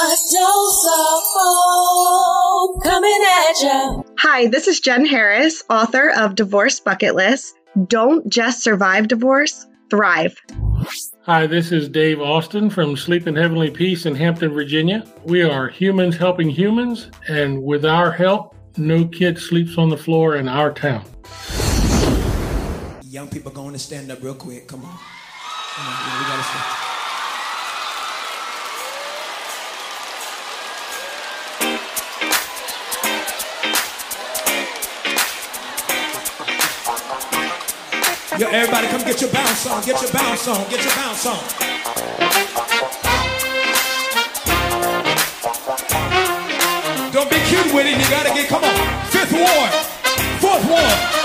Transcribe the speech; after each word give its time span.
A 0.00 0.06
dose 0.06 0.86
of 0.86 1.22
hope 1.34 2.84
coming 2.84 3.18
at. 3.20 4.04
Hi, 4.18 4.46
this 4.46 4.68
is 4.68 4.78
Jen 4.78 5.04
Harris, 5.04 5.64
author 5.68 6.10
of 6.10 6.36
Divorce 6.36 6.78
Bucket 6.78 7.16
List. 7.16 7.56
Don't 7.88 8.28
just 8.28 8.62
survive 8.62 9.08
divorce, 9.08 9.66
thrive. 9.90 10.40
Hi, 11.22 11.48
this 11.48 11.72
is 11.72 11.88
Dave 11.88 12.20
Austin 12.20 12.70
from 12.70 12.96
Sleep 12.96 13.26
in 13.26 13.34
Heavenly 13.34 13.72
Peace 13.72 14.06
in 14.06 14.14
Hampton, 14.14 14.54
Virginia. 14.54 15.04
We 15.24 15.42
are 15.42 15.66
humans 15.66 16.16
helping 16.16 16.48
humans, 16.48 17.10
and 17.26 17.60
with 17.60 17.84
our 17.84 18.12
help, 18.12 18.54
no 18.76 19.04
kid 19.04 19.36
sleeps 19.36 19.78
on 19.78 19.88
the 19.88 19.96
floor 19.96 20.36
in 20.36 20.46
our 20.46 20.72
town. 20.72 21.04
Young 23.02 23.28
people 23.28 23.50
going 23.50 23.72
to 23.72 23.80
stand 23.80 24.12
up 24.12 24.22
real 24.22 24.36
quick. 24.36 24.68
Come 24.68 24.84
on. 24.84 24.96
Come 24.96 25.86
on 25.88 26.20
we 26.20 26.24
gotta 26.28 26.42
stand. 26.44 26.87
Yo, 38.38 38.46
everybody, 38.50 38.86
come 38.86 39.00
get 39.02 39.20
your 39.20 39.32
bounce 39.32 39.66
on, 39.66 39.84
get 39.84 40.00
your 40.00 40.12
bounce 40.12 40.46
on, 40.46 40.70
get 40.70 40.84
your 40.84 40.94
bounce 40.94 41.26
on. 41.26 41.38
Don't 47.10 47.28
be 47.28 47.36
cute 47.46 47.74
with 47.74 47.86
it, 47.86 47.98
you 47.98 48.08
gotta 48.08 48.32
get, 48.32 48.46
come 48.48 48.62
on. 48.62 49.04
Fifth 49.10 49.32
one, 49.32 49.70
fourth 50.38 50.64
fourth. 50.68 51.17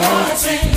dancing. 0.00 0.69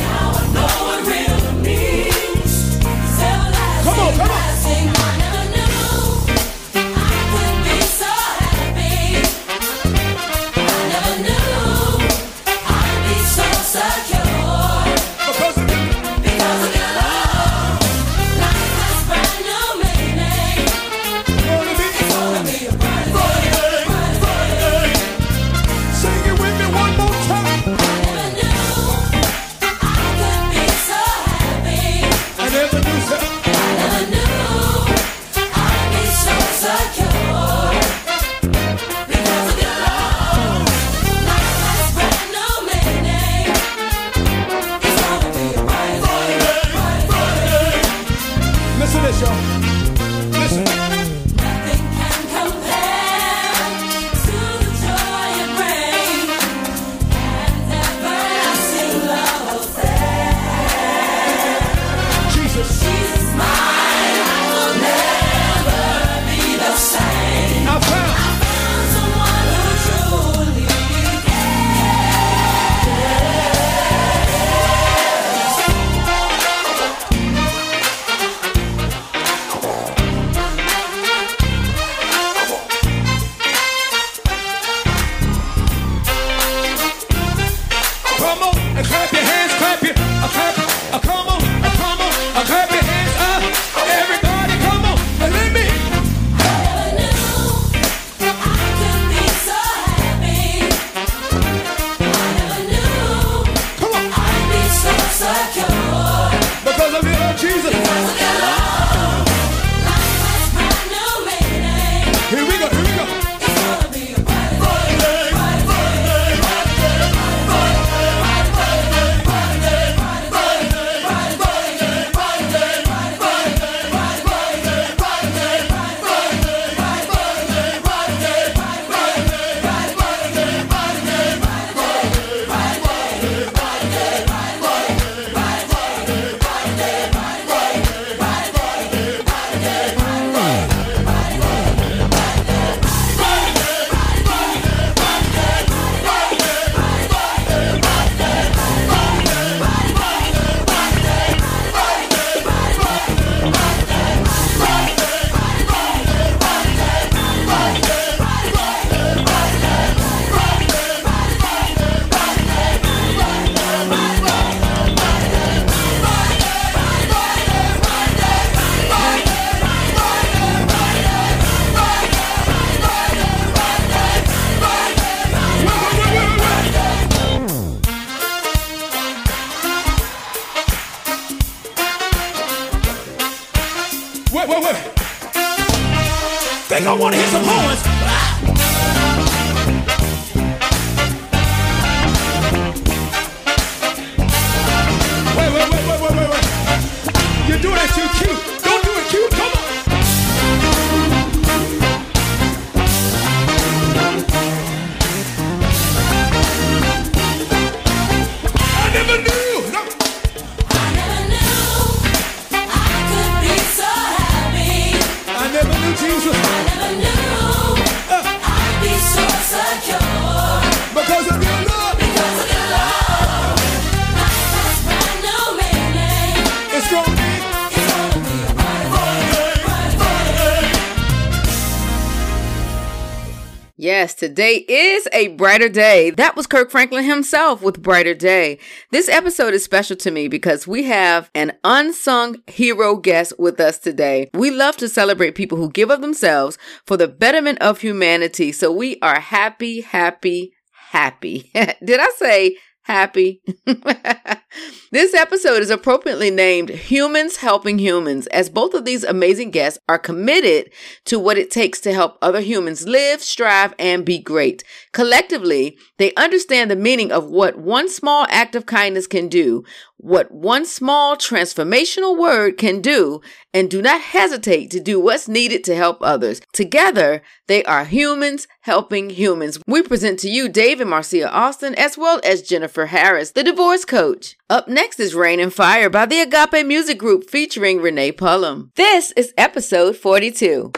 Yes, 233.83 234.13
today 234.13 234.63
is 234.69 235.09
a 235.11 235.27
brighter 235.27 235.67
day. 235.67 236.11
That 236.11 236.37
was 236.37 236.47
Kirk 236.47 236.71
Franklin 236.71 237.03
himself 237.03 237.61
with 237.61 237.81
Brighter 237.81 238.13
Day. 238.13 238.57
This 238.91 239.09
episode 239.09 239.53
is 239.53 239.65
special 239.65 239.97
to 239.97 240.09
me 240.09 240.29
because 240.29 240.65
we 240.65 240.83
have 240.83 241.29
an 241.35 241.51
unsung 241.65 242.37
hero 242.47 242.95
guest 242.95 243.33
with 243.37 243.59
us 243.59 243.79
today. 243.79 244.29
We 244.33 244.51
love 244.51 244.77
to 244.77 244.87
celebrate 244.87 245.35
people 245.35 245.57
who 245.57 245.69
give 245.69 245.91
of 245.91 245.99
themselves 245.99 246.57
for 246.85 246.95
the 246.95 247.09
betterment 247.09 247.59
of 247.59 247.81
humanity. 247.81 248.53
So 248.53 248.71
we 248.71 248.99
are 249.01 249.19
happy, 249.19 249.81
happy, 249.81 250.53
happy. 250.91 251.51
Did 251.53 251.99
I 251.99 252.09
say 252.15 252.55
happy. 252.83 253.41
this 254.91 255.13
episode 255.13 255.61
is 255.61 255.69
appropriately 255.69 256.29
named 256.29 256.69
Humans 256.69 257.37
Helping 257.37 257.79
Humans, 257.79 258.27
as 258.27 258.49
both 258.49 258.73
of 258.73 258.85
these 258.85 259.03
amazing 259.03 259.51
guests 259.51 259.79
are 259.87 259.97
committed 259.97 260.71
to 261.05 261.17
what 261.17 261.37
it 261.37 261.49
takes 261.49 261.79
to 261.81 261.93
help 261.93 262.17
other 262.21 262.41
humans 262.41 262.87
live, 262.87 263.21
strive, 263.21 263.73
and 263.79 264.05
be 264.05 264.19
great. 264.19 264.63
Collectively, 264.91 265.77
they 265.97 266.13
understand 266.15 266.69
the 266.69 266.75
meaning 266.75 267.11
of 267.11 267.29
what 267.29 267.57
one 267.57 267.89
small 267.89 268.27
act 268.29 268.55
of 268.55 268.65
kindness 268.65 269.07
can 269.07 269.29
do, 269.29 269.63
what 269.97 270.31
one 270.31 270.65
small 270.65 271.15
transformational 271.15 272.17
word 272.17 272.57
can 272.57 272.81
do, 272.81 273.21
and 273.53 273.71
do 273.71 273.81
not 273.81 274.01
hesitate 274.01 274.69
to 274.71 274.79
do 274.81 274.99
what's 274.99 275.29
needed 275.29 275.63
to 275.63 275.75
help 275.75 275.99
others. 276.01 276.41
Together, 276.51 277.21
they 277.47 277.63
are 277.63 277.85
humans 277.85 278.47
helping 278.61 279.11
humans. 279.11 279.59
We 279.65 279.81
present 279.81 280.19
to 280.19 280.29
you 280.29 280.49
Dave 280.49 280.81
and 280.81 280.89
Marcia 280.89 281.31
Austin, 281.31 281.73
as 281.75 281.97
well 281.97 282.19
as 282.25 282.41
Jennifer. 282.41 282.72
Jennifer 282.73 282.87
Harris, 282.87 283.29
the 283.29 283.43
divorce 283.43 283.85
coach. 283.85 284.35
Up 284.49 284.67
next 284.67 284.99
is 284.99 285.13
Rain 285.13 285.39
and 285.39 285.53
Fire 285.53 285.91
by 285.91 286.07
the 286.07 286.21
Agape 286.21 286.65
Music 286.65 286.97
Group 286.97 287.29
featuring 287.29 287.79
Renee 287.79 288.11
Pullum. 288.11 288.73
This 288.73 289.11
is 289.11 289.31
episode 289.37 289.95
42. 289.95 290.71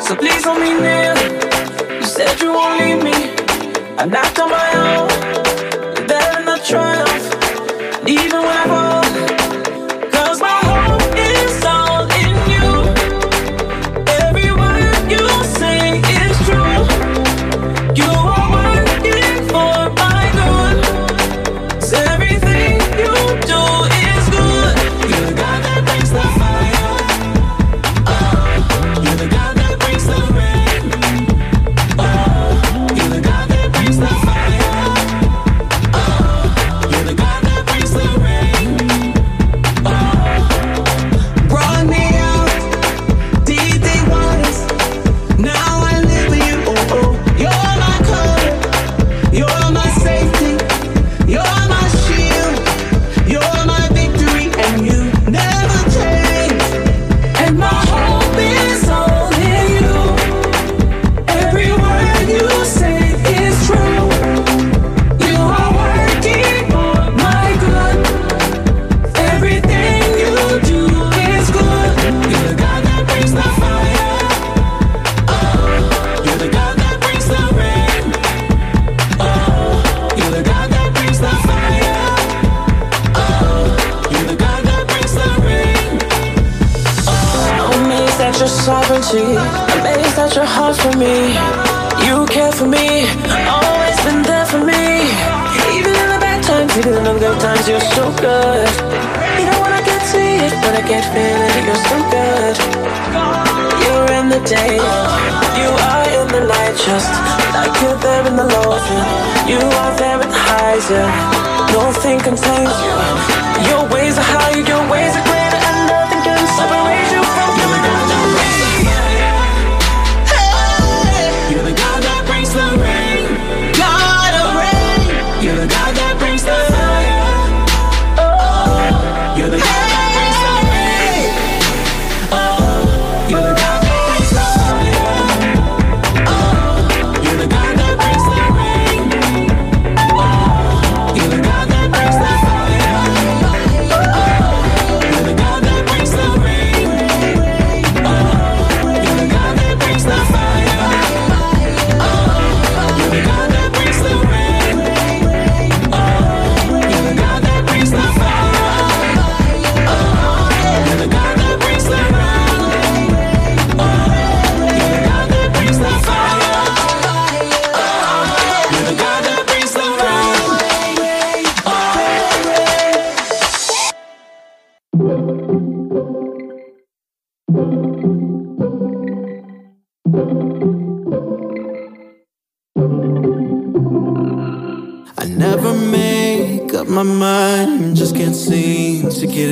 so 0.00 0.16
please 0.16 0.44
hold 0.44 0.60
me 0.60 0.74
near. 0.78 1.14
You 1.96 2.04
said 2.04 2.40
you 2.40 2.52
won't 2.52 2.80
leave 2.80 3.02
me. 3.02 3.34
I'm 3.96 4.10
not 4.10 4.38
on 4.38 4.50
my 4.50 4.70
own, 4.74 5.08
you're 5.96 6.06
there 6.06 6.58
triumph. 6.58 7.40
Even 8.06 8.40
when 8.42 8.59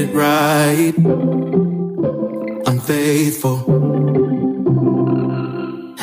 it 0.09 0.15
right. 0.15 0.95
Unfaithful. 2.67 3.59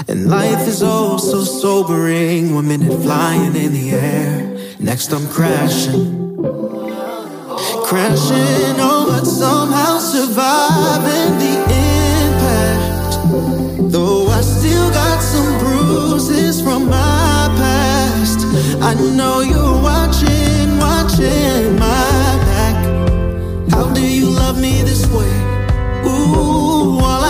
And 0.07 0.29
life 0.29 0.67
is 0.67 0.81
oh 0.83 1.17
so 1.17 1.43
sobering. 1.43 2.53
One 2.55 2.67
minute 2.67 3.01
flying 3.01 3.55
in 3.55 3.73
the 3.73 3.91
air, 3.91 4.57
next 4.79 5.11
I'm 5.11 5.27
crashing. 5.27 6.13
Crashing, 7.85 8.75
oh, 8.79 9.05
but 9.09 9.25
somehow 9.25 9.99
surviving 9.99 11.37
the 11.43 11.55
impact. 12.25 13.13
Though 13.91 14.27
I 14.27 14.41
still 14.41 14.89
got 14.91 15.21
some 15.21 15.59
bruises 15.59 16.61
from 16.61 16.87
my 16.89 17.53
past. 17.57 18.39
I 18.81 18.93
know 19.15 19.41
you're 19.41 19.54
love 24.55 24.61
me 24.61 24.81
this 24.83 25.05
way? 25.07 25.31
Ooh, 26.05 27.24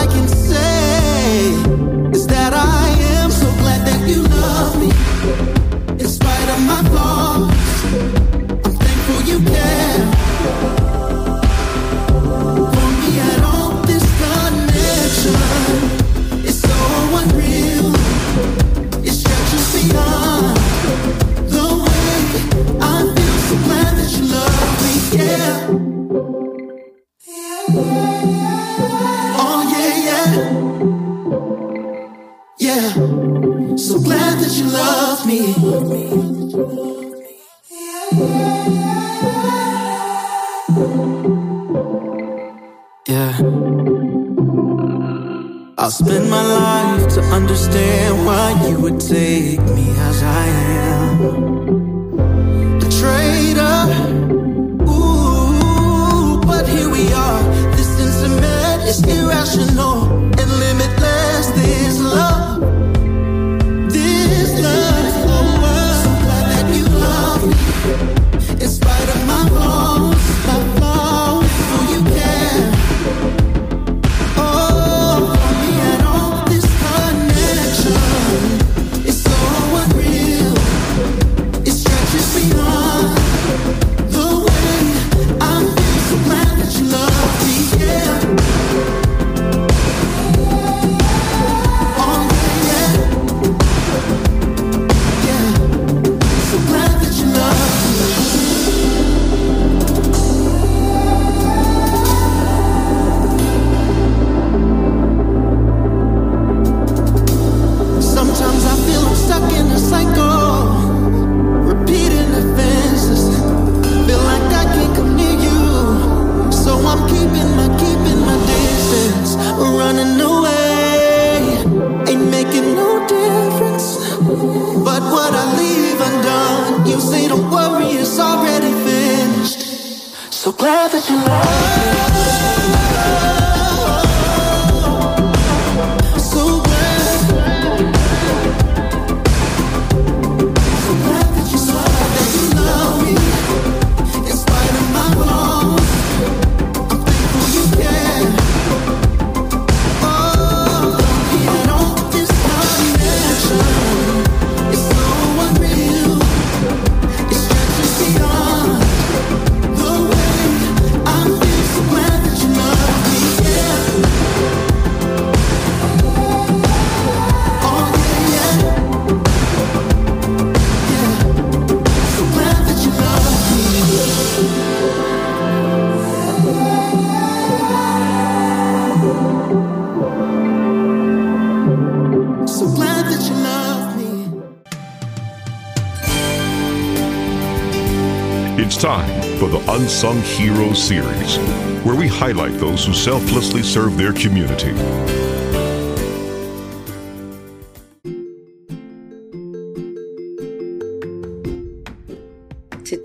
for 189.46 189.60
the 189.60 189.72
Unsung 189.74 190.20
Heroes 190.22 190.82
series, 190.82 191.38
where 191.84 191.96
we 191.96 192.08
highlight 192.08 192.54
those 192.54 192.84
who 192.84 192.94
selflessly 192.94 193.62
serve 193.62 193.96
their 193.96 194.12
community. 194.12 194.74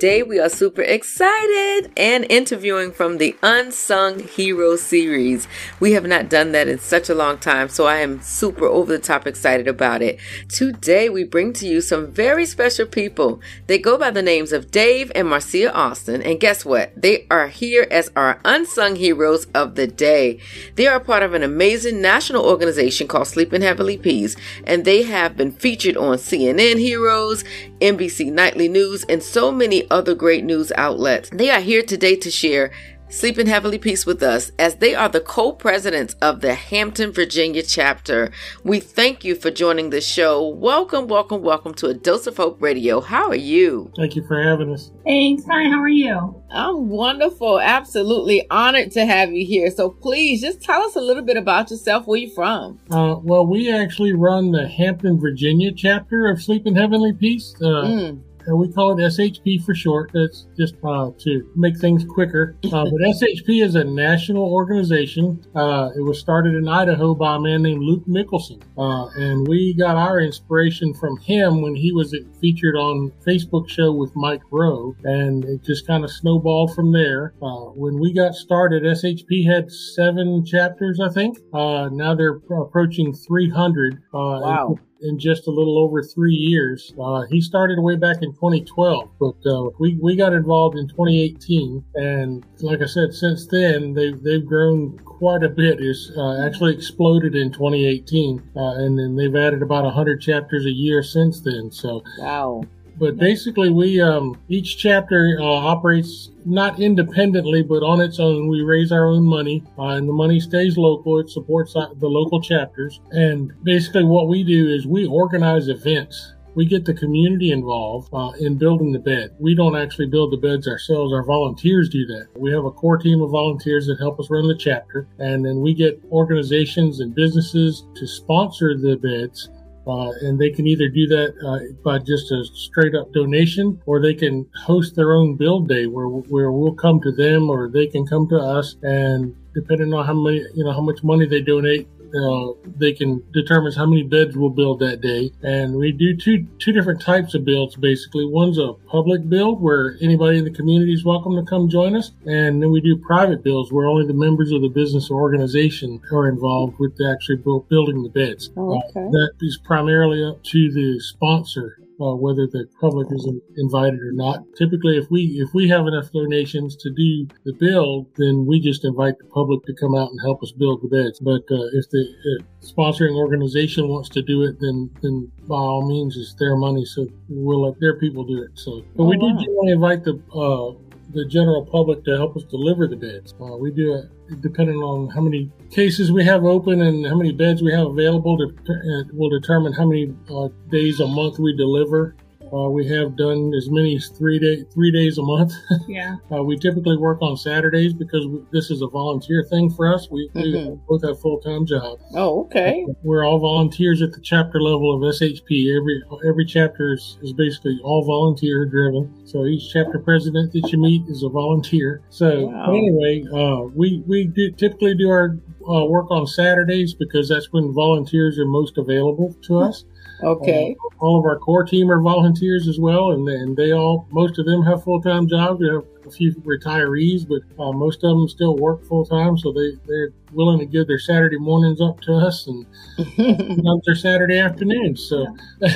Today 0.00 0.22
we 0.22 0.38
are 0.38 0.48
super 0.48 0.80
excited 0.80 1.92
and 1.94 2.24
interviewing 2.30 2.90
from 2.90 3.18
the 3.18 3.36
Unsung 3.42 4.20
Hero 4.20 4.76
series. 4.76 5.46
We 5.78 5.92
have 5.92 6.06
not 6.06 6.30
done 6.30 6.52
that 6.52 6.68
in 6.68 6.78
such 6.78 7.10
a 7.10 7.14
long 7.14 7.36
time, 7.36 7.68
so 7.68 7.84
I 7.84 7.96
am 7.96 8.22
super 8.22 8.64
over 8.64 8.90
the 8.90 8.98
top 8.98 9.26
excited 9.26 9.68
about 9.68 10.00
it. 10.00 10.18
Today 10.48 11.10
we 11.10 11.24
bring 11.24 11.52
to 11.52 11.66
you 11.66 11.82
some 11.82 12.10
very 12.10 12.46
special 12.46 12.86
people. 12.86 13.42
They 13.66 13.76
go 13.76 13.98
by 13.98 14.10
the 14.10 14.22
names 14.22 14.52
of 14.52 14.70
Dave 14.70 15.12
and 15.14 15.28
Marcia 15.28 15.70
Austin, 15.70 16.22
and 16.22 16.40
guess 16.40 16.64
what? 16.64 16.94
They 16.96 17.26
are 17.30 17.48
here 17.48 17.86
as 17.90 18.10
our 18.16 18.40
unsung 18.42 18.96
heroes 18.96 19.48
of 19.54 19.74
the 19.74 19.86
day. 19.86 20.38
They 20.76 20.86
are 20.86 20.98
part 20.98 21.22
of 21.22 21.34
an 21.34 21.42
amazing 21.42 22.00
national 22.00 22.46
organization 22.46 23.06
called 23.06 23.28
Sleep 23.28 23.52
in 23.52 23.60
Heavenly 23.60 23.98
Peace, 23.98 24.34
and 24.64 24.86
they 24.86 25.02
have 25.02 25.36
been 25.36 25.52
featured 25.52 25.98
on 25.98 26.16
CNN 26.16 26.78
Heroes, 26.78 27.44
NBC 27.82 28.32
Nightly 28.32 28.68
News, 28.68 29.04
and 29.04 29.22
so 29.22 29.52
many 29.52 29.89
other 29.90 30.14
great 30.14 30.44
news 30.44 30.72
outlets. 30.76 31.30
They 31.30 31.50
are 31.50 31.60
here 31.60 31.82
today 31.82 32.16
to 32.16 32.30
share 32.30 32.70
Sleep 33.12 33.40
in 33.40 33.48
Heavenly 33.48 33.76
Peace 33.78 34.06
with 34.06 34.22
us 34.22 34.52
as 34.56 34.76
they 34.76 34.94
are 34.94 35.08
the 35.08 35.20
co 35.20 35.50
presidents 35.50 36.14
of 36.22 36.42
the 36.42 36.54
Hampton, 36.54 37.10
Virginia 37.10 37.60
chapter. 37.60 38.30
We 38.62 38.78
thank 38.78 39.24
you 39.24 39.34
for 39.34 39.50
joining 39.50 39.90
the 39.90 40.00
show. 40.00 40.46
Welcome, 40.46 41.08
welcome, 41.08 41.42
welcome 41.42 41.74
to 41.74 41.88
A 41.88 41.94
Dose 41.94 42.28
of 42.28 42.36
Hope 42.36 42.62
Radio. 42.62 43.00
How 43.00 43.30
are 43.30 43.34
you? 43.34 43.90
Thank 43.96 44.14
you 44.14 44.24
for 44.28 44.40
having 44.40 44.72
us. 44.72 44.92
Thanks. 45.04 45.42
Hi, 45.46 45.64
how 45.64 45.80
are 45.80 45.88
you? 45.88 46.40
I'm 46.52 46.88
wonderful. 46.88 47.58
Absolutely 47.58 48.48
honored 48.48 48.92
to 48.92 49.04
have 49.04 49.32
you 49.32 49.44
here. 49.44 49.72
So 49.72 49.90
please 49.90 50.40
just 50.40 50.62
tell 50.62 50.82
us 50.82 50.94
a 50.94 51.00
little 51.00 51.24
bit 51.24 51.36
about 51.36 51.72
yourself. 51.72 52.06
Where 52.06 52.16
you 52.16 52.30
from? 52.30 52.78
Uh, 52.92 53.16
well, 53.24 53.44
we 53.44 53.72
actually 53.72 54.12
run 54.12 54.52
the 54.52 54.68
Hampton, 54.68 55.18
Virginia 55.18 55.72
chapter 55.72 56.28
of 56.30 56.40
Sleep 56.40 56.64
in 56.64 56.76
Heavenly 56.76 57.12
Peace. 57.12 57.56
Uh, 57.60 57.80
Mm. 57.80 58.20
And 58.46 58.58
we 58.58 58.72
call 58.72 58.98
it 58.98 59.02
SHP 59.02 59.64
for 59.64 59.74
short. 59.74 60.10
That's 60.12 60.46
just 60.56 60.74
uh, 60.84 61.10
to 61.18 61.52
make 61.56 61.78
things 61.78 62.04
quicker. 62.04 62.56
Uh, 62.64 62.70
but 62.70 63.00
SHP 63.00 63.64
is 63.64 63.74
a 63.74 63.84
national 63.84 64.44
organization. 64.44 65.44
Uh, 65.54 65.90
it 65.96 66.02
was 66.02 66.18
started 66.18 66.54
in 66.54 66.68
Idaho 66.68 67.14
by 67.14 67.36
a 67.36 67.40
man 67.40 67.62
named 67.62 67.82
Luke 67.82 68.04
Mickelson, 68.06 68.62
uh, 68.78 69.06
and 69.16 69.46
we 69.46 69.74
got 69.74 69.96
our 69.96 70.20
inspiration 70.20 70.94
from 70.94 71.16
him 71.18 71.62
when 71.62 71.74
he 71.74 71.92
was 71.92 72.14
featured 72.40 72.76
on 72.76 73.12
Facebook 73.26 73.68
show 73.68 73.92
with 73.92 74.14
Mike 74.16 74.42
Rowe, 74.50 74.94
and 75.04 75.44
it 75.44 75.62
just 75.62 75.86
kind 75.86 76.04
of 76.04 76.10
snowballed 76.10 76.74
from 76.74 76.92
there. 76.92 77.34
Uh, 77.42 77.70
when 77.74 77.98
we 77.98 78.12
got 78.12 78.34
started, 78.34 78.82
SHP 78.82 79.46
had 79.46 79.70
seven 79.70 80.44
chapters, 80.44 81.00
I 81.00 81.08
think. 81.08 81.38
Uh, 81.52 81.88
now 81.92 82.14
they're 82.14 82.40
approaching 82.50 83.12
300. 83.12 83.94
Uh, 84.14 84.40
Wow. 84.40 84.78
In 85.02 85.18
just 85.18 85.46
a 85.46 85.50
little 85.50 85.78
over 85.78 86.02
three 86.02 86.34
years. 86.34 86.92
Uh, 87.00 87.22
he 87.30 87.40
started 87.40 87.80
way 87.80 87.96
back 87.96 88.18
in 88.22 88.32
2012, 88.32 89.10
but 89.18 89.36
uh, 89.46 89.70
we, 89.78 89.98
we 90.00 90.16
got 90.16 90.32
involved 90.32 90.76
in 90.76 90.88
2018. 90.88 91.84
And 91.94 92.44
like 92.60 92.82
I 92.82 92.86
said, 92.86 93.12
since 93.12 93.46
then, 93.46 93.94
they've, 93.94 94.20
they've 94.22 94.44
grown 94.44 94.98
quite 94.98 95.42
a 95.42 95.48
bit. 95.48 95.80
It's 95.80 96.10
uh, 96.16 96.46
actually 96.46 96.74
exploded 96.74 97.34
in 97.34 97.52
2018. 97.52 98.42
Uh, 98.56 98.60
and 98.76 98.98
then 98.98 99.16
they've 99.16 99.34
added 99.34 99.62
about 99.62 99.84
100 99.84 100.20
chapters 100.20 100.66
a 100.66 100.72
year 100.72 101.02
since 101.02 101.40
then. 101.40 101.70
So 101.70 102.02
Wow. 102.18 102.62
But 103.00 103.16
basically, 103.16 103.70
we 103.70 103.98
um, 103.98 104.38
each 104.50 104.76
chapter 104.76 105.38
uh, 105.40 105.44
operates 105.44 106.32
not 106.44 106.78
independently, 106.78 107.62
but 107.62 107.82
on 107.82 107.98
its 107.98 108.20
own. 108.20 108.46
We 108.46 108.60
raise 108.60 108.92
our 108.92 109.06
own 109.06 109.24
money, 109.24 109.64
uh, 109.78 109.96
and 109.96 110.06
the 110.06 110.12
money 110.12 110.38
stays 110.38 110.76
local. 110.76 111.18
It 111.18 111.30
supports 111.30 111.74
uh, 111.74 111.88
the 111.98 112.08
local 112.08 112.42
chapters. 112.42 113.00
And 113.10 113.52
basically, 113.64 114.04
what 114.04 114.28
we 114.28 114.44
do 114.44 114.68
is 114.68 114.86
we 114.86 115.06
organize 115.06 115.68
events. 115.68 116.34
We 116.54 116.66
get 116.66 116.84
the 116.84 116.92
community 116.92 117.52
involved 117.52 118.10
uh, 118.12 118.32
in 118.38 118.58
building 118.58 118.92
the 118.92 118.98
bed. 118.98 119.30
We 119.38 119.54
don't 119.54 119.76
actually 119.76 120.08
build 120.08 120.32
the 120.32 120.48
beds 120.48 120.68
ourselves. 120.68 121.14
Our 121.14 121.24
volunteers 121.24 121.88
do 121.88 122.04
that. 122.06 122.28
We 122.36 122.52
have 122.52 122.66
a 122.66 122.70
core 122.70 122.98
team 122.98 123.22
of 123.22 123.30
volunteers 123.30 123.86
that 123.86 123.98
help 123.98 124.20
us 124.20 124.28
run 124.28 124.46
the 124.46 124.56
chapter, 124.56 125.08
and 125.18 125.42
then 125.42 125.62
we 125.62 125.72
get 125.72 126.02
organizations 126.10 127.00
and 127.00 127.14
businesses 127.14 127.86
to 127.94 128.06
sponsor 128.06 128.76
the 128.76 128.96
beds 128.96 129.48
uh, 129.86 130.10
and 130.22 130.38
they 130.38 130.50
can 130.50 130.66
either 130.66 130.88
do 130.88 131.06
that 131.06 131.34
uh, 131.46 131.72
by 131.82 131.98
just 131.98 132.30
a 132.30 132.44
straight 132.54 132.94
up 132.94 133.12
donation, 133.12 133.80
or 133.86 134.00
they 134.00 134.14
can 134.14 134.46
host 134.64 134.94
their 134.94 135.12
own 135.12 135.36
build 135.36 135.68
day 135.68 135.86
where 135.86 136.06
where 136.06 136.52
we'll 136.52 136.74
come 136.74 137.00
to 137.00 137.12
them, 137.12 137.48
or 137.48 137.68
they 137.68 137.86
can 137.86 138.06
come 138.06 138.28
to 138.28 138.36
us, 138.36 138.76
and 138.82 139.34
depending 139.54 139.92
on 139.94 140.06
how 140.06 140.14
many 140.14 140.38
you 140.54 140.64
know 140.64 140.72
how 140.72 140.82
much 140.82 141.02
money 141.02 141.26
they 141.26 141.40
donate. 141.40 141.88
Uh, 142.14 142.52
they 142.78 142.92
can 142.92 143.22
determine 143.32 143.72
how 143.72 143.86
many 143.86 144.02
beds 144.02 144.36
we'll 144.36 144.50
build 144.50 144.80
that 144.80 145.00
day, 145.00 145.30
and 145.42 145.74
we 145.76 145.92
do 145.92 146.16
two 146.16 146.46
two 146.58 146.72
different 146.72 147.00
types 147.00 147.34
of 147.34 147.44
builds. 147.44 147.76
Basically, 147.76 148.24
one's 148.26 148.58
a 148.58 148.72
public 148.88 149.28
build 149.28 149.60
where 149.60 149.96
anybody 150.00 150.38
in 150.38 150.44
the 150.44 150.50
community 150.50 150.92
is 150.92 151.04
welcome 151.04 151.36
to 151.36 151.42
come 151.48 151.68
join 151.68 151.94
us, 151.96 152.12
and 152.26 152.62
then 152.62 152.70
we 152.70 152.80
do 152.80 152.96
private 152.96 153.42
builds 153.44 153.70
where 153.72 153.86
only 153.86 154.06
the 154.06 154.14
members 154.14 154.50
of 154.52 154.62
the 154.62 154.68
business 154.68 155.10
or 155.10 155.20
organization 155.20 156.00
are 156.12 156.28
involved 156.28 156.78
with 156.78 156.98
actually 157.12 157.36
build, 157.36 157.68
building 157.68 158.02
the 158.02 158.08
beds. 158.08 158.50
Oh, 158.56 158.72
Uh, 158.72 158.78
okay. 158.88 159.10
that 159.10 159.32
is 159.40 159.58
primarily 159.64 160.24
up 160.24 160.42
to 160.44 160.72
the 160.72 160.98
sponsor 161.00 161.78
uh, 162.00 162.14
whether 162.14 162.46
the 162.46 162.66
public 162.80 163.08
is 163.12 163.24
in- 163.26 163.40
invited 163.58 164.00
or 164.00 164.12
not. 164.12 164.42
Typically, 164.56 164.96
if 164.96 165.10
we 165.10 165.22
if 165.44 165.52
we 165.54 165.68
have 165.68 165.86
enough 165.86 166.10
donations 166.12 166.76
to 166.76 166.90
do 166.90 167.26
the 167.44 167.52
build, 167.54 168.06
then 168.16 168.46
we 168.46 168.58
just 168.60 168.84
invite 168.84 169.18
the 169.18 169.24
public 169.26 169.62
to 169.66 169.74
come 169.74 169.94
out 169.94 170.10
and 170.10 170.20
help 170.22 170.42
us 170.42 170.52
build 170.52 170.82
the 170.82 170.88
beds. 170.88 171.20
But 171.20 171.42
uh, 171.50 171.68
if 171.74 171.88
the 171.90 172.02
uh, 172.02 172.42
sponsoring 172.64 173.16
organization 173.16 173.88
wants 173.88 174.08
to 174.10 174.22
do 174.22 174.42
it, 174.44 174.56
then 174.60 174.90
then 175.02 175.30
by 175.46 175.56
all 175.56 175.86
means, 175.88 176.16
it's 176.16 176.34
their 176.34 176.56
money, 176.56 176.84
so 176.84 177.06
we'll 177.28 177.62
let 177.62 177.78
their 177.80 177.98
people 177.98 178.24
do 178.24 178.42
it. 178.42 178.50
So, 178.54 178.82
but 178.96 179.04
we 179.04 179.16
Oh, 179.16 179.20
do 179.20 179.26
wow. 179.34 179.40
generally 179.42 179.72
invite 179.72 180.04
the 180.04 180.14
uh, 180.34 180.89
the 181.12 181.24
general 181.26 181.64
public 181.64 182.04
to 182.04 182.16
help 182.16 182.36
us 182.36 182.44
deliver 182.44 182.86
the 182.86 182.96
beds. 182.96 183.34
Uh, 183.40 183.56
we 183.56 183.70
do 183.70 183.94
it 183.94 184.40
depending 184.40 184.76
on 184.76 185.08
how 185.10 185.20
many 185.20 185.50
cases 185.70 186.12
we 186.12 186.24
have 186.24 186.44
open 186.44 186.80
and 186.80 187.06
how 187.06 187.16
many 187.16 187.32
beds 187.32 187.62
we 187.62 187.72
have 187.72 187.86
available. 187.86 188.38
To, 188.38 188.72
uh, 188.72 189.02
will 189.12 189.30
determine 189.30 189.72
how 189.72 189.86
many 189.86 190.14
uh, 190.30 190.48
days 190.70 191.00
a 191.00 191.06
month 191.06 191.38
we 191.38 191.56
deliver. 191.56 192.14
Uh, 192.52 192.68
we 192.68 192.86
have 192.88 193.16
done 193.16 193.52
as 193.56 193.68
many 193.70 193.96
as 193.96 194.08
three 194.08 194.38
day 194.38 194.64
three 194.72 194.90
days 194.92 195.18
a 195.18 195.22
month. 195.22 195.52
Yeah. 195.88 196.16
Uh, 196.32 196.42
we 196.44 196.56
typically 196.56 196.96
work 196.96 197.20
on 197.20 197.36
Saturdays 197.36 197.92
because 197.92 198.26
we, 198.26 198.40
this 198.52 198.70
is 198.70 198.80
a 198.82 198.86
volunteer 198.86 199.44
thing 199.50 199.70
for 199.70 199.92
us. 199.92 200.08
We, 200.10 200.30
we 200.34 200.52
Mhm. 200.54 200.80
both 200.88 201.02
have 201.04 201.18
full 201.20 201.38
time 201.40 201.66
jobs. 201.66 202.02
Oh, 202.14 202.42
okay. 202.44 202.86
We're 203.02 203.24
all 203.24 203.38
volunteers 203.40 204.00
at 204.02 204.12
the 204.12 204.20
chapter 204.20 204.60
level 204.60 204.94
of 204.94 205.02
SHP. 205.14 205.74
Every 205.76 206.02
every 206.28 206.44
chapter 206.44 206.92
is, 206.94 207.18
is 207.22 207.32
basically 207.32 207.78
all 207.82 208.04
volunteer 208.04 208.66
driven. 208.66 209.12
So 209.26 209.46
each 209.46 209.72
chapter 209.72 209.98
president 209.98 210.52
that 210.52 210.70
you 210.70 210.78
meet 210.78 211.02
is 211.08 211.22
a 211.24 211.28
volunteer. 211.28 212.02
So 212.10 212.46
Wow. 212.46 212.70
anyway, 212.72 213.24
uh, 213.32 213.62
we 213.74 214.02
we 214.06 214.26
do 214.26 214.50
typically 214.52 214.94
do 214.94 215.08
our 215.08 215.38
uh, 215.68 215.84
work 215.86 216.10
on 216.10 216.26
Saturdays 216.26 216.94
because 216.94 217.28
that's 217.28 217.52
when 217.52 217.72
volunteers 217.74 218.38
are 218.38 218.46
most 218.46 218.78
available 218.78 219.34
to 219.42 219.58
us. 219.58 219.84
Okay. 220.22 220.76
All 220.98 221.18
of 221.18 221.24
our 221.24 221.38
core 221.38 221.64
team 221.64 221.90
are 221.90 222.00
volunteers 222.00 222.68
as 222.68 222.78
well, 222.78 223.12
and 223.12 223.28
and 223.28 223.56
they 223.56 223.72
all 223.72 224.06
most 224.10 224.38
of 224.38 224.46
them 224.46 224.62
have 224.62 224.84
full 224.84 225.00
time 225.00 225.28
jobs. 225.28 225.60
We 225.60 225.68
have 225.68 225.84
a 226.06 226.10
few 226.10 226.32
retirees, 226.44 227.26
but 227.28 227.42
uh, 227.62 227.72
most 227.72 228.02
of 228.04 228.10
them 228.16 228.28
still 228.28 228.56
work 228.56 228.84
full 228.84 229.04
time, 229.04 229.36
so 229.38 229.52
they 229.52 229.72
they're 229.86 230.12
willing 230.32 230.58
to 230.58 230.66
give 230.66 230.86
their 230.86 230.98
Saturday 230.98 231.38
mornings 231.38 231.80
up 231.80 232.00
to 232.02 232.14
us, 232.14 232.46
and 232.46 232.66
sometimes 233.16 233.82
their 233.86 233.94
Saturday 233.94 234.38
afternoons. 234.38 235.02
So 235.02 235.26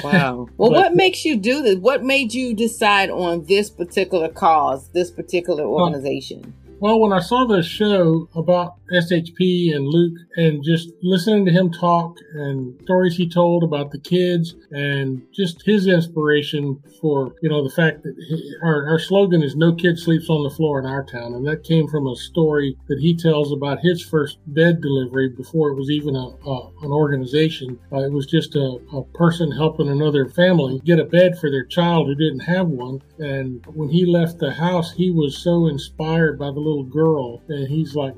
wow. 0.03 0.49
Well, 0.57 0.71
But- 0.71 0.73
what 0.73 0.95
makes 0.95 1.25
you 1.25 1.37
do 1.37 1.63
this? 1.63 1.77
What 1.77 2.03
made 2.05 2.35
you 2.35 2.55
decide 2.55 3.11
on 3.11 3.45
this 3.47 3.71
particular 3.71 4.29
cause, 4.29 4.89
this 4.89 5.11
particular 5.11 5.65
organization? 5.65 6.55
Well, 6.81 7.01
when 7.01 7.13
I 7.13 7.21
saw 7.21 7.47
the 7.47 7.63
show 7.63 8.29
about 8.35 8.75
SHP 8.93 9.75
and 9.75 9.87
Luke 9.87 10.19
and 10.37 10.63
just 10.63 10.91
listening 11.03 11.47
to 11.47 11.53
him 11.53 11.71
talk 11.71 12.17
and 12.35 12.79
stories 12.83 13.17
he 13.17 13.29
told 13.29 13.63
about 13.63 13.91
the 13.91 14.01
kids 14.01 14.55
and 14.71 15.23
just 15.33 15.63
his 15.65 15.87
inspiration 15.87 16.83
for, 17.01 17.35
you 17.43 17.49
know, 17.49 17.63
the 17.63 17.75
fact 17.75 18.03
that 18.03 18.15
he, 18.29 18.55
our, 18.63 18.87
our 18.89 18.99
slogan 18.99 19.43
is 19.43 19.57
no 19.57 19.75
kid 19.75 19.99
sleeps 19.99 20.29
on 20.29 20.43
the 20.43 20.51
floor 20.51 20.79
in 20.79 20.87
our 20.87 21.05
town. 21.05 21.35
And 21.35 21.47
that 21.47 21.65
came 21.65 21.89
from 21.89 22.07
a 22.07 22.17
story 22.17 22.77
that 22.89 22.99
he 22.99 23.17
tells 23.17 23.53
about 23.53 23.81
his 23.81 24.03
first 24.03 24.39
bed 24.47 24.81
delivery 24.81 25.29
before 25.29 25.71
it 25.71 25.77
was 25.77 25.91
even 25.91 26.17
a, 26.17 26.27
a 26.47 26.71
an 26.83 26.93
organization. 26.93 27.79
Uh, 27.93 28.05
it 28.05 28.13
was 28.13 28.27
just 28.27 28.57
a, 28.57 28.79
a 28.93 29.05
person 29.15 29.51
helping 29.51 29.89
another 29.89 30.29
family 30.29 30.81
get 30.85 30.99
a 30.99 31.05
bed 31.05 31.39
for 31.39 31.51
their 31.51 31.65
child 31.65 32.07
who 32.07 32.15
didn't 32.15 32.41
have 32.41 32.69
one. 32.69 33.01
And 33.19 33.65
when 33.69 33.89
he 33.89 34.05
left 34.05 34.39
the 34.39 34.53
house, 34.53 34.93
he 34.93 35.11
was 35.11 35.37
so 35.37 35.67
inspired 35.67 36.39
by 36.39 36.51
the 36.51 36.61
little 36.65 36.85
girl. 36.85 37.43
And 37.49 37.69
he's 37.69 37.95
like, 37.95 38.15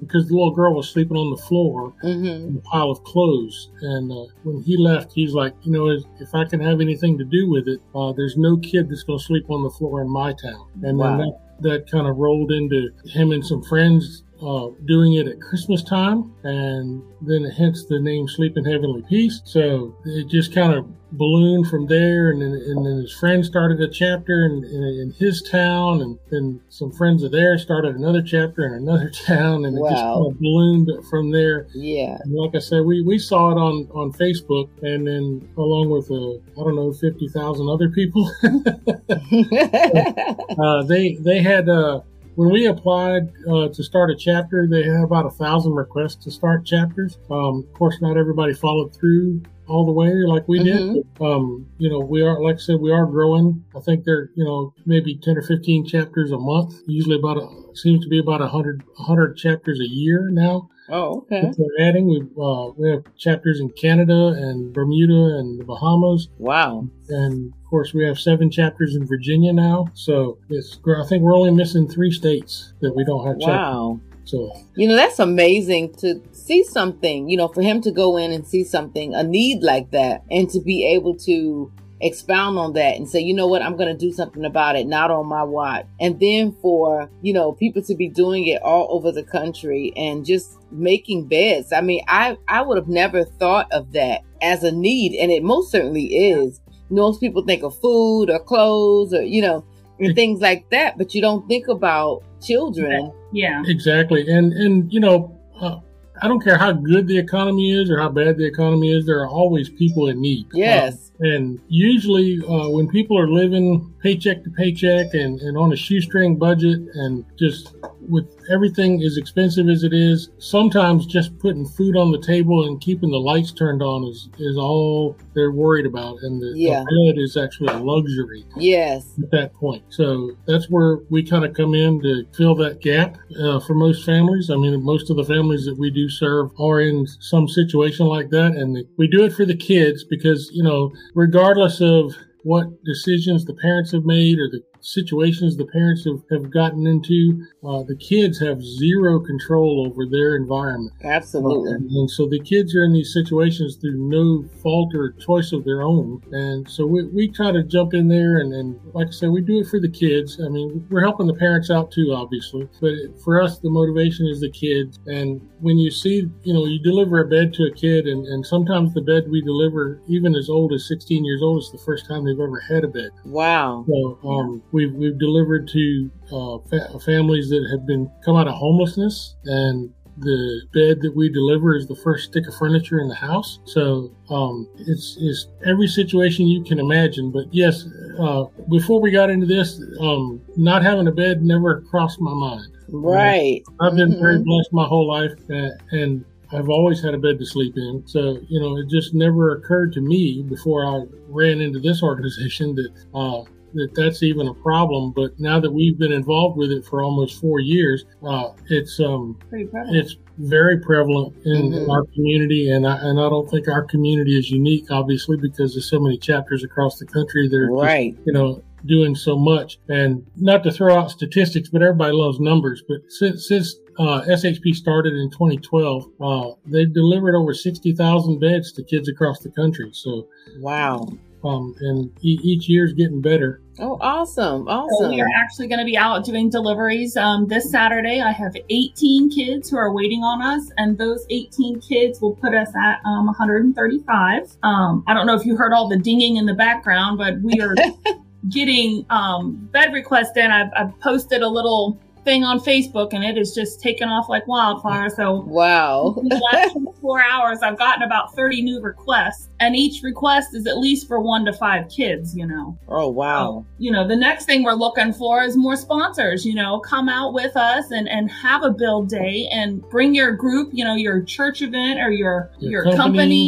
because 0.00 0.28
the 0.28 0.34
little 0.34 0.54
girl 0.54 0.74
was 0.74 0.88
sleeping 0.88 1.16
on 1.16 1.30
the 1.34 1.42
floor 1.42 1.92
Mm-hmm. 2.04 2.48
in 2.48 2.56
a 2.56 2.60
pile 2.68 2.90
of 2.90 3.02
clothes. 3.04 3.70
And 3.82 4.10
uh, 4.12 4.26
when 4.44 4.62
he 4.62 4.76
left, 4.76 5.12
he's 5.12 5.32
like, 5.34 5.54
you 5.62 5.72
know, 5.72 5.88
if, 5.90 6.02
if 6.20 6.34
I 6.34 6.44
can 6.44 6.60
have 6.60 6.80
anything 6.80 7.18
to 7.18 7.24
do 7.24 7.50
with 7.50 7.66
it, 7.68 7.80
uh, 7.94 8.12
there's 8.12 8.36
no 8.36 8.56
kid 8.58 8.88
that's 8.88 9.02
going 9.02 9.18
to 9.18 9.24
sleep 9.24 9.50
on 9.50 9.62
the 9.62 9.70
floor 9.70 10.00
in 10.02 10.08
my 10.10 10.32
town. 10.32 10.66
And 10.82 10.98
Wow. 10.98 11.16
then 11.18 11.18
that, 11.18 11.38
that 11.84 11.90
kind 11.90 12.06
of 12.06 12.16
rolled 12.16 12.52
into 12.52 12.90
him 13.06 13.32
and 13.32 13.44
some 13.44 13.62
friends 13.64 14.22
uh, 14.42 14.68
doing 14.86 15.14
it 15.14 15.26
at 15.26 15.40
Christmas 15.40 15.82
time, 15.82 16.32
and 16.44 17.02
then 17.22 17.44
hence 17.44 17.84
the 17.86 17.98
name 18.00 18.28
Sleep 18.28 18.56
in 18.56 18.64
Heavenly 18.64 19.02
Peace. 19.08 19.40
So 19.44 19.94
it 20.04 20.28
just 20.28 20.54
kind 20.54 20.72
of 20.72 20.86
ballooned 21.12 21.66
from 21.68 21.86
there, 21.86 22.30
and 22.30 22.40
then, 22.42 22.52
and 22.52 22.84
then 22.86 23.00
his 23.00 23.12
friend 23.18 23.44
started 23.44 23.80
a 23.80 23.88
chapter 23.88 24.44
in, 24.44 24.62
in, 24.64 24.82
in 25.00 25.14
his 25.18 25.42
town, 25.42 26.02
and 26.02 26.18
then 26.30 26.60
some 26.68 26.92
friends 26.92 27.22
of 27.22 27.32
theirs 27.32 27.62
started 27.62 27.96
another 27.96 28.22
chapter 28.22 28.64
in 28.66 28.74
another 28.74 29.10
town, 29.26 29.64
and 29.64 29.76
it 29.76 29.80
just 29.80 29.94
Wow. 30.04 30.14
kind 30.22 30.32
of 30.34 30.40
ballooned 30.40 30.90
from 31.10 31.30
there. 31.32 31.66
Yeah. 31.74 32.18
And 32.22 32.34
like 32.34 32.54
I 32.54 32.58
said, 32.58 32.84
we, 32.84 33.02
we 33.02 33.18
saw 33.18 33.50
it 33.50 33.58
on, 33.58 33.88
on 33.92 34.12
Facebook, 34.12 34.68
and 34.82 35.06
then 35.06 35.48
along 35.56 35.90
with 35.90 36.10
uh, 36.10 36.60
I 36.60 36.64
don't 36.64 36.76
know 36.76 36.92
fifty 36.92 37.28
thousand 37.28 37.68
other 37.68 37.88
people, 37.88 38.30
uh, 40.58 40.82
they 40.84 41.14
they 41.20 41.42
had 41.42 41.68
uh, 41.68 42.00
when 42.38 42.50
we 42.50 42.66
applied 42.66 43.32
uh, 43.50 43.66
to 43.66 43.82
start 43.82 44.12
a 44.12 44.16
chapter, 44.16 44.68
they 44.68 44.84
had 44.84 45.02
about 45.02 45.26
a 45.26 45.30
thousand 45.30 45.72
requests 45.72 46.14
to 46.14 46.30
start 46.30 46.64
chapters. 46.64 47.18
Um, 47.28 47.66
of 47.66 47.72
course, 47.72 48.00
not 48.00 48.16
everybody 48.16 48.54
followed 48.54 48.94
through 48.94 49.42
all 49.68 49.86
the 49.86 49.92
way 49.92 50.10
like 50.26 50.46
we 50.48 50.58
Mhm. 50.60 50.94
did. 50.94 51.06
Um, 51.20 51.66
you 51.78 51.88
know, 51.90 52.00
we 52.00 52.22
are 52.22 52.40
like 52.42 52.56
I 52.56 52.58
said, 52.58 52.80
we 52.80 52.90
are 52.92 53.06
growing. 53.06 53.64
I 53.76 53.80
think 53.80 54.04
they're 54.04 54.30
you 54.34 54.44
know 54.44 54.72
maybe 54.86 55.16
ten 55.16 55.36
or 55.36 55.42
fifteen 55.42 55.84
chapters 55.84 56.32
a 56.32 56.38
month. 56.38 56.74
Usually 56.86 57.16
about 57.16 57.36
a 57.38 57.46
seems 57.74 58.02
to 58.04 58.08
be 58.08 58.18
about 58.18 58.40
a 58.40 58.48
hundred 58.48 58.82
hundred 58.96 59.36
chapters 59.36 59.78
a 59.80 59.88
year 59.88 60.30
now 60.32 60.68
oh, 60.90 61.18
okay. 61.18 61.50
they're 61.56 61.86
adding. 61.88 62.06
We 62.08 62.22
uh, 62.42 62.70
we 62.76 62.88
have 62.90 63.04
chapters 63.16 63.60
in 63.60 63.68
Canada 63.70 64.28
and 64.36 64.72
Bermuda 64.72 65.38
and 65.38 65.60
the 65.60 65.64
Bahamas, 65.64 66.28
Wow. 66.38 66.88
and 67.08 67.52
of 67.52 67.70
course 67.70 67.92
we 67.94 68.04
have 68.04 68.18
seven 68.18 68.50
chapters 68.50 68.96
in 68.96 69.06
Virginia 69.06 69.52
now. 69.52 69.86
So 69.94 70.38
it's 70.48 70.78
I 70.86 71.04
think 71.06 71.22
we're 71.22 71.36
only 71.36 71.52
missing 71.52 71.86
three 71.88 72.10
states 72.10 72.72
that 72.80 72.94
we 72.96 73.04
don't 73.04 73.26
have 73.26 73.38
chapters. 73.38 74.00
So 74.28 74.52
You 74.76 74.86
know, 74.88 74.94
that's 74.94 75.18
amazing 75.18 75.94
to 76.00 76.20
see 76.32 76.62
something, 76.62 77.30
you 77.30 77.36
know, 77.38 77.48
for 77.48 77.62
him 77.62 77.80
to 77.80 77.90
go 77.90 78.18
in 78.18 78.30
and 78.30 78.46
see 78.46 78.62
something, 78.62 79.14
a 79.14 79.22
need 79.22 79.62
like 79.62 79.90
that, 79.92 80.22
and 80.30 80.50
to 80.50 80.60
be 80.60 80.84
able 80.84 81.16
to 81.20 81.72
expound 82.02 82.58
on 82.58 82.74
that 82.74 82.96
and 82.96 83.08
say, 83.08 83.20
you 83.20 83.32
know 83.32 83.46
what, 83.46 83.62
I'm 83.62 83.76
going 83.76 83.88
to 83.88 83.98
do 83.98 84.12
something 84.12 84.44
about 84.44 84.76
it, 84.76 84.86
not 84.86 85.10
on 85.10 85.26
my 85.26 85.42
watch. 85.42 85.86
And 85.98 86.20
then 86.20 86.52
for, 86.60 87.10
you 87.22 87.32
know, 87.32 87.52
people 87.52 87.80
to 87.82 87.94
be 87.94 88.08
doing 88.08 88.46
it 88.46 88.60
all 88.60 88.88
over 88.90 89.10
the 89.10 89.24
country 89.24 89.94
and 89.96 90.26
just 90.26 90.58
making 90.70 91.28
beds. 91.28 91.72
I 91.72 91.80
mean, 91.80 92.02
I, 92.06 92.36
I 92.46 92.60
would 92.60 92.76
have 92.76 92.88
never 92.88 93.24
thought 93.24 93.72
of 93.72 93.92
that 93.92 94.20
as 94.42 94.62
a 94.62 94.70
need. 94.70 95.18
And 95.18 95.32
it 95.32 95.42
most 95.42 95.72
certainly 95.72 96.04
is. 96.04 96.60
Most 96.90 97.20
people 97.20 97.44
think 97.44 97.62
of 97.62 97.78
food 97.80 98.30
or 98.30 98.38
clothes 98.38 99.14
or, 99.14 99.22
you 99.22 99.40
know, 99.42 99.64
and 100.00 100.14
things 100.14 100.40
like 100.40 100.68
that, 100.70 100.98
but 100.98 101.14
you 101.14 101.20
don't 101.20 101.46
think 101.48 101.68
about 101.68 102.22
children. 102.42 103.12
Yeah. 103.32 103.62
Exactly. 103.66 104.28
And, 104.28 104.52
and, 104.52 104.92
you 104.92 105.00
know, 105.00 105.36
uh, 105.60 105.78
I 106.22 106.28
don't 106.28 106.42
care 106.42 106.56
how 106.56 106.72
good 106.72 107.06
the 107.06 107.18
economy 107.18 107.72
is 107.72 107.90
or 107.90 107.98
how 107.98 108.08
bad 108.08 108.36
the 108.38 108.46
economy 108.46 108.92
is, 108.92 109.06
there 109.06 109.20
are 109.20 109.28
always 109.28 109.68
people 109.68 110.08
in 110.08 110.20
need. 110.20 110.46
Yes. 110.52 111.07
And 111.20 111.58
usually, 111.68 112.38
uh, 112.48 112.68
when 112.68 112.88
people 112.88 113.18
are 113.18 113.28
living 113.28 113.92
paycheck 114.02 114.44
to 114.44 114.50
paycheck 114.50 115.14
and, 115.14 115.40
and 115.40 115.58
on 115.58 115.72
a 115.72 115.76
shoestring 115.76 116.36
budget 116.36 116.80
and 116.94 117.24
just 117.38 117.74
with 118.08 118.26
everything 118.50 119.02
as 119.02 119.16
expensive 119.16 119.68
as 119.68 119.82
it 119.82 119.92
is, 119.92 120.30
sometimes 120.38 121.04
just 121.06 121.36
putting 121.40 121.66
food 121.66 121.96
on 121.96 122.10
the 122.12 122.20
table 122.20 122.66
and 122.66 122.80
keeping 122.80 123.10
the 123.10 123.18
lights 123.18 123.52
turned 123.52 123.82
on 123.82 124.04
is, 124.04 124.28
is 124.38 124.56
all 124.56 125.16
they're 125.34 125.50
worried 125.50 125.84
about. 125.86 126.18
And 126.22 126.40
the, 126.40 126.52
Yeah. 126.56 126.84
the 126.88 127.12
bed 127.12 127.20
is 127.20 127.36
actually 127.36 127.68
a 127.68 127.78
luxury 127.78 128.44
Yes. 128.56 129.04
at 129.22 129.30
that 129.32 129.52
point. 129.54 129.82
So 129.88 130.30
that's 130.46 130.70
where 130.70 131.00
we 131.10 131.22
kind 131.22 131.44
of 131.44 131.54
come 131.54 131.74
in 131.74 132.00
to 132.02 132.24
fill 132.36 132.54
that 132.56 132.80
gap 132.80 133.18
uh, 133.40 133.60
for 133.60 133.74
most 133.74 134.06
families. 134.06 134.48
I 134.50 134.56
mean, 134.56 134.80
most 134.82 135.10
of 135.10 135.16
the 135.16 135.24
families 135.24 135.64
that 135.66 135.76
we 135.76 135.90
do 135.90 136.08
serve 136.08 136.50
are 136.58 136.80
in 136.80 137.06
some 137.20 137.48
situation 137.48 138.06
like 138.06 138.30
that. 138.30 138.52
And 138.52 138.84
we 138.96 139.06
do 139.08 139.24
it 139.24 139.32
for 139.32 139.44
the 139.44 139.56
kids 139.56 140.04
because, 140.04 140.50
you 140.54 140.62
know, 140.62 140.92
regardless 141.18 141.80
of 141.80 142.14
what 142.44 142.68
decisions 142.84 143.44
the 143.44 143.54
parents 143.54 143.90
have 143.90 144.04
made 144.04 144.38
or 144.38 144.48
the 144.48 144.62
situations 144.80 145.56
the 145.56 145.66
parents 145.66 146.04
have, 146.04 146.22
have 146.30 146.50
gotten 146.50 146.86
into, 146.86 147.44
uh, 147.64 147.82
the 147.82 147.96
kids 147.96 148.38
have 148.40 148.62
zero 148.62 149.20
control 149.20 149.86
over 149.86 150.06
their 150.06 150.36
environment. 150.36 150.92
Absolutely. 151.04 151.72
And, 151.72 151.90
and 151.90 152.10
so 152.10 152.26
the 152.28 152.40
kids 152.40 152.74
are 152.74 152.84
in 152.84 152.92
these 152.92 153.12
situations 153.12 153.76
through 153.76 153.98
no 153.98 154.44
fault 154.62 154.94
or 154.94 155.12
choice 155.12 155.52
of 155.52 155.64
their 155.64 155.82
own. 155.82 156.22
And 156.32 156.68
so 156.68 156.86
we, 156.86 157.04
we 157.04 157.28
try 157.28 157.52
to 157.52 157.62
jump 157.62 157.94
in 157.94 158.08
there 158.08 158.38
and, 158.38 158.52
and 158.52 158.78
like 158.94 159.08
I 159.08 159.10
said, 159.10 159.30
we 159.30 159.40
do 159.40 159.60
it 159.60 159.68
for 159.68 159.80
the 159.80 159.88
kids. 159.88 160.40
I 160.44 160.48
mean, 160.48 160.86
we're 160.90 161.02
helping 161.02 161.26
the 161.26 161.34
parents 161.34 161.70
out 161.70 161.90
too, 161.90 162.12
obviously, 162.14 162.68
but 162.80 162.94
for 163.22 163.40
us, 163.40 163.58
the 163.58 163.70
motivation 163.70 164.26
is 164.26 164.40
the 164.40 164.50
kids. 164.50 164.98
And 165.06 165.40
when 165.60 165.78
you 165.78 165.90
see, 165.90 166.28
you 166.42 166.54
know, 166.54 166.66
you 166.66 166.78
deliver 166.78 167.20
a 167.20 167.28
bed 167.28 167.52
to 167.54 167.64
a 167.64 167.72
kid 167.72 168.06
and, 168.06 168.26
and 168.26 168.44
sometimes 168.44 168.94
the 168.94 169.00
bed 169.00 169.24
we 169.28 169.42
deliver, 169.42 170.00
even 170.08 170.34
as 170.34 170.48
old 170.48 170.72
as 170.72 170.86
16 170.88 171.24
years 171.24 171.42
old, 171.42 171.62
is 171.62 171.70
the 171.70 171.78
first 171.78 172.06
time 172.06 172.24
they've 172.24 172.40
ever 172.40 172.60
had 172.60 172.84
a 172.84 172.88
bed. 172.88 173.10
Wow. 173.24 173.84
So 173.88 174.18
um, 174.28 174.62
we've 174.72 174.92
we've 174.94 175.18
delivered 175.18 175.68
to 175.68 176.10
uh, 176.32 176.58
fa- 176.68 176.98
families 177.00 177.48
that 177.50 177.66
have 177.70 177.86
been 177.86 178.10
come 178.24 178.36
out 178.36 178.48
of 178.48 178.54
homelessness, 178.54 179.36
and 179.44 179.92
the 180.20 180.62
bed 180.74 181.00
that 181.00 181.14
we 181.14 181.28
deliver 181.28 181.76
is 181.76 181.86
the 181.86 181.94
first 181.94 182.24
stick 182.24 182.46
of 182.48 182.54
furniture 182.56 182.98
in 183.00 183.08
the 183.08 183.14
house. 183.14 183.60
So 183.64 184.10
um, 184.30 184.68
it's 184.78 185.16
it's 185.20 185.46
every 185.64 185.86
situation 185.86 186.46
you 186.48 186.64
can 186.64 186.78
imagine. 186.80 187.30
But 187.30 187.44
yes, 187.52 187.86
uh, 188.18 188.44
before 188.68 189.00
we 189.00 189.10
got 189.12 189.30
into 189.30 189.46
this, 189.46 189.80
um, 190.00 190.40
not 190.56 190.82
having 190.82 191.06
a 191.06 191.12
bed 191.12 191.42
never 191.42 191.82
crossed 191.82 192.20
my 192.20 192.34
mind. 192.34 192.66
Right. 192.88 193.62
I've 193.80 193.94
been 193.94 194.12
Mhm. 194.14 194.18
very 194.20 194.38
blessed 194.42 194.72
my 194.72 194.86
whole 194.86 195.06
life, 195.06 195.32
uh, 195.50 195.68
and 195.92 196.24
I've 196.50 196.70
always 196.70 197.02
had 197.02 197.12
a 197.14 197.18
bed 197.18 197.38
to 197.38 197.46
sleep 197.46 197.76
in. 197.76 198.02
So 198.06 198.38
you 198.48 198.58
know, 198.60 198.76
it 198.78 198.88
just 198.88 199.14
never 199.14 199.52
occurred 199.56 199.92
to 199.92 200.00
me 200.00 200.42
before 200.48 200.84
I 200.84 201.04
ran 201.28 201.60
into 201.60 201.78
this 201.78 202.02
organization 202.02 202.74
that 202.76 202.90
uh, 203.14 203.42
that 203.74 203.90
that's 203.94 204.22
even 204.22 204.48
a 204.48 204.54
problem. 204.54 205.12
But 205.14 205.38
now 205.38 205.60
that 205.60 205.70
we've 205.72 205.98
been 205.98 206.12
involved 206.12 206.56
with 206.56 206.70
it 206.70 206.84
for 206.84 207.02
almost 207.02 207.40
four 207.40 207.60
years, 207.60 208.04
uh, 208.26 208.50
it's 208.68 208.98
um, 209.00 209.38
it's 209.52 210.16
very 210.38 210.78
prevalent 210.78 211.34
in 211.44 211.72
Mhm. 211.72 211.88
our 211.88 212.04
community, 212.14 212.70
and 212.70 212.86
I, 212.86 212.96
and 213.08 213.18
I 213.18 213.28
don't 213.28 213.50
think 213.50 213.66
our 213.68 213.82
community 213.82 214.38
is 214.38 214.50
unique, 214.50 214.90
obviously, 214.90 215.36
because 215.36 215.74
there's 215.74 215.90
so 215.90 215.98
many 215.98 216.16
chapters 216.16 216.62
across 216.62 216.98
the 216.98 217.06
country 217.06 217.48
that 217.48 217.56
are 217.56 217.68
just 217.68 217.82
Right. 217.82 218.16
you 218.24 218.32
know, 218.32 218.62
doing 218.86 219.16
so 219.16 219.36
much. 219.36 219.78
And 219.88 220.24
not 220.36 220.62
to 220.62 220.70
throw 220.70 220.94
out 220.96 221.10
statistics, 221.10 221.68
but 221.68 221.82
everybody 221.82 222.12
loves 222.12 222.38
numbers. 222.38 222.82
But 222.88 222.98
since, 223.08 223.48
since 223.48 223.74
uh, 223.98 224.22
SHP 224.28 224.72
started 224.76 225.14
in 225.14 225.28
2012, 225.30 226.04
uh, 226.20 226.50
they've 226.66 226.92
delivered 226.94 227.34
over 227.34 227.52
60,000 227.52 228.38
beds 228.38 228.70
to 228.74 228.84
kids 228.84 229.08
across 229.08 229.40
the 229.40 229.50
country. 229.50 229.90
So, 229.92 230.28
Wow. 230.60 231.08
Um, 231.44 231.74
and 231.80 232.10
e- 232.22 232.38
each 232.42 232.68
year's 232.68 232.92
getting 232.92 233.20
better. 233.20 233.60
Oh, 233.80 233.96
awesome. 234.00 234.64
So 234.64 234.70
Awesome. 234.70 235.10
we 235.10 235.20
are 235.20 235.28
actually 235.36 235.68
going 235.68 235.78
to 235.78 235.84
be 235.84 235.96
out 235.96 236.24
doing 236.24 236.50
deliveries 236.50 237.16
um, 237.16 237.46
this 237.46 237.70
Saturday. 237.70 238.20
I 238.20 238.32
have 238.32 238.56
18 238.70 239.30
kids 239.30 239.70
who 239.70 239.76
are 239.76 239.92
waiting 239.92 240.24
on 240.24 240.42
us, 240.42 240.68
and 240.78 240.98
those 240.98 241.24
18 241.30 241.80
kids 241.80 242.20
will 242.20 242.34
put 242.34 242.54
us 242.54 242.68
at 242.74 243.00
um, 243.04 243.26
135. 243.26 244.56
Um, 244.64 245.04
I 245.06 245.14
don't 245.14 245.26
know 245.26 245.34
if 245.34 245.46
you 245.46 245.56
heard 245.56 245.72
all 245.72 245.88
the 245.88 245.96
dinging 245.96 246.36
in 246.36 246.46
the 246.46 246.54
background, 246.54 247.18
but 247.18 247.40
we 247.40 247.60
are 247.60 247.74
getting 248.48 249.06
um, 249.10 249.68
bed 249.72 249.92
requests 249.92 250.36
in. 250.36 250.50
I've, 250.50 250.70
I've 250.76 250.98
posted 251.00 251.42
a 251.42 251.48
little 251.48 251.98
thing 252.28 252.44
on 252.44 252.60
Facebook, 252.60 253.14
and 253.14 253.24
it 253.24 253.38
is 253.38 253.54
just 253.54 253.80
taken 253.80 254.06
off 254.10 254.28
like 254.28 254.46
wildfire. 254.46 255.08
So 255.08 255.40
Wow. 255.46 256.14
in 256.20 256.28
the 256.28 256.36
last 256.52 256.72
24 257.00 257.22
hours, 257.22 257.58
I've 257.62 257.78
gotten 257.78 258.02
about 258.02 258.34
30 258.36 258.60
new 258.60 258.82
requests, 258.82 259.48
and 259.60 259.74
each 259.74 260.02
request 260.02 260.54
is 260.54 260.66
at 260.66 260.76
least 260.76 261.08
for 261.08 261.20
one 261.20 261.46
to 261.46 261.54
five 261.54 261.88
kids, 261.88 262.36
you 262.36 262.46
know. 262.46 262.76
Oh, 262.86 263.08
wow. 263.08 263.64
You 263.78 263.92
know, 263.92 264.06
the 264.06 264.14
next 264.16 264.44
thing 264.44 264.62
we're 264.62 264.74
looking 264.74 265.14
for 265.14 265.42
is 265.42 265.56
more 265.56 265.74
sponsors, 265.74 266.44
you 266.44 266.54
know, 266.54 266.80
come 266.80 267.08
out 267.08 267.32
with 267.32 267.56
us 267.56 267.90
and, 267.92 268.06
and 268.10 268.30
have 268.30 268.62
a 268.62 268.70
build 268.70 269.08
day 269.08 269.48
and 269.50 269.80
bring 269.88 270.14
your 270.14 270.32
group, 270.32 270.68
you 270.74 270.84
know, 270.84 270.96
your 270.96 271.22
church 271.22 271.62
event 271.62 271.98
or 271.98 272.10
your, 272.10 272.50
Your 272.58 272.84
your, 272.84 272.94
company. 272.94 272.96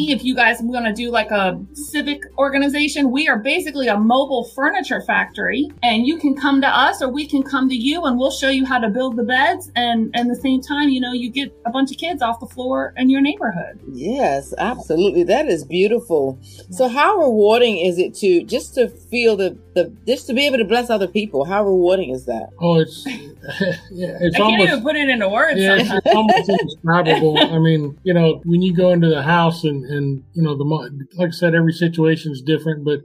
company. 0.07 0.13
If 0.13 0.25
you 0.25 0.35
guys 0.35 0.57
want 0.63 0.87
to 0.87 0.95
do 0.95 1.11
like 1.11 1.31
a 1.31 1.61
civic 1.75 2.23
organization, 2.39 3.11
we 3.11 3.29
are 3.29 3.39
basically 3.39 3.89
a 3.89 3.99
mobile 3.99 4.45
furniture 4.55 5.03
factory 5.03 5.69
and 5.83 6.07
you 6.07 6.17
can 6.17 6.35
come 6.35 6.63
to 6.63 6.67
us 6.69 7.03
or 7.03 7.11
we 7.11 7.27
can 7.27 7.43
come 7.43 7.69
to 7.69 7.75
you 7.77 8.05
and 8.05 8.19
we'll 8.19 8.31
show 8.31 8.49
you 8.49 8.65
how 8.71 8.79
to 8.79 8.89
build 8.89 9.17
the 9.17 9.25
beds. 9.25 9.71
And, 9.75 10.11
and 10.15 10.31
the 10.31 10.37
same 10.37 10.63
time, 10.63 10.89
you 10.89 11.01
know, 11.01 11.13
you 11.13 11.29
get 11.29 11.53
a 11.67 11.71
bunch 11.71 11.91
of 11.91 11.99
kids 11.99 12.23
off 12.23 12.39
the 12.39 12.47
floor 12.47 12.95
in 12.97 13.11
your 13.11 13.21
neighborhood. 13.21 13.81
Yes, 13.93 14.55
absolutely. 14.57 15.25
That 15.25 15.47
is 15.47 15.65
beautiful. 15.65 16.39
So 16.71 16.89
how 16.89 17.19
rewarding 17.19 17.79
is 17.79 17.99
it 17.99 18.15
to 18.17 18.45
just 18.45 18.75
to 18.77 18.89
feel 18.89 19.37
the, 19.37 19.59
the 19.75 19.93
just 20.07 20.29
to 20.29 20.35
be 20.35 20.47
able 20.47 20.59
to 20.59 20.65
bless 20.65 20.89
other 20.89 21.09
people? 21.09 21.45
How 21.45 21.65
rewarding 21.65 22.11
is 22.11 22.27
that? 22.27 22.51
Oh, 22.61 22.79
it's, 22.79 23.05
yeah, 23.91 24.17
it's 24.21 24.37
I 24.37 24.39
can't 24.39 24.53
almost. 24.53 24.69
even 24.69 24.83
put 24.83 24.97
it 24.97 25.09
into 25.09 25.29
words. 25.29 25.61
Yeah, 25.61 25.75
it's, 25.75 25.89
sometimes. 25.89 26.03
it's 26.07 26.15
almost 26.15 26.49
indescribable. 26.49 27.39
I 27.39 27.59
mean, 27.59 27.99
you 28.05 28.15
know, 28.15 28.41
when 28.45 28.63
you 28.63 28.73
go 28.73 28.91
into 28.93 29.09
the 29.09 29.23
house 29.23 29.65
and, 29.65 29.85
and 29.85 30.23
you 30.35 30.43
know, 30.43 30.57
the 30.57 30.65
like 31.17 31.29
I 31.29 31.33
said, 31.33 31.57
every 31.57 31.73
situation 31.73 32.31
is 32.31 32.41
different, 32.41 32.85
but 32.85 33.01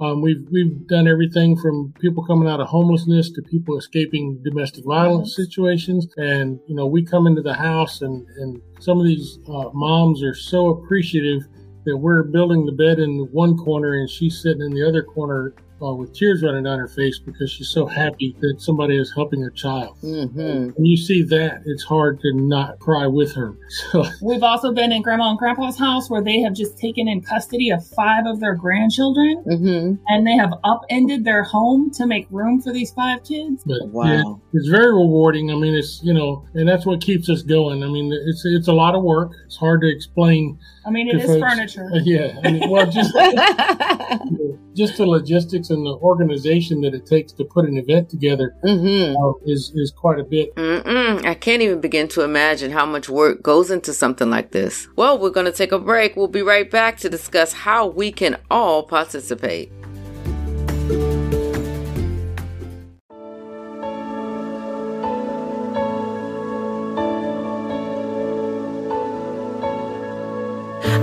um, 0.00 0.22
we've 0.22 0.46
we've 0.50 0.86
done 0.86 1.08
everything 1.08 1.56
from 1.56 1.92
people 2.00 2.24
coming 2.24 2.48
out 2.48 2.60
of 2.60 2.68
homelessness 2.68 3.30
to 3.32 3.42
people 3.42 3.76
escaping 3.76 4.40
domestic 4.44 4.84
violence 4.84 5.34
situations, 5.34 6.06
and 6.16 6.60
you 6.68 6.74
know, 6.74 6.86
we 6.86 7.04
come 7.04 7.26
into 7.26 7.42
the 7.42 7.54
house 7.54 8.02
and 8.02 8.26
and 8.38 8.60
some 8.80 8.98
of 9.00 9.06
these 9.06 9.38
uh, 9.48 9.70
moms 9.72 10.22
are 10.22 10.34
so 10.34 10.68
appreciative 10.68 11.42
that 11.84 11.96
we're 11.96 12.22
building 12.22 12.64
the 12.66 12.72
bed 12.72 12.98
in 12.98 13.28
one 13.32 13.56
corner 13.56 13.94
and 13.94 14.08
she's 14.08 14.40
sitting 14.42 14.62
in 14.62 14.74
the 14.74 14.86
other 14.86 15.02
corner 15.02 15.54
uh, 15.82 15.92
with 15.94 16.12
tears 16.14 16.42
running 16.42 16.64
down 16.64 16.78
her 16.78 16.88
face 16.88 17.18
because 17.18 17.50
she's 17.50 17.68
so 17.68 17.86
happy 17.86 18.36
that 18.40 18.60
somebody 18.60 18.96
is 18.96 19.12
helping 19.14 19.40
her 19.42 19.50
child. 19.50 19.96
Mm-hmm. 20.02 20.70
When 20.74 20.84
you 20.84 20.96
see 20.96 21.22
that, 21.24 21.62
it's 21.66 21.82
hard 21.84 22.20
to 22.20 22.32
not 22.34 22.78
cry 22.80 23.06
with 23.06 23.32
her. 23.34 23.56
So, 23.92 24.04
We've 24.22 24.42
also 24.42 24.72
been 24.72 24.92
in 24.92 25.02
grandma 25.02 25.30
and 25.30 25.38
grandpa's 25.38 25.78
house 25.78 26.10
where 26.10 26.22
they 26.22 26.40
have 26.40 26.52
just 26.54 26.76
taken 26.78 27.06
in 27.06 27.20
custody 27.22 27.70
of 27.70 27.86
five 27.86 28.26
of 28.26 28.40
their 28.40 28.54
grandchildren 28.54 29.44
Mm-hmm. 29.46 29.94
and 30.08 30.26
they 30.26 30.36
have 30.36 30.52
upended 30.64 31.24
their 31.24 31.42
home 31.42 31.90
to 31.92 32.06
make 32.06 32.26
room 32.30 32.60
for 32.60 32.72
these 32.72 32.90
five 32.92 33.22
kids. 33.24 33.62
but 33.64 33.78
Wow. 33.88 34.04
yeah, 34.06 34.22
it's 34.54 34.68
very 34.68 34.92
rewarding. 34.92 35.50
I 35.50 35.54
mean, 35.54 35.74
it's 35.74 36.00
you 36.02 36.12
know, 36.12 36.44
and 36.54 36.68
that's 36.68 36.84
what 36.86 37.00
keeps 37.00 37.28
us 37.30 37.42
going. 37.42 37.82
I 37.84 37.88
mean, 37.88 38.12
it's 38.12 38.44
it's 38.44 38.68
a 38.68 38.72
lot 38.72 38.94
of 38.94 39.02
work. 39.02 39.32
It's 39.46 39.56
hard 39.56 39.80
to 39.82 39.88
explain. 39.88 40.58
I 40.86 40.90
mean, 40.90 41.08
it 41.08 41.16
is 41.16 41.26
folks. 41.26 41.40
furniture. 41.40 41.90
Uh, 41.92 41.98
yeah, 42.04 42.38
I 42.44 42.50
mean, 42.52 42.68
well, 42.70 42.90
just 42.90 43.14
just 44.78 44.96
the 44.96 45.04
logistics 45.04 45.70
and 45.70 45.84
the 45.84 45.94
organization 45.96 46.80
that 46.82 46.94
it 46.94 47.04
takes 47.04 47.32
to 47.32 47.44
put 47.44 47.66
an 47.66 47.76
event 47.76 48.08
together 48.08 48.54
mm-hmm. 48.64 49.16
uh, 49.16 49.32
is 49.44 49.72
is 49.74 49.90
quite 49.90 50.20
a 50.20 50.24
bit. 50.24 50.54
Mm-mm. 50.54 51.24
I 51.26 51.34
can't 51.34 51.60
even 51.62 51.80
begin 51.80 52.06
to 52.08 52.22
imagine 52.22 52.70
how 52.70 52.86
much 52.86 53.08
work 53.08 53.42
goes 53.42 53.70
into 53.70 53.92
something 53.92 54.30
like 54.30 54.52
this. 54.52 54.88
Well, 54.94 55.18
we're 55.18 55.30
going 55.30 55.46
to 55.46 55.52
take 55.52 55.72
a 55.72 55.78
break. 55.78 56.16
We'll 56.16 56.28
be 56.28 56.42
right 56.42 56.70
back 56.70 56.98
to 56.98 57.10
discuss 57.10 57.52
how 57.52 57.88
we 57.88 58.12
can 58.12 58.38
all 58.50 58.84
participate. 58.84 59.72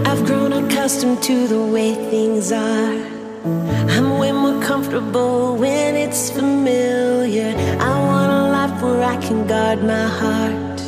I've 0.07 0.25
grown 0.25 0.53
accustomed 0.53 1.21
to 1.23 1.47
the 1.47 1.65
way 1.65 1.93
things 2.09 2.53
are. 2.53 2.65
are 2.65 3.14
I'm 3.45 4.17
way 4.17 4.31
more 4.31 4.59
comfortable 4.63 5.55
when 5.55 5.95
it's 5.95 6.31
familiar. 6.31 7.53
I 7.79 7.91
want 8.09 8.31
a 8.31 8.43
life 8.51 8.81
where 8.81 9.03
I 9.03 9.17
can 9.17 9.45
guard 9.45 9.83
my 9.83 10.07
heart. 10.07 10.79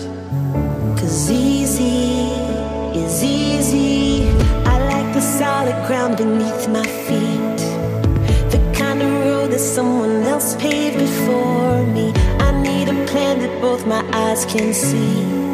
Cause 0.97 1.29
easy 1.29 2.31
is 2.97 3.23
easy. 3.23 4.27
I 4.65 4.75
like 4.91 5.13
the 5.13 5.21
solid 5.21 5.77
ground 5.85 6.17
beneath 6.17 6.67
my 6.67 6.87
feet. 7.05 7.59
The 8.49 8.59
kind 8.75 9.03
of 9.03 9.11
road 9.25 9.51
that 9.51 9.59
someone 9.59 10.23
else 10.23 10.55
paved 10.55 10.97
before 10.97 11.85
me. 11.85 12.11
I 12.39 12.59
need 12.63 12.89
a 12.89 13.05
plan 13.05 13.37
that 13.41 13.61
both 13.61 13.85
my 13.85 14.03
eyes 14.13 14.45
can 14.45 14.73
see. 14.73 15.46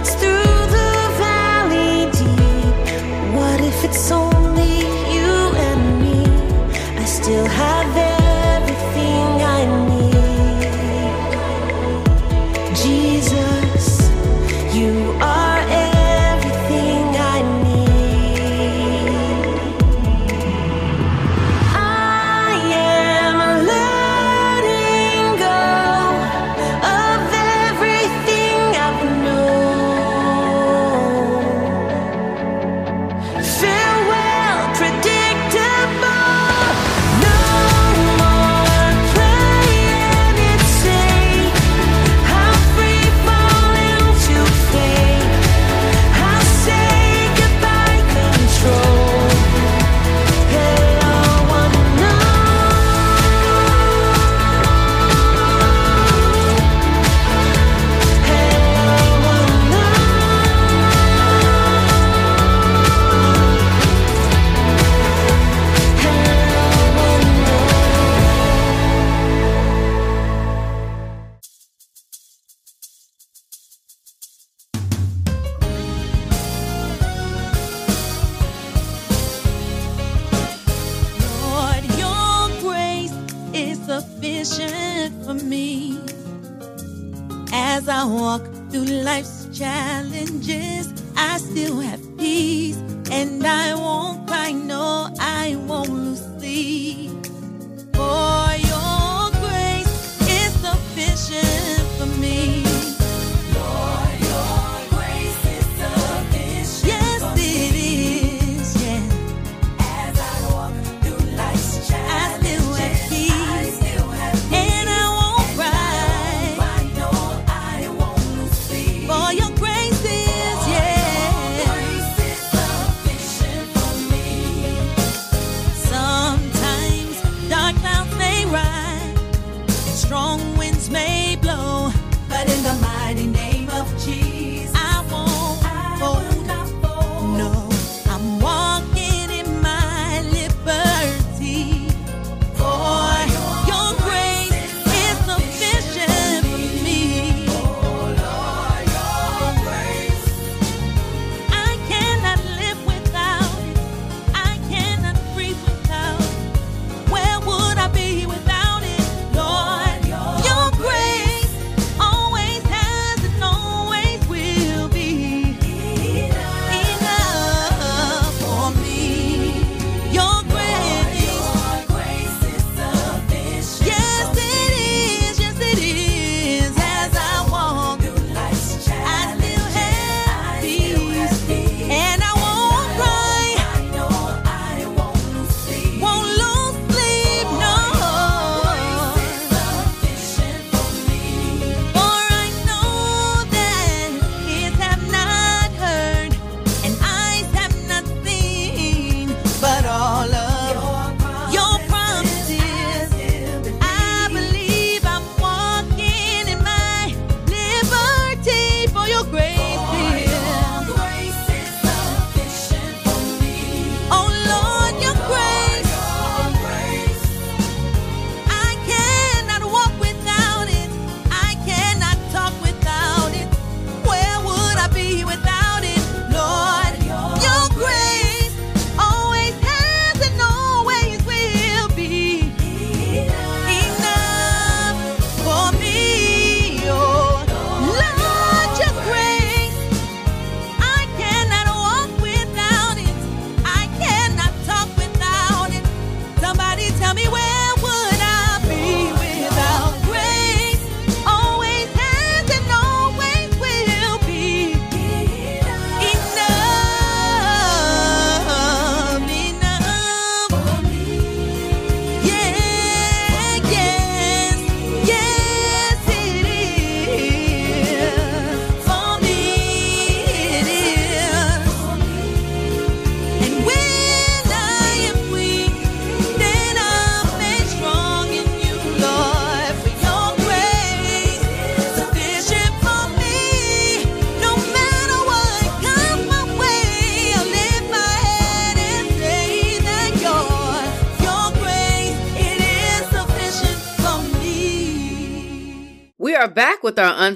it's 0.00 0.14
through 0.14 0.39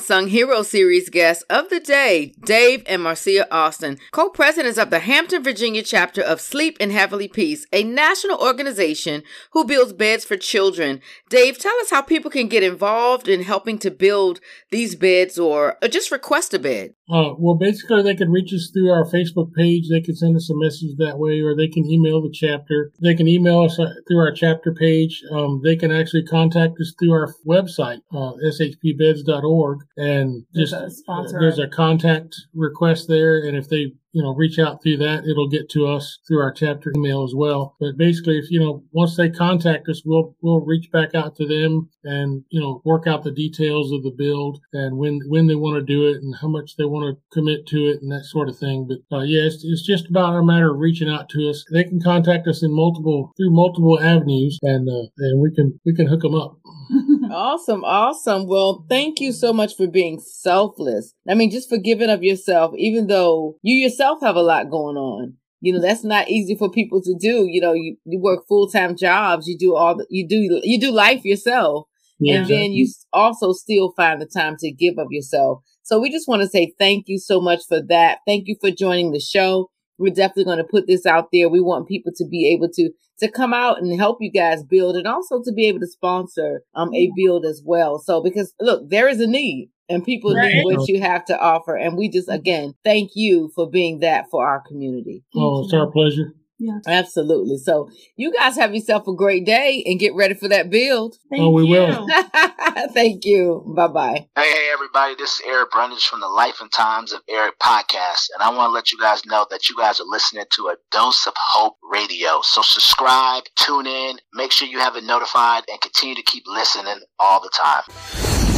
Unsung 0.04 0.28
Hero 0.28 0.62
Series 0.62 1.08
guests 1.08 1.44
of 1.48 1.70
the 1.70 1.80
day, 1.80 2.34
Dave 2.44 2.82
and 2.86 3.02
Marcia 3.02 3.50
Austin, 3.50 3.96
co 4.12 4.28
presidents 4.28 4.76
of 4.76 4.90
the 4.90 4.98
Hampton, 4.98 5.42
Virginia 5.42 5.82
chapter 5.82 6.20
of 6.20 6.42
Sleep 6.42 6.76
in 6.78 6.90
Heavenly 6.90 7.26
Peace, 7.26 7.64
a 7.72 7.84
national 7.84 8.36
organization 8.36 9.22
who 9.52 9.64
builds 9.64 9.94
beds 9.94 10.26
for 10.26 10.36
children. 10.36 11.00
Dave, 11.30 11.56
tell 11.56 11.74
us 11.80 11.88
how 11.88 12.02
people 12.02 12.30
can 12.30 12.48
get 12.48 12.62
involved 12.62 13.28
in 13.28 13.44
helping 13.44 13.78
to 13.78 13.90
build 13.90 14.40
these 14.70 14.94
beds 14.94 15.38
or, 15.38 15.78
or 15.80 15.88
just 15.88 16.10
request 16.10 16.52
a 16.52 16.58
bed. 16.58 16.92
Uh, 17.10 17.34
well, 17.38 17.54
basically, 17.54 18.02
they 18.02 18.14
can 18.14 18.30
reach 18.30 18.52
us 18.54 18.70
through 18.72 18.90
our 18.90 19.04
Facebook 19.04 19.52
page. 19.52 19.90
They 19.90 20.00
can 20.00 20.16
send 20.16 20.36
us 20.36 20.48
a 20.48 20.56
message 20.56 20.96
that 20.98 21.18
way, 21.18 21.40
or 21.40 21.54
they 21.54 21.68
can 21.68 21.84
email 21.84 22.22
the 22.22 22.30
chapter. 22.32 22.92
They 23.02 23.14
can 23.14 23.28
email 23.28 23.62
us 23.62 23.78
uh, 23.78 23.92
through 24.08 24.20
our 24.20 24.32
chapter 24.32 24.72
page. 24.72 25.22
Um, 25.30 25.60
they 25.62 25.76
can 25.76 25.90
actually 25.92 26.24
contact 26.24 26.80
us 26.80 26.94
through 26.98 27.12
our 27.12 27.34
website, 27.46 28.00
uh, 28.10 28.32
shpbeds.org, 28.42 29.78
and 29.96 30.44
There's 30.52 30.70
just 30.70 31.04
a 31.08 31.24
there's 31.30 31.58
a 31.58 31.68
contact 31.68 32.34
request 32.54 33.08
there. 33.08 33.38
And 33.46 33.56
if 33.56 33.68
they 33.68 33.92
you 34.14 34.22
know 34.22 34.34
reach 34.34 34.58
out 34.58 34.82
through 34.82 34.98
that, 34.98 35.26
it'll 35.26 35.48
get 35.48 35.68
to 35.70 35.86
us 35.86 36.18
through 36.26 36.40
our 36.40 36.52
chapter 36.52 36.92
email 36.96 37.24
as 37.24 37.34
well. 37.34 37.76
But 37.80 37.98
basically, 37.98 38.38
if 38.38 38.50
you 38.50 38.60
know 38.60 38.84
once 38.92 39.16
they 39.16 39.28
contact 39.28 39.88
us, 39.88 40.02
we'll 40.04 40.36
we'll 40.40 40.60
reach 40.60 40.90
back 40.90 41.14
out 41.14 41.36
to 41.36 41.46
them 41.46 41.90
and 42.04 42.44
you 42.50 42.60
know 42.60 42.80
work 42.84 43.06
out 43.06 43.24
the 43.24 43.32
details 43.32 43.92
of 43.92 44.02
the 44.02 44.14
build 44.16 44.60
and 44.72 44.96
when 44.96 45.20
when 45.28 45.46
they 45.46 45.54
want 45.54 45.76
to 45.76 45.82
do 45.82 46.06
it 46.06 46.22
and 46.22 46.34
how 46.40 46.48
much 46.48 46.76
they 46.76 46.84
want 46.84 47.04
to 47.16 47.20
commit 47.32 47.66
to 47.66 47.86
it 47.86 48.00
and 48.00 48.12
that 48.12 48.24
sort 48.24 48.48
of 48.48 48.56
thing. 48.56 48.88
But 48.88 49.16
uh, 49.16 49.22
yeah, 49.22 49.42
it's, 49.42 49.64
it's 49.64 49.86
just 49.86 50.08
about 50.08 50.36
a 50.36 50.42
matter 50.42 50.70
of 50.70 50.78
reaching 50.78 51.10
out 51.10 51.28
to 51.30 51.50
us. 51.50 51.64
They 51.72 51.84
can 51.84 52.00
contact 52.00 52.46
us 52.46 52.62
in 52.62 52.74
multiple 52.74 53.32
through 53.36 53.50
multiple 53.50 54.00
avenues, 54.00 54.58
and 54.62 54.88
uh, 54.88 55.08
and 55.18 55.40
we 55.40 55.52
can 55.54 55.80
we 55.84 55.94
can 55.94 56.06
hook 56.06 56.22
them 56.22 56.34
up. 56.34 56.58
Awesome, 57.30 57.82
awesome. 57.84 58.46
Well, 58.46 58.86
thank 58.88 59.20
you 59.20 59.32
so 59.32 59.52
much 59.52 59.76
for 59.76 59.88
being 59.88 60.20
selfless. 60.20 61.14
I 61.28 61.34
mean, 61.34 61.50
just 61.50 61.68
forgiving 61.68 62.10
of 62.10 62.22
yourself, 62.22 62.74
even 62.76 63.08
though 63.08 63.56
you 63.62 63.74
yourself 63.74 64.03
have 64.22 64.36
a 64.36 64.42
lot 64.42 64.70
going 64.70 64.96
on. 64.96 65.34
You 65.60 65.72
know, 65.72 65.80
that's 65.80 66.04
not 66.04 66.28
easy 66.28 66.54
for 66.56 66.70
people 66.70 67.00
to 67.02 67.14
do. 67.18 67.46
You 67.48 67.60
know, 67.60 67.72
you, 67.72 67.96
you 68.04 68.20
work 68.20 68.46
full 68.46 68.68
time 68.68 68.96
jobs, 68.96 69.46
you 69.46 69.56
do 69.56 69.74
all 69.74 69.96
the, 69.96 70.06
you 70.10 70.26
do, 70.28 70.60
you 70.62 70.78
do 70.78 70.90
life 70.90 71.24
yourself. 71.24 71.86
Yeah, 72.20 72.36
and 72.36 72.48
then 72.48 72.72
you 72.72 72.88
also 73.12 73.52
still 73.52 73.92
find 73.96 74.20
the 74.20 74.26
time 74.26 74.56
to 74.60 74.70
give 74.70 74.98
of 74.98 75.08
yourself. 75.10 75.62
So 75.82 76.00
we 76.00 76.10
just 76.10 76.28
want 76.28 76.42
to 76.42 76.48
say 76.48 76.72
thank 76.78 77.04
you 77.08 77.18
so 77.18 77.40
much 77.40 77.60
for 77.68 77.80
that. 77.88 78.18
Thank 78.26 78.46
you 78.46 78.56
for 78.60 78.70
joining 78.70 79.12
the 79.12 79.20
show. 79.20 79.70
We're 79.98 80.14
definitely 80.14 80.44
going 80.44 80.58
to 80.58 80.64
put 80.64 80.86
this 80.86 81.06
out 81.06 81.28
there. 81.32 81.48
We 81.48 81.60
want 81.60 81.88
people 81.88 82.12
to 82.16 82.26
be 82.26 82.52
able 82.52 82.68
to 82.74 82.90
to 83.20 83.30
come 83.30 83.54
out 83.54 83.80
and 83.80 83.98
help 83.98 84.18
you 84.20 84.30
guys 84.30 84.64
build 84.64 84.96
and 84.96 85.06
also 85.06 85.40
to 85.42 85.52
be 85.52 85.66
able 85.66 85.80
to 85.80 85.86
sponsor 85.86 86.62
um 86.74 86.92
a 86.94 87.10
build 87.16 87.44
as 87.44 87.62
well. 87.64 87.98
So 87.98 88.22
because 88.22 88.54
look, 88.60 88.88
there 88.88 89.08
is 89.08 89.20
a 89.20 89.26
need 89.26 89.70
and 89.88 90.04
people 90.04 90.34
Right. 90.34 90.52
need 90.54 90.64
what 90.64 90.88
you 90.88 91.00
have 91.00 91.24
to 91.26 91.38
offer 91.38 91.76
and 91.76 91.96
we 91.96 92.08
just 92.08 92.28
again 92.28 92.74
thank 92.84 93.12
you 93.14 93.50
for 93.54 93.68
being 93.68 94.00
that 94.00 94.26
for 94.30 94.46
our 94.46 94.60
community. 94.66 95.24
Oh, 95.34 95.64
it's 95.64 95.74
our 95.74 95.90
pleasure. 95.90 96.34
Yeah. 96.60 96.78
Absolutely. 96.86 97.58
So 97.58 97.90
you 98.16 98.32
guys 98.32 98.56
have 98.56 98.72
yourself 98.74 99.06
a 99.08 99.14
great 99.14 99.44
day 99.44 99.82
and 99.86 99.98
get 99.98 100.14
ready 100.14 100.34
for 100.34 100.48
that 100.48 100.70
build. 100.70 101.16
Thank 101.28 101.42
Oh, 101.42 101.50
we 101.50 101.64
you. 101.64 101.70
will. 101.70 102.06
Thank 102.94 103.24
you. 103.24 103.64
Bye 103.76 103.88
bye. 103.88 104.28
Hey, 104.36 104.50
hey, 104.50 104.68
everybody, 104.72 105.14
this 105.16 105.34
is 105.34 105.42
Eric 105.46 105.72
Brundage 105.72 106.06
from 106.06 106.20
the 106.20 106.28
Life 106.28 106.60
and 106.60 106.70
Times 106.72 107.12
of 107.12 107.20
Eric 107.28 107.58
podcast. 107.58 108.28
And 108.34 108.42
I 108.42 108.50
want 108.56 108.70
to 108.70 108.72
let 108.72 108.92
you 108.92 108.98
guys 108.98 109.26
know 109.26 109.46
that 109.50 109.68
you 109.68 109.76
guys 109.76 110.00
are 110.00 110.06
listening 110.06 110.44
to 110.52 110.68
a 110.68 110.76
Dose 110.92 111.26
of 111.26 111.34
Hope 111.36 111.74
radio. 111.90 112.40
So 112.42 112.62
subscribe, 112.62 113.42
tune 113.56 113.86
in, 113.88 114.16
make 114.32 114.52
sure 114.52 114.68
you 114.68 114.78
have 114.78 114.94
it 114.96 115.04
notified, 115.04 115.64
and 115.68 115.80
continue 115.80 116.14
to 116.14 116.22
keep 116.22 116.44
listening 116.46 117.00
all 117.18 117.40
the 117.42 117.50
time. 117.52 118.53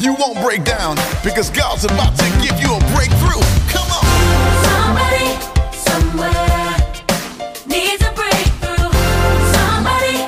You 0.00 0.14
won't 0.14 0.40
break 0.40 0.64
down 0.64 0.96
because 1.22 1.50
God's 1.50 1.84
about 1.84 2.16
to 2.16 2.24
give 2.40 2.58
you 2.58 2.74
a 2.74 2.80
breakthrough. 2.96 3.44
Come 3.68 3.90
on. 3.92 4.04
Somebody, 4.64 5.36
somewhere 5.76 6.72
needs 7.66 8.02
a 8.02 8.10
breakthrough. 8.16 8.88
Somebody 9.52 10.24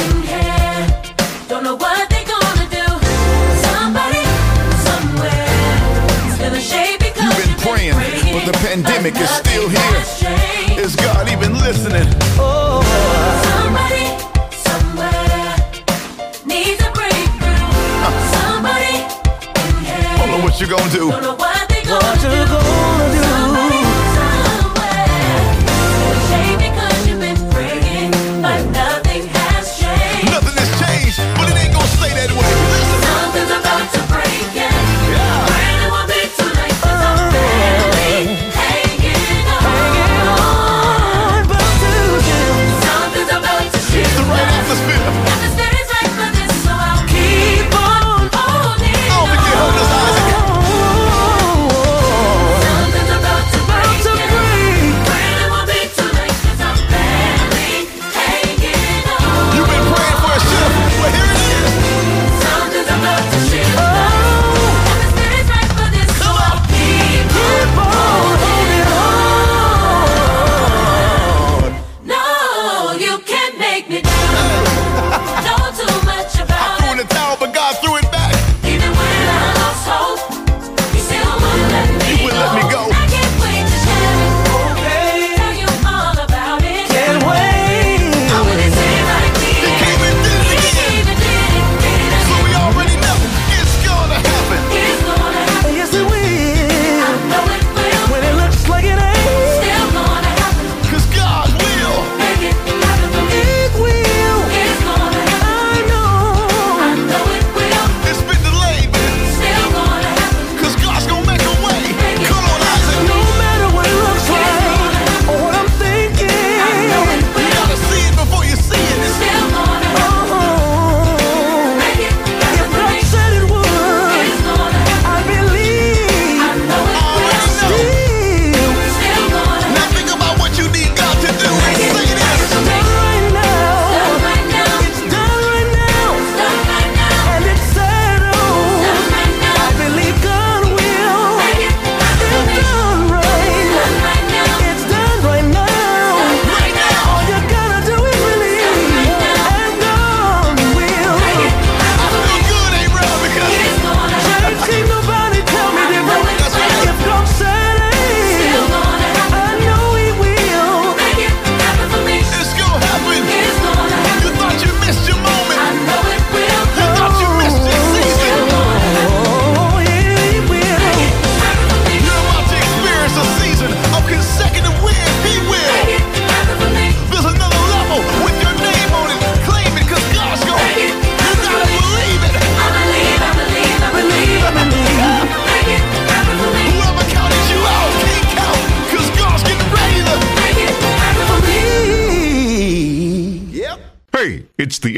in 0.00 0.22
here 0.22 1.02
don't 1.48 1.64
know 1.64 1.76
what 1.76 2.08
they're 2.08 2.24
gonna 2.24 2.66
do. 2.72 2.86
Somebody, 3.68 4.24
somewhere 4.88 5.46
is 6.26 6.38
feeling 6.38 6.62
shade 6.62 6.98
because 7.00 7.22
You've 7.22 7.36
been 7.44 7.56
praying, 7.60 8.32
but 8.32 8.46
the 8.46 8.58
pandemic 8.64 9.16
is 9.16 9.28
still 9.28 9.68
here. 9.68 10.82
Is 10.82 10.96
God 10.96 11.28
even 11.30 11.52
listening? 11.60 12.08
Oh. 12.38 13.49
What 20.50 20.60
you're 20.60 20.68
gonna 20.68 20.90
do. 20.90 21.10
don't 21.10 21.22
know 21.22 21.34
what 21.34 21.68
they're 21.68 21.84
gonna 21.84 22.16
do. 22.16 22.28
Somebody, 22.28 23.29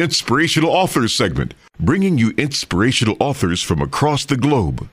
Inspirational 0.02 0.70
Authors 0.70 1.14
segment, 1.14 1.54
bringing 1.78 2.18
you 2.18 2.34
inspirational 2.36 3.16
authors 3.20 3.62
from 3.62 3.80
across 3.80 4.24
the 4.24 4.36
globe. 4.36 4.88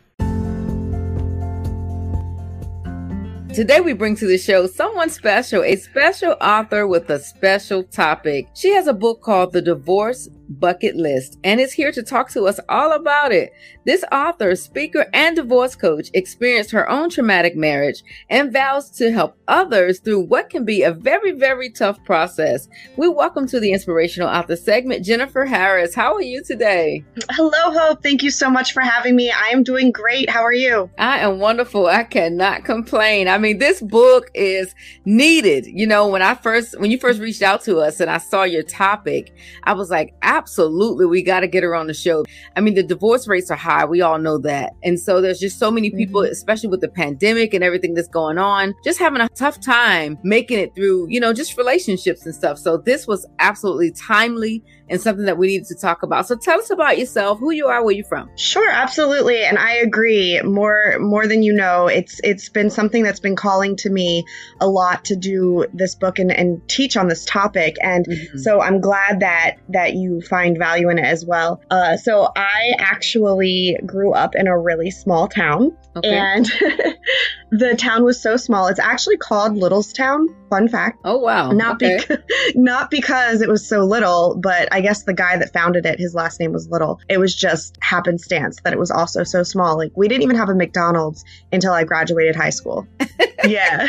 Today, 3.52 3.82
we 3.82 3.94
bring 3.94 4.16
to 4.18 4.28
the 4.28 4.38
show 4.38 4.68
someone 4.68 5.10
special, 5.10 5.64
a 5.64 5.76
special 5.78 6.36
author 6.40 6.86
with 6.86 7.10
a 7.10 7.18
special 7.18 7.82
topic. 7.84 8.48
She 8.54 8.72
has 8.74 8.86
a 8.86 8.94
book 8.94 9.22
called 9.24 9.52
The 9.52 9.64
Divorce 9.64 10.30
Bucket 10.50 10.96
List 10.96 11.38
and 11.44 11.60
is 11.60 11.72
here 11.72 11.92
to 11.92 12.04
talk 12.04 12.30
to 12.32 12.48
us 12.48 12.60
all 12.68 12.92
about 12.92 13.32
it. 13.32 13.54
This 13.86 14.04
author, 14.12 14.56
speaker, 14.56 15.06
and 15.14 15.36
divorce 15.36 15.76
coach 15.76 16.10
experienced 16.14 16.72
her 16.72 16.90
own 16.90 17.10
traumatic 17.10 17.56
marriage 17.56 18.04
and 18.30 18.52
vows 18.52 18.90
to 18.92 19.12
help 19.12 19.38
others 19.48 20.00
through 20.00 20.22
what 20.22 20.50
can 20.50 20.66
be 20.66 20.84
a 20.84 20.92
very, 20.92 21.32
very 21.32 21.70
tough 21.70 22.04
process. 22.04 22.68
We 22.98 23.08
welcome 23.08 23.48
to 23.48 23.60
the 23.60 23.72
Inspirational 23.72 24.30
Author 24.30 24.56
segment, 24.56 25.06
Jennifer 25.06 25.46
Harris. 25.46 25.96
How 25.96 26.16
are 26.16 26.22
you 26.22 26.44
today? 26.44 27.04
Hello, 27.32 27.72
Hope. 27.72 28.04
Thank 28.04 28.24
you 28.24 28.32
so 28.32 28.50
much 28.50 28.74
for 28.74 28.82
having 28.82 29.16
me. 29.16 29.32
I 29.32 29.50
am 29.50 29.64
doing 29.64 29.92
great. 29.92 30.30
How 30.30 30.42
are 30.42 30.54
you? 30.54 30.90
I 30.98 31.20
am 31.20 31.40
wonderful. 31.40 31.88
I 31.88 32.04
cannot 32.04 32.66
complain. 32.66 33.28
I 33.28 33.38
mean, 33.38 33.60
this 33.60 33.82
book 33.82 34.30
is 34.34 34.74
needed. 35.06 35.66
You 35.68 35.88
know, 35.88 36.08
when 36.08 36.22
I 36.22 36.36
first, 36.36 36.80
when 36.80 36.92
you 36.92 36.98
first 36.98 37.20
reached 37.20 37.42
out 37.42 37.64
to 37.64 37.80
us 37.80 38.00
and 38.00 38.10
I 38.10 38.18
saw 38.18 38.44
your 38.44 38.64
topic, 38.64 39.34
I 39.64 39.74
was 39.74 39.90
like, 39.90 40.16
absolutely, 40.40 41.06
we 41.06 41.22
got 41.22 41.42
to 41.42 41.48
get 41.48 41.64
her 41.64 41.76
on 41.76 41.88
the 41.88 41.94
show. 41.94 42.24
I 42.56 42.62
mean, 42.62 42.74
the 42.74 42.84
divorce 42.84 43.28
rates 43.28 43.52
are 43.52 43.58
high. 43.58 43.84
We 43.84 44.02
all 44.02 44.18
know 44.18 44.38
that. 44.40 44.74
And 44.84 44.98
so 44.98 45.20
there's 45.20 45.40
just 45.40 45.60
so 45.60 45.70
many 45.70 45.92
people, 45.92 46.22
mm-hmm. 46.22 46.32
especially 46.32 46.70
with 46.70 46.80
the 46.80 46.88
pandemic 46.88 47.54
and 47.54 47.62
everything 47.62 47.94
that's 47.94 48.08
going 48.08 48.38
on, 48.38 48.74
just 48.84 49.00
having 49.00 49.20
a 49.20 49.28
tough 49.30 49.60
time 49.60 50.18
making 50.24 50.60
it 50.60 50.74
through, 50.76 51.08
you 51.10 51.20
know, 51.20 51.34
just 51.34 51.58
relationships 51.58 52.26
and 52.26 52.34
stuff. 52.34 52.58
So 52.58 52.78
this 52.78 53.06
was 53.06 53.28
absolutely 53.40 53.92
timely 53.92 54.64
and 54.90 55.00
something 55.00 55.26
that 55.26 55.38
we 55.38 55.48
need 55.48 55.66
to 55.66 55.76
talk 55.76 56.04
about. 56.04 56.28
So 56.28 56.36
tell 56.36 56.60
us 56.60 56.70
about 56.70 56.98
yourself, 56.98 57.40
who 57.40 57.52
you 57.52 57.68
are, 57.68 57.84
where 57.84 57.94
you're 57.94 58.06
from. 58.06 58.30
Sure, 58.36 58.70
absolutely, 58.70 59.44
and 59.44 59.58
I 59.58 59.74
agree. 59.76 60.42
More 60.44 60.98
more 61.00 61.28
than 61.28 61.44
you 61.44 61.54
know, 61.54 61.88
it's 61.88 62.20
it's 62.24 62.50
been 62.50 62.70
something 62.70 63.04
that's 63.04 63.20
been 63.20 63.36
calling 63.36 63.76
to 63.78 63.90
me 63.90 64.26
a 64.60 64.68
lot 64.68 65.06
to 65.06 65.16
do 65.16 65.66
this 65.74 65.96
book 65.96 66.20
and, 66.20 66.32
and 66.32 66.68
teach 66.70 66.98
on 66.98 67.08
this 67.08 67.26
topic, 67.26 67.76
and 67.82 68.06
so 68.38 68.62
I'm 68.62 68.82
glad 68.82 69.20
that 69.22 69.58
that 69.70 69.94
you 69.94 70.22
find 70.22 70.58
value 70.58 70.90
in 70.90 70.98
it 70.98 71.06
as 71.06 71.26
well. 71.26 71.62
Uh, 71.70 71.98
so 71.98 72.32
I 72.36 72.74
actually 72.80 73.78
grew 73.86 74.14
up 74.14 74.36
in 74.36 74.48
a 74.48 74.58
really 74.58 74.92
small 74.92 75.28
town, 75.28 75.76
Okay. 75.96 76.10
and 76.10 76.52
the 77.52 77.76
town 77.76 78.04
was 78.04 78.22
so 78.22 78.38
small. 78.38 78.68
It's 78.68 78.80
actually 78.80 79.18
called 79.18 79.54
Littlestown. 79.54 80.28
Fun 80.50 80.68
fact. 80.68 81.00
Oh 81.06 81.18
wow! 81.18 81.52
Not 81.52 81.76
Okay. 81.76 81.98
because 82.00 82.18
not 82.56 82.90
because 82.90 83.42
it 83.42 83.50
was 83.50 83.68
so 83.68 83.86
little, 83.86 84.36
but 84.42 84.68
I 84.72 84.82
guess 84.82 85.04
the 85.04 85.14
guy 85.14 85.38
that 85.38 85.54
founded 85.54 85.86
it, 85.86 86.00
his 86.00 86.16
last 86.16 86.40
name 86.40 86.52
was 86.54 86.68
Little. 86.70 87.00
It 87.08 87.20
was 87.20 87.36
just 87.36 87.78
happenstance 87.82 88.60
that 88.64 88.74
it 88.74 88.80
was 88.80 88.90
also 88.92 89.24
so 89.24 89.44
small. 89.44 89.78
Like 89.78 89.92
we 89.96 90.08
didn't 90.08 90.24
even 90.24 90.36
have 90.38 90.50
a 90.50 90.56
McDonald's 90.56 91.24
until 91.52 91.74
I 91.74 91.84
graduated 91.84 92.36
high 92.36 92.50
school. 92.50 92.88
yeah. 93.46 93.88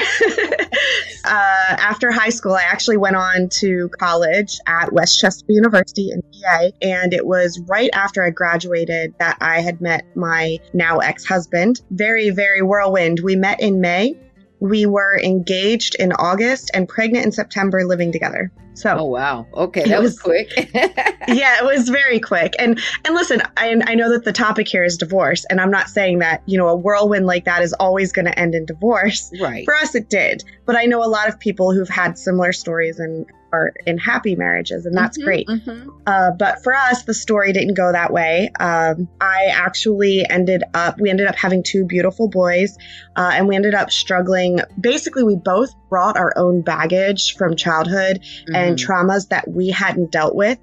uh, 1.25 1.77
after 1.79 2.11
high 2.11 2.29
school, 2.31 2.55
I 2.55 2.63
actually 2.63 2.97
went 2.97 3.17
on 3.17 3.49
to 3.61 3.89
college 3.99 4.59
at 4.67 4.93
West 4.93 5.21
Chester 5.21 5.47
University 5.49 6.11
in 6.11 6.23
PA, 6.23 6.71
and 6.83 7.13
it 7.13 7.27
was 7.27 7.61
right 7.69 7.91
after 7.93 8.25
I 8.25 8.31
graduated 8.31 9.15
that 9.19 9.39
I 9.41 9.61
had 9.61 9.81
met 9.81 10.05
my 10.17 10.59
now 10.73 10.99
ex-husband. 10.99 11.81
Very, 11.91 12.31
very 12.31 12.63
whirlwind. 12.63 13.21
We 13.21 13.37
met 13.37 13.61
in 13.61 13.81
May. 13.81 14.17
We 14.61 14.87
were 14.87 15.19
engaged 15.19 15.95
in 15.97 16.13
August 16.13 16.71
and 16.75 16.89
pregnant 16.89 17.27
in 17.27 17.33
September, 17.33 17.85
living 17.85 18.13
together. 18.13 18.53
So, 18.75 18.97
oh 18.99 19.05
wow, 19.05 19.47
okay, 19.53 19.85
that 19.85 20.01
was 20.01 20.13
was- 20.13 20.21
quick. 20.21 20.53
yeah, 20.75 21.59
it 21.59 21.65
was 21.65 21.89
very 21.89 22.21
quick. 22.21 22.55
And 22.59 22.81
and 23.05 23.15
listen, 23.15 23.43
I, 23.57 23.81
I 23.87 23.95
know 23.95 24.11
that 24.11 24.25
the 24.25 24.33
topic 24.33 24.69
here 24.69 24.85
is 24.85 24.97
divorce, 24.97 25.45
and 25.51 25.61
I'm 25.61 25.71
not 25.71 25.89
saying 25.89 26.21
that 26.21 26.43
you 26.47 26.57
know 26.57 26.69
a 26.69 26.77
whirlwind 26.77 27.27
like 27.27 27.45
that 27.45 27.63
is 27.63 27.73
always 27.75 28.13
going 28.13 28.27
to 28.27 28.39
end 28.39 28.55
in 28.55 28.67
divorce. 28.67 29.33
Right. 29.41 29.65
For 29.65 29.75
us, 29.75 29.95
it 29.95 30.09
did, 30.09 30.45
but 30.67 30.77
I 30.77 30.85
know 30.85 31.05
a 31.05 31.09
lot 31.09 31.29
of 31.29 31.39
people 31.39 31.73
who've 31.75 31.89
had 31.89 32.17
similar 32.17 32.53
stories 32.53 32.99
and 33.01 33.27
are 33.53 33.73
in 33.87 33.99
happy 33.99 34.37
marriages, 34.37 34.87
and 34.87 34.97
that's 34.97 35.19
Mhm, 35.19 35.25
great. 35.25 35.47
mhm. 35.49 35.89
Uh, 36.07 36.31
but 36.33 36.63
for 36.63 36.75
us, 36.75 37.03
the 37.05 37.15
story 37.15 37.53
didn't 37.53 37.75
go 37.75 37.93
that 37.93 38.13
way. 38.13 38.51
Um, 38.59 39.09
I 39.21 39.51
actually 39.53 40.25
ended 40.29 40.63
up, 40.75 41.01
we 41.01 41.11
ended 41.11 41.27
up 41.27 41.37
having 41.37 41.63
two 41.63 41.85
beautiful 41.85 42.29
boys, 42.29 42.77
uh, 43.17 43.33
and 43.35 43.49
we 43.49 43.57
ended 43.57 43.75
up 43.75 43.91
struggling. 43.91 44.61
Basically, 44.81 45.23
we 45.25 45.37
both 45.37 45.71
brought 45.89 46.17
our 46.17 46.33
own 46.37 46.63
baggage 46.63 47.37
from 47.37 47.57
childhood 47.57 48.21
and 48.55 48.77
traumas 48.79 49.29
that 49.29 49.49
we 49.49 49.71
hadn't 49.71 50.13
dealt 50.13 50.35
with. 50.35 50.59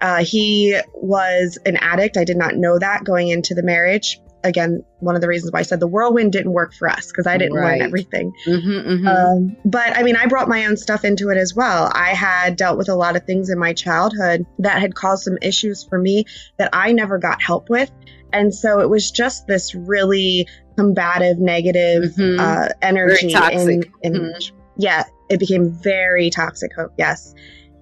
Uh, 0.00 0.24
he 0.24 0.76
was 0.94 1.58
an 1.64 1.76
addict. 1.76 2.16
I 2.16 2.24
did 2.24 2.36
not 2.36 2.56
know 2.56 2.78
that 2.78 3.04
going 3.04 3.28
into 3.28 3.54
the 3.54 3.62
marriage. 3.62 4.20
Again, 4.44 4.82
one 5.00 5.14
of 5.14 5.20
the 5.20 5.28
reasons 5.28 5.52
why 5.52 5.60
I 5.60 5.62
said 5.62 5.78
the 5.80 5.86
whirlwind 5.86 6.32
didn't 6.32 6.52
work 6.52 6.74
for 6.74 6.88
us 6.88 7.06
because 7.08 7.26
I 7.26 7.38
didn't 7.38 7.54
Right. 7.54 7.78
learn 7.80 7.86
everything. 7.86 8.32
Mhm, 8.46 8.84
mhm. 8.86 9.06
Um, 9.06 9.56
but 9.64 9.96
I 9.96 10.02
mean, 10.02 10.16
I 10.16 10.26
brought 10.26 10.48
my 10.48 10.66
own 10.66 10.76
stuff 10.76 11.04
into 11.04 11.30
it 11.30 11.36
as 11.36 11.54
well. 11.54 11.90
I 11.94 12.08
had 12.10 12.56
dealt 12.56 12.76
with 12.78 12.88
a 12.88 12.94
lot 12.94 13.14
of 13.16 13.24
things 13.24 13.50
in 13.50 13.58
my 13.58 13.72
childhood 13.72 14.44
that 14.58 14.80
had 14.80 14.94
caused 14.94 15.22
some 15.24 15.38
issues 15.42 15.84
for 15.84 15.98
me 15.98 16.24
that 16.58 16.70
I 16.72 16.92
never 16.92 17.18
got 17.18 17.42
help 17.42 17.68
with. 17.70 17.90
And 18.32 18.54
so 18.54 18.80
it 18.80 18.88
was 18.88 19.10
just 19.10 19.46
this 19.46 19.74
really 19.74 20.48
combative, 20.76 21.38
negative 21.38 22.14
Mhm. 22.16 22.38
uh, 22.40 22.68
energy. 22.80 23.32
Very 23.32 23.32
toxic. 23.32 23.90
In, 24.02 24.14
in, 24.16 24.20
Mhm. 24.22 24.52
Yeah, 24.78 25.04
it 25.28 25.38
became 25.38 25.70
very 25.70 26.30
toxic. 26.30 26.72
Hope, 26.74 26.92
yes. 26.96 27.34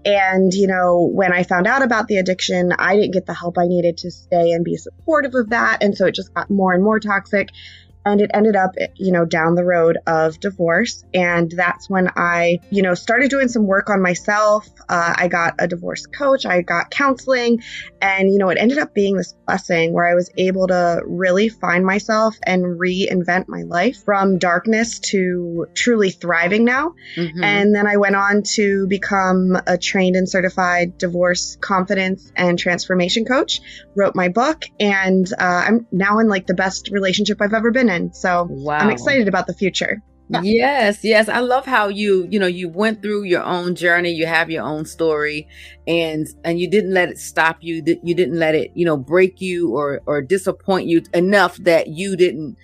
And, 0.04 0.52
you 0.52 0.66
know, 0.66 1.10
when 1.12 1.32
I 1.32 1.42
found 1.42 1.66
out 1.66 1.82
about 1.82 2.08
the 2.08 2.16
addiction, 2.16 2.72
I 2.78 2.96
didn't 2.96 3.12
get 3.12 3.26
the 3.26 3.34
help 3.34 3.58
I 3.58 3.66
needed 3.66 3.98
to 3.98 4.10
stay 4.10 4.52
and 4.52 4.64
be 4.64 4.76
supportive 4.76 5.34
of 5.34 5.50
that. 5.50 5.82
And 5.82 5.96
so 5.96 6.06
it 6.06 6.14
just 6.14 6.32
got 6.32 6.50
more 6.50 6.72
and 6.72 6.82
more 6.82 7.00
toxic. 7.00 7.50
And 8.04 8.20
it 8.20 8.30
ended 8.32 8.56
up, 8.56 8.70
you 8.96 9.12
know, 9.12 9.24
down 9.24 9.54
the 9.54 9.64
road 9.64 9.98
of 10.06 10.40
divorce. 10.40 11.04
And 11.12 11.50
that's 11.50 11.90
when 11.90 12.08
I, 12.16 12.60
you 12.70 12.82
know, 12.82 12.94
started 12.94 13.30
doing 13.30 13.48
some 13.48 13.66
work 13.66 13.90
on 13.90 14.00
myself. 14.02 14.66
Uh, 14.88 15.14
I 15.16 15.28
got 15.28 15.54
a 15.58 15.68
divorce 15.68 16.06
coach, 16.06 16.46
I 16.46 16.62
got 16.62 16.90
counseling. 16.90 17.62
And, 18.00 18.32
you 18.32 18.38
know, 18.38 18.48
it 18.48 18.58
ended 18.58 18.78
up 18.78 18.94
being 18.94 19.16
this 19.16 19.34
blessing 19.46 19.92
where 19.92 20.08
I 20.08 20.14
was 20.14 20.30
able 20.38 20.66
to 20.68 21.02
really 21.06 21.48
find 21.50 21.84
myself 21.84 22.36
and 22.42 22.64
reinvent 22.64 23.48
my 23.48 23.62
life 23.62 24.02
from 24.04 24.38
darkness 24.38 24.98
to 25.10 25.66
truly 25.74 26.10
thriving 26.10 26.64
now. 26.64 26.94
Mhm. 27.16 27.44
And 27.44 27.74
then 27.74 27.86
I 27.86 27.98
went 27.98 28.16
on 28.16 28.42
to 28.54 28.86
become 28.86 29.58
a 29.66 29.76
trained 29.76 30.16
and 30.16 30.28
certified 30.28 30.96
divorce 30.96 31.58
confidence 31.60 32.32
and 32.34 32.58
transformation 32.58 33.24
coach, 33.24 33.60
wrote 33.94 34.14
my 34.14 34.28
book, 34.28 34.64
and 34.78 35.30
uh, 35.38 35.64
I'm 35.66 35.86
now 35.92 36.18
in 36.20 36.28
like 36.28 36.46
the 36.46 36.54
best 36.54 36.90
relationship 36.90 37.42
I've 37.42 37.54
ever 37.54 37.70
been 37.70 37.89
So 38.12 38.46
Wow. 38.50 38.78
I'm 38.78 38.90
excited 38.90 39.28
about 39.28 39.46
the 39.46 39.54
future. 39.54 40.02
Yes, 40.42 41.02
yes. 41.02 41.28
I 41.28 41.40
love 41.40 41.66
how 41.66 41.88
you, 41.88 42.28
you 42.30 42.38
know, 42.38 42.46
you 42.46 42.68
went 42.68 43.02
through 43.02 43.24
your 43.24 43.42
own 43.42 43.74
journey, 43.74 44.12
you 44.12 44.26
have 44.26 44.48
your 44.48 44.62
own 44.62 44.84
story 44.86 45.48
and 45.88 46.26
and 46.44 46.60
you 46.60 46.70
didn't 46.70 46.94
let 46.94 47.08
it 47.08 47.18
stop 47.18 47.58
you. 47.60 47.82
that 47.82 47.98
You 48.04 48.14
didn't 48.14 48.38
let 48.38 48.54
it, 48.54 48.70
you 48.74 48.86
know, 48.86 48.96
break 48.96 49.40
you 49.40 49.74
or 49.74 50.00
or 50.06 50.22
disappoint 50.22 50.86
you 50.86 51.02
enough 51.14 51.56
that 51.58 51.88
you 51.88 52.16
didn't 52.16 52.56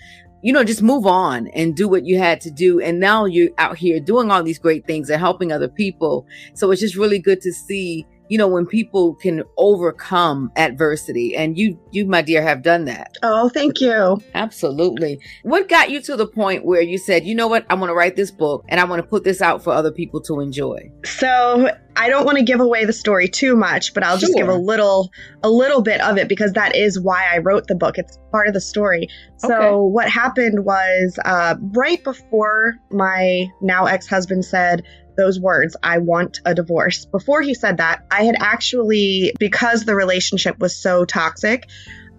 you 0.43 0.53
know, 0.53 0.63
just 0.63 0.83
move 0.83 1.07
on 1.07 1.49
and 1.49 1.75
do 1.75 1.89
what 1.89 2.07
you 2.07 2.19
had 2.19 2.41
to 2.43 2.53
do. 2.53 2.81
And 2.81 3.01
now 3.01 3.25
you're 3.25 3.51
out 3.59 3.77
here 3.77 3.99
doing 3.99 4.31
all 4.31 4.45
these 4.45 4.61
great 4.61 4.87
things 4.87 5.11
and 5.11 5.19
helping 5.19 5.51
other 5.51 5.67
people. 5.67 6.25
So 6.55 6.71
it's 6.71 6.81
just 6.81 6.95
really 6.95 7.19
good 7.19 7.41
to 7.41 7.53
see, 7.53 8.07
you 8.29 8.39
know, 8.39 8.49
when 8.49 8.67
people 8.67 9.15
can 9.15 9.43
overcome 9.57 10.51
adversity. 10.57 11.37
And 11.37 11.57
you, 11.59 11.79
you, 11.91 12.07
my 12.07 12.23
dear, 12.23 12.43
have 12.43 12.63
done 12.63 12.85
that. 12.87 13.17
Oh, 13.23 13.49
thank 13.49 13.81
you. 13.81 14.23
Absolutely. 14.35 15.21
What 15.43 15.69
got 15.69 15.91
you 15.91 16.01
to 16.03 16.17
the 16.17 16.27
point 16.27 16.65
where 16.65 16.81
you 16.81 16.99
said, 16.99 17.25
you 17.25 17.35
know 17.35 17.49
what, 17.49 17.67
I 17.71 17.75
want 17.75 17.91
to 17.91 17.95
write 17.95 18.17
this 18.17 18.31
book 18.31 18.65
and 18.69 18.81
I 18.81 18.85
want 18.85 19.03
to 19.03 19.09
put 19.09 19.25
this 19.25 19.41
out 19.41 19.63
for 19.63 19.73
other 19.73 19.91
people 19.93 20.21
to 20.23 20.41
enjoy? 20.41 20.91
So 21.05 21.71
I 21.97 22.09
don't 22.09 22.25
want 22.27 22.39
to 22.39 22.45
give 22.45 22.61
away 22.61 22.85
the 22.85 22.93
story 22.93 23.29
too 23.29 23.57
much, 23.57 23.95
but 23.95 24.03
I'll 24.03 24.19
just 24.19 24.35
give 24.35 24.49
a 24.49 24.55
little 24.55 25.11
a 25.43 25.49
little 25.49 25.81
bit 25.83 26.01
of 26.01 26.19
it 26.19 26.29
because 26.29 26.53
that 26.53 26.77
is 26.77 27.01
why 27.01 27.27
I 27.33 27.39
wrote 27.39 27.67
the 27.69 27.75
book. 27.75 27.97
It's 27.99 28.19
part 28.33 28.49
of 28.49 28.55
the 28.55 28.61
story. 28.61 29.09
So 29.39 29.55
Okay. 29.55 29.71
what 29.71 30.09
happened 30.11 30.65
was 30.65 31.19
uh, 31.25 31.55
right 31.75 32.03
before 32.05 32.75
my 32.91 33.47
now 33.63 33.87
ex-husband 33.87 34.45
said 34.45 34.83
those 35.17 35.41
words, 35.41 35.77
I 35.83 35.99
want 35.99 36.41
a 36.45 36.55
divorce. 36.55 37.05
Before 37.05 37.43
he 37.43 37.55
said 37.55 37.79
that, 37.79 38.05
I 38.11 38.25
had 38.25 38.37
actually, 38.39 39.33
because 39.39 39.85
the 39.85 39.95
relationship 39.95 40.59
was 40.59 40.77
so 40.77 41.05
toxic, 41.05 41.69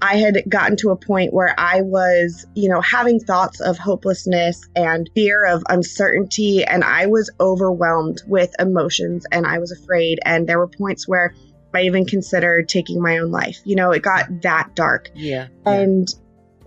I 0.01 0.17
had 0.17 0.43
gotten 0.47 0.77
to 0.77 0.91
a 0.91 0.95
point 0.95 1.33
where 1.33 1.53
I 1.57 1.81
was, 1.81 2.45
you 2.53 2.69
know, 2.69 2.81
having 2.81 3.19
thoughts 3.19 3.59
of 3.59 3.77
hopelessness 3.77 4.61
and 4.75 5.09
fear 5.15 5.45
of 5.45 5.63
uncertainty. 5.69 6.63
And 6.63 6.83
I 6.83 7.07
was 7.07 7.31
overwhelmed 7.39 8.21
with 8.27 8.53
emotions 8.59 9.25
and 9.31 9.45
I 9.45 9.57
was 9.57 9.71
afraid. 9.71 10.19
And 10.23 10.47
there 10.47 10.59
were 10.59 10.67
points 10.67 11.07
where 11.07 11.33
I 11.73 11.83
even 11.83 12.05
considered 12.05 12.69
taking 12.69 13.01
my 13.01 13.17
own 13.17 13.31
life. 13.31 13.59
You 13.63 13.75
know, 13.75 13.91
it 13.91 14.01
got 14.01 14.41
that 14.41 14.75
dark. 14.75 15.09
Yeah. 15.15 15.47
And 15.65 16.07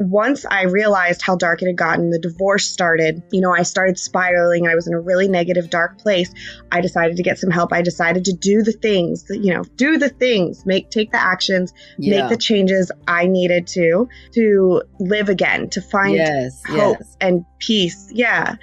once 0.00 0.46
I 0.50 0.62
realized 0.62 1.20
how 1.20 1.36
dark 1.36 1.60
it 1.60 1.66
had 1.66 1.76
gotten, 1.76 2.08
the 2.08 2.18
divorce 2.18 2.66
started, 2.66 3.22
you 3.32 3.42
know, 3.42 3.52
I 3.52 3.62
started 3.62 3.98
spiraling. 3.98 4.66
I 4.66 4.74
was 4.74 4.86
in 4.86 4.94
a 4.94 5.00
really 5.00 5.28
negative, 5.28 5.68
dark 5.68 5.98
place. 5.98 6.32
I 6.72 6.80
decided 6.80 7.18
to 7.18 7.22
get 7.22 7.38
some 7.38 7.50
help. 7.50 7.70
I 7.70 7.82
decided 7.82 8.24
to 8.24 8.32
do 8.32 8.62
the 8.62 8.72
things, 8.72 9.26
you 9.28 9.52
know, 9.52 9.62
do 9.76 9.98
the 9.98 10.08
things, 10.08 10.64
make, 10.64 10.88
take 10.90 11.12
the 11.12 11.20
actions, 11.20 11.74
Yeah. 11.98 12.22
make 12.22 12.30
the 12.30 12.38
changes 12.38 12.90
I 13.06 13.26
needed 13.26 13.66
to, 13.68 14.08
to 14.32 14.82
live 15.00 15.28
again, 15.28 15.68
to 15.70 15.82
find 15.82 16.14
Yes, 16.14 16.62
hope 16.66 16.96
yes. 16.98 17.16
and 17.20 17.44
peace. 17.58 18.08
Yeah. 18.10 18.54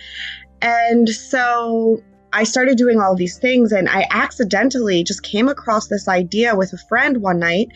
And 0.64 1.08
so 1.08 2.02
I 2.34 2.46
started 2.46 2.80
doing 2.80 3.00
all 3.00 3.16
these 3.16 3.38
things, 3.38 3.72
and 3.72 3.88
I 3.88 4.08
accidentally 4.10 5.04
just 5.04 5.22
came 5.22 5.50
across 5.50 5.88
this 5.88 6.08
idea 6.08 6.56
with 6.56 6.74
a 6.74 6.80
friend 6.90 7.18
one 7.22 7.38
night 7.38 7.68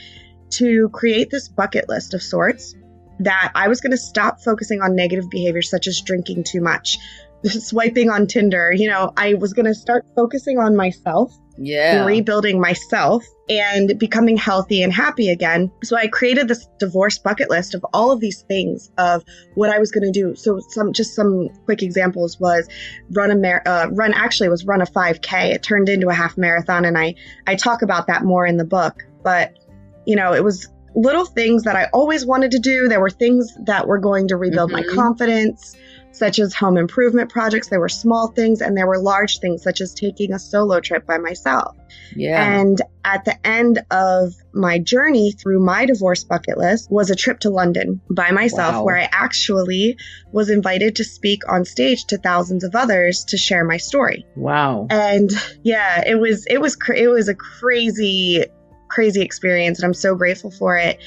to 0.51 0.89
create 0.89 1.29
this 1.29 1.47
bucket 1.47 1.87
list 1.87 2.15
of 2.15 2.23
sorts 2.23 2.75
that 3.23 3.51
I 3.55 3.67
was 3.67 3.81
going 3.81 3.91
to 3.91 3.97
stop 3.97 4.41
focusing 4.41 4.81
on 4.81 4.95
negative 4.95 5.29
behaviors 5.29 5.69
such 5.69 5.87
as 5.87 6.01
drinking 6.01 6.43
too 6.43 6.61
much, 6.61 6.97
swiping 7.45 8.09
on 8.09 8.27
Tinder. 8.27 8.71
You 8.71 8.89
know, 8.89 9.11
I 9.17 9.35
was 9.35 9.53
going 9.53 9.65
to 9.65 9.75
start 9.75 10.05
focusing 10.15 10.57
on 10.59 10.75
myself 10.75 11.31
Yeah. 11.57 12.05
rebuilding 12.05 12.59
myself 12.59 13.23
and 13.49 13.99
becoming 13.99 14.37
healthy 14.37 14.81
and 14.81 14.93
happy 14.93 15.29
again. 15.29 15.71
So 15.83 15.97
I 15.97 16.07
created 16.07 16.47
this 16.47 16.65
divorce 16.79 17.19
bucket 17.19 17.49
list 17.49 17.75
of 17.75 17.85
all 17.93 18.11
of 18.11 18.19
these 18.21 18.43
things 18.43 18.89
of 18.97 19.23
what 19.55 19.69
I 19.69 19.77
was 19.79 19.91
going 19.91 20.11
to 20.11 20.19
do. 20.19 20.35
So 20.35 20.59
some 20.69 20.93
just 20.93 21.13
some 21.15 21.49
quick 21.65 21.83
examples 21.83 22.39
was 22.39 22.67
run 23.11 23.29
a 23.29 23.35
mar- 23.35 23.63
uh, 23.65 23.87
run 23.91 24.13
actually 24.13 24.49
was 24.49 24.65
run 24.65 24.81
a 24.81 24.85
5k. 24.85 25.53
It 25.53 25.63
turned 25.63 25.89
into 25.89 26.07
a 26.07 26.13
half 26.13 26.37
marathon 26.37 26.85
and 26.85 26.97
I 26.97 27.15
I 27.45 27.55
talk 27.55 27.81
about 27.81 28.07
that 28.07 28.23
more 28.23 28.45
in 28.45 28.57
the 28.57 28.65
book, 28.65 29.03
but 29.23 29.57
you 30.05 30.15
know, 30.15 30.33
it 30.33 30.43
was 30.43 30.69
little 30.95 31.25
things 31.25 31.63
that 31.63 31.75
I 31.75 31.87
always 31.93 32.25
wanted 32.25 32.51
to 32.51 32.59
do. 32.59 32.87
There 32.87 32.99
were 33.01 33.09
things 33.09 33.53
that 33.65 33.87
were 33.87 33.99
going 33.99 34.27
to 34.29 34.35
rebuild 34.37 34.71
my 34.71 34.81
Mhm. 34.83 34.95
confidence 34.95 35.75
such 36.13 36.39
as 36.39 36.53
home 36.53 36.77
improvement 36.77 37.29
projects. 37.29 37.69
There 37.69 37.79
were 37.79 37.87
small 37.87 38.27
things 38.27 38.59
and 38.59 38.75
there 38.75 38.85
were 38.85 38.99
large 38.99 39.39
things, 39.39 39.63
such 39.63 39.79
as 39.79 39.93
taking 39.93 40.33
a 40.33 40.39
solo 40.39 40.81
trip 40.81 41.05
by 41.07 41.17
myself. 41.17 41.77
Yeah. 42.13 42.59
And 42.59 42.81
at 43.05 43.23
the 43.23 43.35
end 43.47 43.81
of 43.91 44.33
my 44.53 44.77
journey 44.79 45.31
through 45.31 45.61
my 45.63 45.85
divorce 45.85 46.25
bucket 46.25 46.57
list 46.57 46.91
was 46.91 47.09
a 47.09 47.15
trip 47.15 47.39
to 47.39 47.49
London 47.49 48.01
by 48.09 48.31
myself, 48.31 48.75
Wow. 48.75 48.83
where 48.83 48.97
I 48.97 49.07
actually 49.13 49.95
was 50.33 50.49
invited 50.49 50.97
to 50.97 51.05
speak 51.05 51.43
on 51.49 51.63
stage 51.63 52.03
to 52.07 52.17
thousands 52.17 52.65
of 52.65 52.75
others 52.75 53.23
to 53.29 53.37
share 53.37 53.63
my 53.63 53.77
story. 53.77 54.25
wow. 54.35 54.87
And 54.89 55.31
yeah, 55.63 56.03
it 56.05 56.15
was 56.19 56.45
it 56.47 56.59
was 56.59 56.75
cra- 56.75 56.97
it 56.97 57.07
was 57.07 57.29
a 57.29 57.35
crazy 57.35 58.43
crazy 58.91 59.21
experience 59.21 59.79
and 59.79 59.85
I'm 59.85 59.93
so 59.93 60.15
grateful 60.15 60.51
for 60.51 60.77
it. 60.77 60.99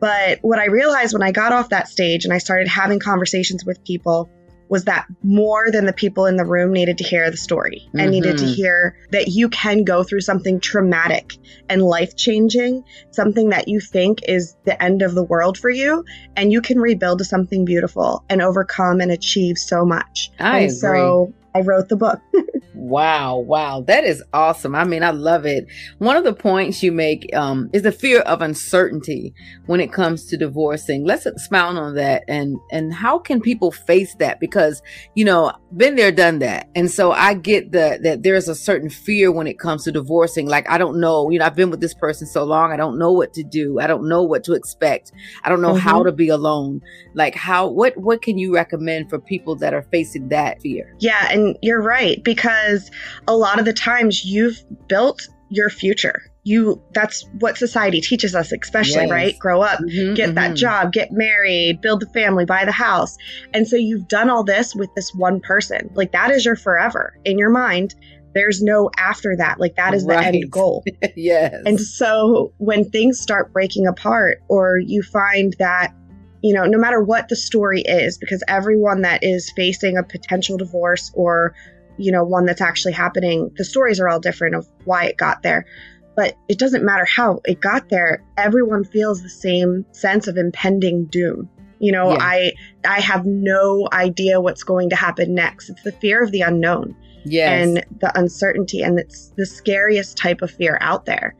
But 0.00 0.38
what 0.42 0.58
I 0.58 0.66
realized 0.66 1.12
when 1.12 1.22
I 1.22 1.32
got 1.32 1.52
off 1.52 1.68
that 1.68 1.88
stage 1.88 2.24
and 2.24 2.32
I 2.32 2.38
started 2.38 2.68
having 2.68 2.98
conversations 2.98 3.64
with 3.64 3.84
people 3.84 4.30
was 4.68 4.84
that 4.84 5.04
more 5.22 5.70
than 5.70 5.84
the 5.84 5.92
people 5.92 6.24
in 6.24 6.36
the 6.36 6.46
room 6.46 6.72
needed 6.72 6.96
to 6.96 7.04
hear 7.04 7.30
the 7.30 7.36
story 7.36 7.82
and 7.92 8.10
needed 8.10 8.38
to 8.38 8.44
Mhm. 8.44 8.54
hear 8.54 8.96
that 9.10 9.28
you 9.28 9.50
can 9.50 9.84
go 9.84 10.02
through 10.02 10.22
something 10.22 10.60
traumatic 10.60 11.34
and 11.68 11.82
life 11.82 12.16
changing, 12.16 12.82
something 13.10 13.50
that 13.50 13.68
you 13.68 13.80
think 13.80 14.20
is 14.26 14.56
the 14.64 14.82
end 14.82 15.02
of 15.02 15.14
the 15.14 15.22
world 15.22 15.58
for 15.58 15.68
you, 15.68 16.02
and 16.36 16.50
you 16.50 16.62
can 16.62 16.78
rebuild 16.78 17.18
to 17.18 17.24
something 17.24 17.66
beautiful 17.66 18.24
and 18.30 18.40
overcome 18.40 19.02
and 19.02 19.10
achieve 19.12 19.58
so 19.58 19.84
much. 19.84 20.30
I 20.40 20.60
and 20.60 20.72
so 20.72 21.34
I 21.54 21.60
wrote 21.60 21.88
the 21.88 21.96
book. 21.96 22.20
Wow, 22.74 23.36
wow, 23.38 23.82
that 23.86 24.04
is 24.04 24.22
awesome. 24.32 24.74
I 24.74 24.84
mean, 24.84 25.02
I 25.02 25.10
love 25.10 25.44
it. 25.44 25.66
One 25.98 26.16
of 26.16 26.24
the 26.24 26.32
points 26.32 26.82
you 26.82 26.90
make 26.90 27.28
um, 27.36 27.68
is 27.72 27.82
the 27.82 27.92
fear 27.92 28.20
of 28.20 28.40
uncertainty 28.40 29.34
when 29.66 29.78
it 29.80 29.92
comes 29.92 30.24
to 30.26 30.36
divorcing. 30.38 31.04
Let's 31.04 31.26
expound 31.26 31.76
on 31.78 31.94
that 31.96 32.24
and 32.28 32.56
and 32.70 32.92
how 32.92 33.18
can 33.18 33.40
people 33.40 33.72
face 33.72 34.14
that? 34.16 34.40
Because 34.40 34.82
you 35.14 35.24
know, 35.24 35.52
been 35.76 35.96
there, 35.96 36.10
done 36.10 36.38
that, 36.40 36.70
and 36.74 36.90
so 36.90 37.12
I 37.12 37.34
get 37.34 37.72
the 37.72 37.98
that 38.02 38.22
there's 38.22 38.48
a 38.48 38.54
certain 38.54 38.88
fear 38.88 39.30
when 39.30 39.46
it 39.46 39.58
comes 39.58 39.84
to 39.84 39.92
divorcing. 39.92 40.48
Like 40.48 40.68
I 40.70 40.78
don't 40.78 40.98
know, 40.98 41.28
you 41.30 41.38
know, 41.38 41.44
I've 41.44 41.54
been 41.56 41.70
with 41.70 41.80
this 41.80 41.94
person 41.94 42.26
so 42.26 42.42
long, 42.42 42.72
I 42.72 42.76
don't 42.76 42.98
know 42.98 43.12
what 43.12 43.34
to 43.34 43.42
do. 43.42 43.78
I 43.80 43.86
don't 43.86 44.08
know 44.08 44.22
what 44.22 44.44
to 44.44 44.54
expect. 44.54 45.12
I 45.44 45.50
don't 45.50 45.60
know 45.62 45.74
how 45.74 46.00
Mhm. 46.00 46.06
to 46.06 46.12
be 46.12 46.28
alone. 46.30 46.80
Like 47.14 47.34
how 47.34 47.68
what 47.68 47.96
what 47.98 48.22
can 48.22 48.38
you 48.38 48.54
recommend 48.54 49.10
for 49.10 49.18
people 49.18 49.56
that 49.56 49.74
are 49.74 49.82
facing 49.92 50.28
that 50.30 50.60
fear? 50.62 50.94
Yeah, 51.00 51.28
and 51.30 51.41
you're 51.62 51.82
right 51.82 52.22
because 52.22 52.90
a 53.28 53.36
lot 53.36 53.58
of 53.58 53.64
the 53.64 53.72
times 53.72 54.24
you've 54.24 54.62
built 54.88 55.28
your 55.50 55.70
future. 55.70 56.22
You 56.44 56.82
that's 56.92 57.24
what 57.38 57.56
society 57.56 58.00
teaches 58.00 58.34
us 58.34 58.50
especially, 58.50 59.02
Yes. 59.02 59.10
right? 59.10 59.38
Grow 59.38 59.62
up, 59.62 59.78
Mhm, 59.78 60.16
get 60.16 60.34
that 60.34 60.52
mhm. 60.52 60.56
job, 60.56 60.92
get 60.92 61.12
married, 61.12 61.80
build 61.80 62.00
the 62.00 62.06
family, 62.06 62.44
buy 62.44 62.64
the 62.64 62.72
house. 62.72 63.16
And 63.54 63.68
so 63.68 63.76
you've 63.76 64.08
done 64.08 64.28
all 64.28 64.42
this 64.42 64.74
with 64.74 64.90
this 64.96 65.12
one 65.14 65.38
person. 65.40 65.90
Like 65.94 66.10
that 66.12 66.32
is 66.32 66.44
your 66.44 66.56
forever. 66.56 67.14
In 67.24 67.38
your 67.38 67.50
mind, 67.50 67.94
there's 68.34 68.62
no 68.62 68.90
after 68.98 69.36
that. 69.36 69.60
Like 69.60 69.76
that 69.76 69.94
is 69.94 70.04
the 70.06 70.18
end 70.18 70.50
goal. 70.50 70.82
yes. 71.16 71.54
And 71.64 71.78
so 71.80 72.52
when 72.58 72.88
things 72.90 73.20
start 73.20 73.52
breaking 73.52 73.86
apart, 73.86 74.38
or 74.48 74.78
you 74.78 75.02
find 75.02 75.54
that, 75.58 75.94
you 76.42 76.52
know, 76.52 76.64
no 76.64 76.76
matter 76.78 77.00
what 77.00 77.28
the 77.28 77.36
story 77.36 77.82
is, 77.82 78.18
because 78.18 78.42
everyone 78.48 79.02
that 79.02 79.22
is 79.22 79.50
facing 79.54 79.96
a 79.96 80.02
potential 80.02 80.56
divorce 80.56 81.12
or, 81.14 81.54
you 81.96 82.10
know, 82.10 82.24
one 82.24 82.46
that's 82.46 82.60
actually 82.60 82.92
happening, 82.92 83.50
the 83.56 83.64
stories 83.64 84.00
are 84.00 84.08
all 84.08 84.18
different 84.20 84.56
of 84.56 84.66
why 84.84 85.04
it 85.04 85.16
got 85.16 85.42
there. 85.42 85.64
But 86.16 86.36
it 86.48 86.58
doesn't 86.58 86.84
matter 86.84 87.04
how 87.04 87.40
it 87.44 87.60
got 87.60 87.88
there, 87.88 88.22
everyone 88.36 88.84
feels 88.84 89.22
the 89.22 89.30
same 89.30 89.86
sense 89.92 90.26
of 90.26 90.36
impending 90.36 91.06
doom. 91.06 91.48
You 91.78 91.92
know, 91.92 92.12
Yeah. 92.12 92.18
I 92.20 92.52
I 92.84 93.00
have 93.00 93.24
no 93.24 93.88
idea 93.92 94.40
what's 94.40 94.62
going 94.62 94.90
to 94.90 94.96
happen 94.96 95.34
next. 95.34 95.70
It's 95.70 95.82
the 95.82 95.92
fear 95.92 96.22
of 96.22 96.32
the 96.32 96.42
unknown 96.42 96.94
Yes. 97.24 97.66
and 97.66 97.86
the 98.00 98.18
uncertainty 98.18 98.82
and 98.82 98.98
it's 98.98 99.32
the 99.36 99.46
scariest 99.46 100.16
type 100.16 100.42
of 100.42 100.50
fear 100.50 100.76
out 100.80 101.06
there 101.06 101.36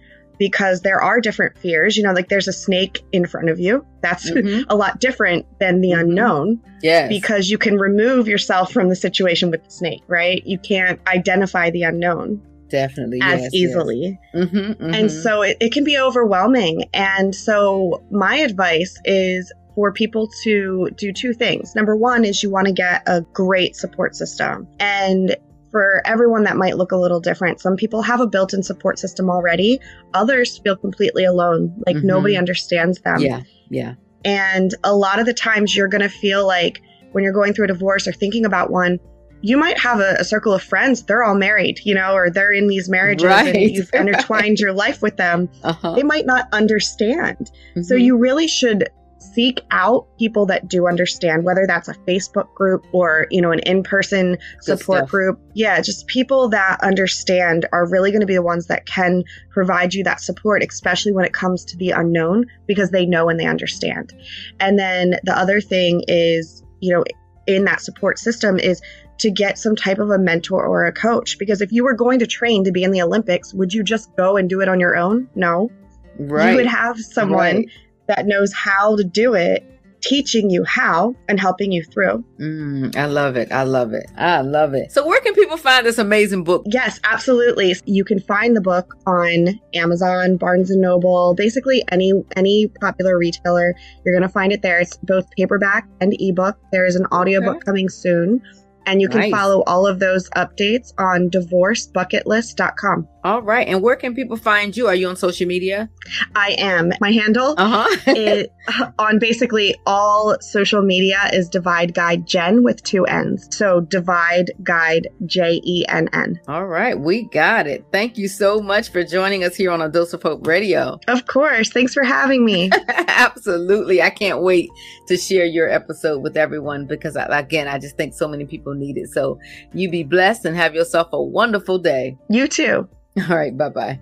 because 0.49 0.81
there 0.81 1.01
are 1.01 1.21
different 1.21 1.57
fears 1.57 1.97
you 1.97 2.03
know 2.03 2.13
like 2.13 2.29
there's 2.29 2.49
a 2.49 2.53
snake 2.53 3.01
in 3.13 3.25
front 3.27 3.49
of 3.49 3.61
you 3.61 3.87
that's 4.01 4.29
Mhm. 4.29 4.65
a 4.69 4.75
lot 4.75 4.99
different 4.99 5.47
than 5.61 5.81
the 5.81 5.93
unknown 5.93 6.61
yes. 6.83 7.09
because 7.09 7.49
you 7.49 7.59
can 7.59 7.77
remove 7.77 8.27
yourself 8.27 8.73
from 8.73 8.89
the 8.89 8.97
situation 8.97 9.53
with 9.53 9.63
the 9.63 9.71
snake 9.71 10.03
right 10.09 10.43
you 10.45 10.59
can't 10.59 10.99
identify 11.07 11.71
the 11.71 11.83
unknown 11.85 12.43
Definitely. 12.69 13.21
as 13.23 13.43
yes, 13.43 13.55
easily 13.55 14.19
Yes. 14.35 14.49
Mm-hmm, 14.49 14.95
and 14.95 15.13
so 15.13 15.43
it, 15.43 15.59
it 15.61 15.73
can 15.73 15.85
be 15.85 15.99
overwhelming. 15.99 16.87
And 16.95 17.35
so 17.35 18.03
my 18.11 18.37
advice 18.37 18.99
is 19.05 19.53
for 19.75 19.93
people 19.93 20.29
to 20.45 20.89
do 20.97 21.13
two 21.13 21.35
things. 21.35 21.75
Number 21.77 21.95
one 21.95 22.25
is 22.25 22.43
you 22.43 22.51
want 22.51 22.67
to 22.69 22.73
get 22.73 23.03
a 23.07 23.21
great 23.35 23.77
support 23.77 24.17
system. 24.17 24.67
And 24.81 25.37
for 25.73 26.03
everyone 26.05 26.45
that 26.45 26.57
might 26.57 26.77
look 26.77 26.93
a 26.93 26.97
little 26.97 27.19
different, 27.19 27.61
some 27.61 27.75
people 27.77 28.03
have 28.03 28.21
a 28.21 28.27
built 28.27 28.55
in 28.55 28.63
support 28.63 28.99
system 29.01 29.29
already, 29.31 29.81
others 30.15 30.59
feel 30.63 30.77
completely 30.77 31.25
alone, 31.25 31.75
like 31.87 31.97
Mhm. 31.97 32.05
nobody 32.05 32.37
understands 32.37 33.01
them. 33.01 33.19
yeah. 33.19 33.41
Yeah. 33.71 33.95
And 34.25 34.73
a 34.85 34.95
lot 34.95 35.19
of 35.19 35.27
the 35.27 35.33
times 35.35 35.75
you're 35.75 35.89
going 35.89 36.03
to 36.03 36.09
feel 36.09 36.47
like 36.47 36.81
when 37.13 37.25
you're 37.25 37.33
going 37.33 37.55
through 37.55 37.65
a 37.65 37.69
divorce 37.69 38.07
or 38.07 38.13
thinking 38.13 38.45
about 38.45 38.71
one, 38.71 38.99
you 39.41 39.57
might 39.57 39.77
have 39.81 39.99
a, 39.99 40.15
a 40.21 40.25
circle 40.25 40.53
of 40.53 40.63
friends, 40.63 41.03
they're 41.03 41.25
all 41.25 41.35
married, 41.35 41.81
you 41.85 41.95
know, 41.95 42.13
or 42.15 42.31
they're 42.31 42.53
in 42.53 42.69
these 42.69 42.89
marriages 42.89 43.25
Right. 43.25 43.57
and 43.57 43.71
you've 43.71 43.91
intertwined 43.95 44.61
your 44.61 44.73
life 44.73 45.03
with 45.03 45.17
them. 45.17 45.49
Uh-huh. 45.65 45.95
They 45.97 46.05
might 46.05 46.27
not 46.27 46.47
understand. 46.53 47.51
So 47.83 47.97
Mhm. 47.97 48.03
you 48.05 48.17
really 48.19 48.47
should 48.47 48.89
seek 49.23 49.61
out 49.71 50.07
people 50.19 50.47
that 50.47 50.69
do 50.69 50.87
understand, 50.87 51.45
whether 51.45 51.67
that's 51.67 51.89
a 51.89 51.95
Facebook 51.95 52.53
group 52.55 52.85
or, 52.93 53.27
you 53.31 53.41
know, 53.41 53.53
an 53.53 53.61
in-person 53.61 54.37
support 54.61 54.99
stuff. 54.99 55.11
group. 55.11 55.41
Yeah, 55.55 55.81
just 55.81 56.07
people 56.07 56.49
that 56.51 56.79
understand 56.83 57.67
are 57.73 57.89
really 57.89 58.11
going 58.11 58.21
to 58.21 58.27
be 58.27 58.35
the 58.35 58.43
ones 58.43 58.67
that 58.67 58.87
can 58.87 59.25
provide 59.51 59.95
you 59.95 60.05
that 60.05 60.21
support, 60.21 60.63
especially 60.63 61.13
when 61.13 61.25
it 61.25 61.33
comes 61.33 61.65
to 61.67 61.77
the 61.77 61.91
unknown, 61.91 62.47
because 62.67 62.91
they 62.91 63.07
know 63.07 63.29
and 63.29 63.39
they 63.39 63.47
understand. 63.47 64.13
And 64.61 64.79
then 64.79 65.19
the 65.25 65.37
other 65.37 65.61
thing 65.61 66.03
is, 66.09 66.63
you 66.81 66.93
know, 66.93 67.05
in 67.47 67.65
that 67.65 67.81
support 67.81 68.19
system 68.19 68.59
is 68.59 68.83
to 69.19 69.31
get 69.31 69.59
some 69.59 69.77
type 69.77 69.99
of 69.99 70.11
a 70.11 70.19
mentor 70.19 70.65
or 70.65 70.87
a 70.87 70.93
coach. 70.93 71.39
Because 71.39 71.61
if 71.61 71.71
you 71.73 71.85
were 71.85 71.95
going 71.95 72.19
to 72.19 72.27
train 72.27 72.65
to 72.65 72.73
be 72.73 72.83
in 72.83 72.91
the 72.91 73.03
Olympics, 73.03 73.55
would 73.55 73.73
you 73.73 73.83
just 73.83 74.15
go 74.17 74.37
and 74.37 74.49
do 74.49 74.61
it 74.61 74.69
on 74.69 74.81
your 74.81 74.97
own? 74.97 75.29
No. 75.35 75.71
Right. 76.19 76.51
You 76.51 76.57
would 76.57 76.67
have 76.67 76.99
someone 76.99 77.57
Right. 77.57 77.69
That 78.15 78.27
knows 78.27 78.53
how 78.53 78.97
to 78.97 79.05
do 79.05 79.35
it, 79.35 79.65
teaching 80.01 80.51
you 80.51 80.65
how 80.65 81.15
and 81.29 81.39
helping 81.39 81.71
you 81.71 81.83
through. 81.85 82.25
Mm, 82.41 82.97
I 82.97 83.07
love 83.07 83.37
it. 83.37 83.53
I 83.53 83.63
love 83.63 83.93
it. 83.93 84.05
I 84.17 84.41
love 84.41 84.75
it. 84.75 84.91
So 84.91 85.07
where 85.07 85.21
can 85.21 85.33
people 85.35 85.57
find 85.57 85.87
this 85.87 85.97
amazing 85.99 86.43
book? 86.43 86.65
Yes, 86.67 86.99
absolutely. 87.05 87.77
You 87.87 88.05
can 88.05 88.19
find 88.19 88.57
the 88.57 88.61
book 88.61 88.97
on 89.07 89.61
Amazon, 89.75 90.37
Barnes 90.39 90.71
and 90.73 90.81
Noble, 90.81 91.35
basically 91.37 91.85
any 91.93 92.13
any 92.37 92.67
popular 92.81 93.17
retailer. 93.17 93.75
You're 94.05 94.15
going 94.15 94.29
to 94.29 94.33
find 94.33 94.53
it 94.53 94.63
there. 94.63 94.81
It's 94.81 94.97
both 95.05 95.31
paperback 95.37 95.87
and 96.01 96.15
ebook. 96.19 96.59
There 96.73 96.85
is 96.85 96.97
an 96.97 97.07
audiobook 97.13 97.57
Okay. 97.57 97.65
coming 97.65 97.89
soon. 97.89 98.43
And 98.87 99.01
you 99.01 99.09
can 99.09 99.21
Nice. 99.21 99.31
follow 99.31 99.63
all 99.69 99.87
of 99.87 100.01
those 100.01 100.29
updates 100.31 100.93
on 100.99 101.31
divorcebucketlist.com. 101.31 103.09
All 103.25 103.41
right. 103.41 103.69
And 103.69 103.83
where 103.83 103.95
can 103.95 104.15
people 104.15 104.37
find 104.37 104.77
you? 104.77 104.89
Are 104.89 104.95
you 104.95 105.09
on 105.09 105.17
social 105.17 105.47
media? 105.47 105.89
I 106.35 106.57
am. 106.59 106.93
My 107.01 107.13
handle 107.13 107.55
uh-huh. 107.57 108.45
on 108.99 109.19
basically 109.21 109.77
all 109.87 110.37
social 110.41 110.83
media 110.83 111.31
is 111.33 111.49
Divide 111.49 111.95
Guide 111.95 112.27
Jen 112.27 112.65
with 112.65 112.83
two 112.83 113.05
N's. 113.05 113.49
So 113.57 113.81
Divide 113.81 114.51
Guide 114.65 115.09
J 115.25 115.61
E 115.65 115.85
N 115.89 116.09
N. 116.13 116.41
All 116.49 116.67
right. 116.67 116.99
We 116.99 117.23
got 117.29 117.69
it. 117.69 117.85
Thank 117.93 118.19
you 118.19 118.27
so 118.27 118.61
much 118.61 118.91
for 118.91 119.05
joining 119.05 119.45
us 119.45 119.55
here 119.55 119.71
on 119.71 119.81
A 119.81 119.89
Dose 119.89 120.13
of 120.13 120.23
Hope 120.23 120.45
Radio. 120.45 120.99
Of 121.07 121.27
course. 121.27 121.71
Thanks 121.71 121.95
for 121.95 122.03
having 122.03 122.45
me. 122.45 122.71
Absolutely. 122.89 124.03
I 124.03 124.11
can't 124.11 124.43
wait 124.43 124.69
to 125.07 125.17
share 125.17 125.45
your 125.45 125.69
episode 125.69 126.23
with 126.23 126.37
everyone 126.37 126.87
because, 126.87 127.17
I, 127.17 127.39
again, 127.39 127.69
I 127.69 127.79
just 127.79 127.97
think 127.97 128.15
so 128.15 128.27
many 128.27 128.47
people 128.47 128.75
need 128.75 128.97
it. 128.97 129.11
So 129.11 129.39
you 129.73 129.89
be 129.91 130.03
blessed 130.03 130.45
and 130.45 130.57
have 130.57 130.75
yourself 130.75 131.09
a 131.13 131.23
wonderful 131.23 131.79
day. 131.79 132.17
You 132.29 132.49
too. 132.49 132.89
All 133.17 133.37
right. 133.37 133.57
Bye 133.57 133.69
bye. 133.69 134.01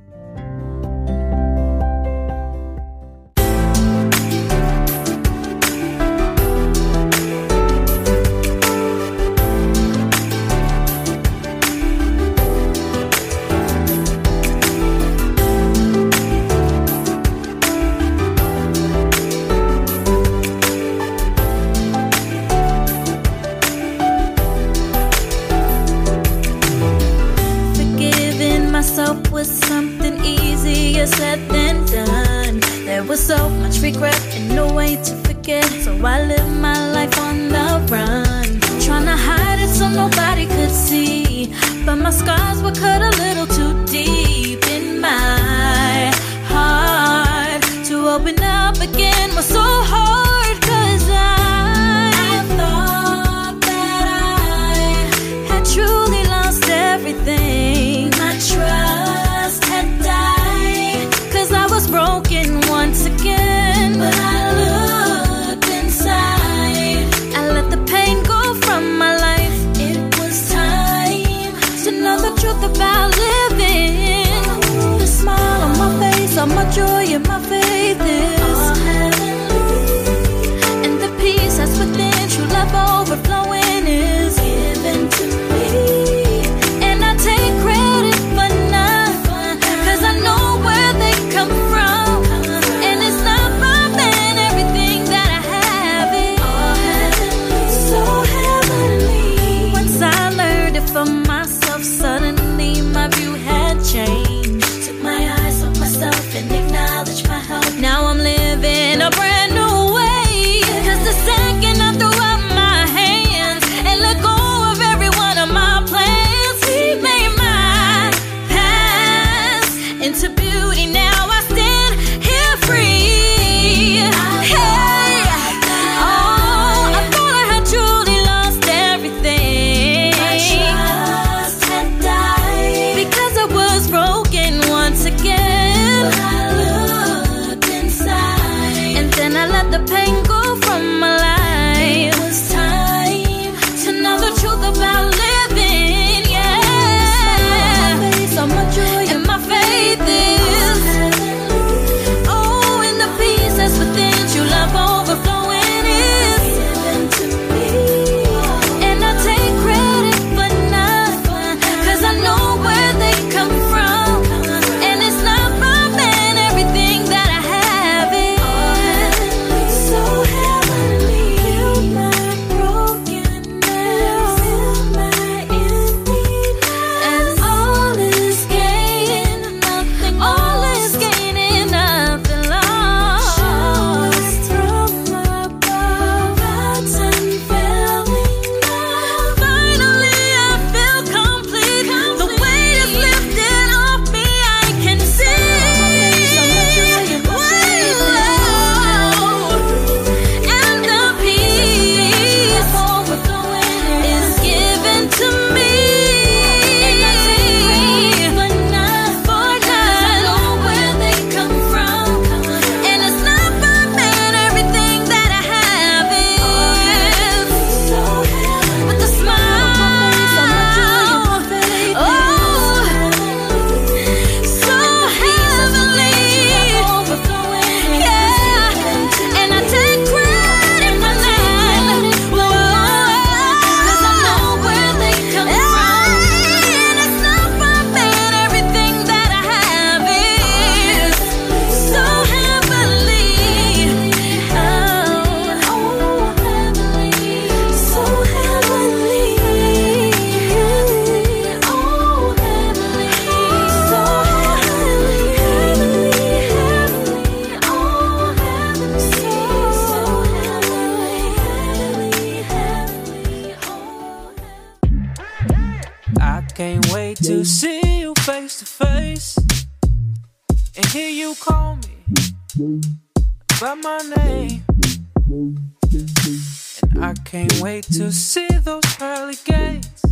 And 276.31 277.05
I 277.05 277.15
can't 277.25 277.61
wait 277.61 277.85
to 277.85 278.13
see 278.13 278.47
those 278.63 278.85
pearly 278.97 279.35
gates 279.45 280.05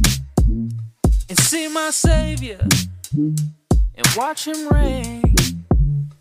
and 0.48 1.38
see 1.38 1.68
my 1.68 1.90
Savior 1.90 2.58
and 3.12 4.06
watch 4.16 4.48
Him 4.48 4.68
reign. 4.68 5.22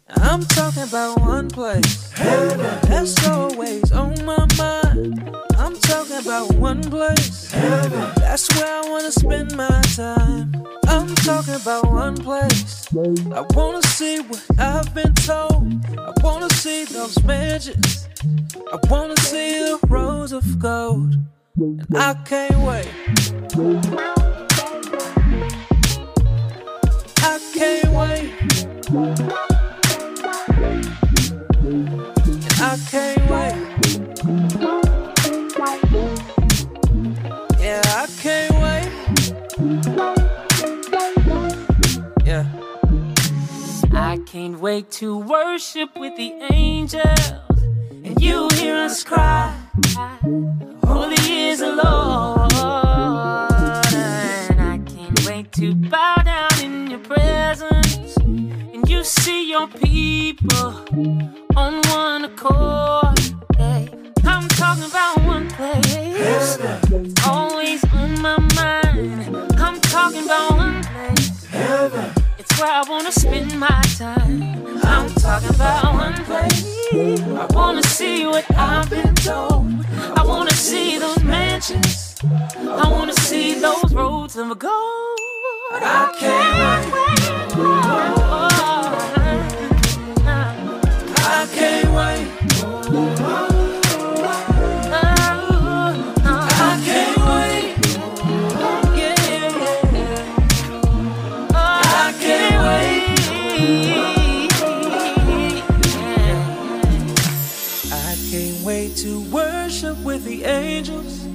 I'm 0.09 0.45
talking 0.45 0.83
about 0.83 1.19
one 1.19 1.49
place 1.49 2.11
Heaven. 2.11 2.79
that's 2.83 3.27
always 3.27 3.91
on 3.91 4.23
my 4.23 4.45
mind. 4.57 5.35
I'm 5.57 5.75
talking 5.77 6.17
about 6.17 6.53
one 6.53 6.83
place 6.83 7.51
Heaven. 7.51 8.11
that's 8.17 8.53
where 8.55 8.83
I 8.83 8.89
wanna 8.89 9.11
spend 9.11 9.55
my 9.55 9.81
time. 9.95 10.53
I'm 10.87 11.13
talking 11.15 11.55
about 11.55 11.91
one 11.91 12.15
place. 12.15 12.87
I 13.33 13.41
wanna 13.55 13.81
see 13.81 14.19
what 14.19 14.45
I've 14.59 14.93
been 14.93 15.13
told. 15.15 15.73
I 15.97 16.13
wanna 16.23 16.49
see 16.51 16.85
those 16.85 17.21
mansions. 17.23 18.06
I 18.69 18.77
wanna 18.89 19.15
see 19.21 19.59
the 19.59 19.79
rose 19.87 20.33
of 20.33 20.59
gold. 20.59 21.15
And 21.55 21.85
I 21.95 22.13
can't 22.25 22.57
wait. 22.67 22.89
I 27.23 27.39
can't 27.53 27.93
wait. 27.95 28.33
And 28.89 29.31
I 32.59 32.77
can't 32.91 33.29
wait. 33.31 33.55
Yeah, 37.61 37.81
I 37.85 38.07
can't 38.21 38.53
wait. 38.63 38.91
Yeah. 42.25 42.45
I 43.93 44.17
can't 44.25 44.59
wait 44.59 44.91
to 44.91 45.17
worship 45.17 45.95
with 45.95 46.17
the 46.17 46.33
angels 46.51 47.46
you 48.19 48.47
hear 48.53 48.75
us 48.75 49.03
cry. 49.03 49.53
Holy 50.85 51.15
is 51.15 51.59
the 51.59 51.75
Lord. 51.83 52.51
And 54.49 54.61
I 54.61 54.79
can't 54.85 55.25
wait 55.25 55.51
to 55.53 55.75
bow 55.75 56.15
down 56.23 56.49
in 56.63 56.87
your 56.89 56.99
presence 56.99 58.17
and 58.17 58.89
you 58.89 59.03
see 59.03 59.49
your 59.49 59.67
people 59.67 60.85
on 61.55 61.81
one 61.89 62.25
accord. 62.25 63.19
Hey, 63.57 63.89
I'm 64.23 64.47
talking 64.49 64.83
about 64.83 65.21
one 65.23 65.49
place. 65.49 66.59
Always 67.25 67.83
on 67.93 68.21
my 68.21 68.37
mind. 68.55 69.35
I'm 69.59 69.79
talking 69.81 70.23
about 70.25 70.57
one 70.57 70.83
place. 70.83 71.47
It's 71.53 72.16
where 72.59 72.71
I 72.71 72.83
wanna 72.89 73.11
spend 73.11 73.59
my 73.59 73.81
time. 73.97 74.41
I'm 74.83 75.09
talking 75.15 75.49
about 75.49 75.93
one 75.93 76.13
place. 76.25 76.65
I 76.93 77.47
wanna 77.51 77.83
see 77.83 78.25
what 78.25 78.45
I've 78.51 78.89
been 78.89 79.13
told. 79.15 79.67
I 80.15 80.23
wanna 80.25 80.53
see 80.53 80.97
those 80.97 81.23
mansions. 81.23 82.15
I 82.23 82.89
wanna 82.89 83.13
see 83.13 83.59
those 83.59 83.93
roads 83.93 84.35
of 84.37 84.57
gold. 84.57 85.19
I 85.71 86.13
can't 86.19 86.93
wait. 86.93 87.26
Wait 108.67 108.97
to 108.97 109.21
worship 109.31 109.97
with 110.03 110.25
the 110.25 110.43
angels. 110.43 111.25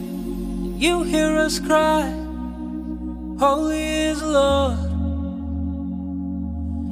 You 0.78 1.03
hear 1.03 1.39
us 1.39 1.59
cry, 1.59 2.11
Holy 3.39 3.83
is 4.11 4.22
Lord. 4.22 4.78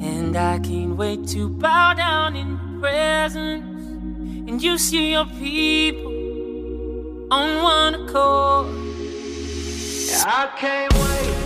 And 0.01 0.35
I 0.35 0.57
can't 0.57 0.97
wait 0.97 1.27
to 1.27 1.47
bow 1.47 1.93
down 1.93 2.35
in 2.35 2.57
presence. 2.79 3.85
And 4.49 4.59
you 4.59 4.79
see 4.79 5.11
your 5.11 5.25
people 5.25 6.11
on 7.31 7.61
one 7.61 7.93
accord. 8.01 8.65
I 10.25 10.49
can't 10.57 10.91
wait. 10.91 11.40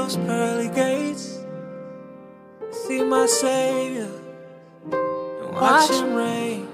Those 0.00 0.16
pearly 0.16 0.68
gates. 0.68 1.44
See 2.70 3.02
my 3.02 3.26
Savior 3.26 4.08
and 4.90 5.52
watch 5.52 5.90
him 5.90 6.14
reign. 6.14 6.68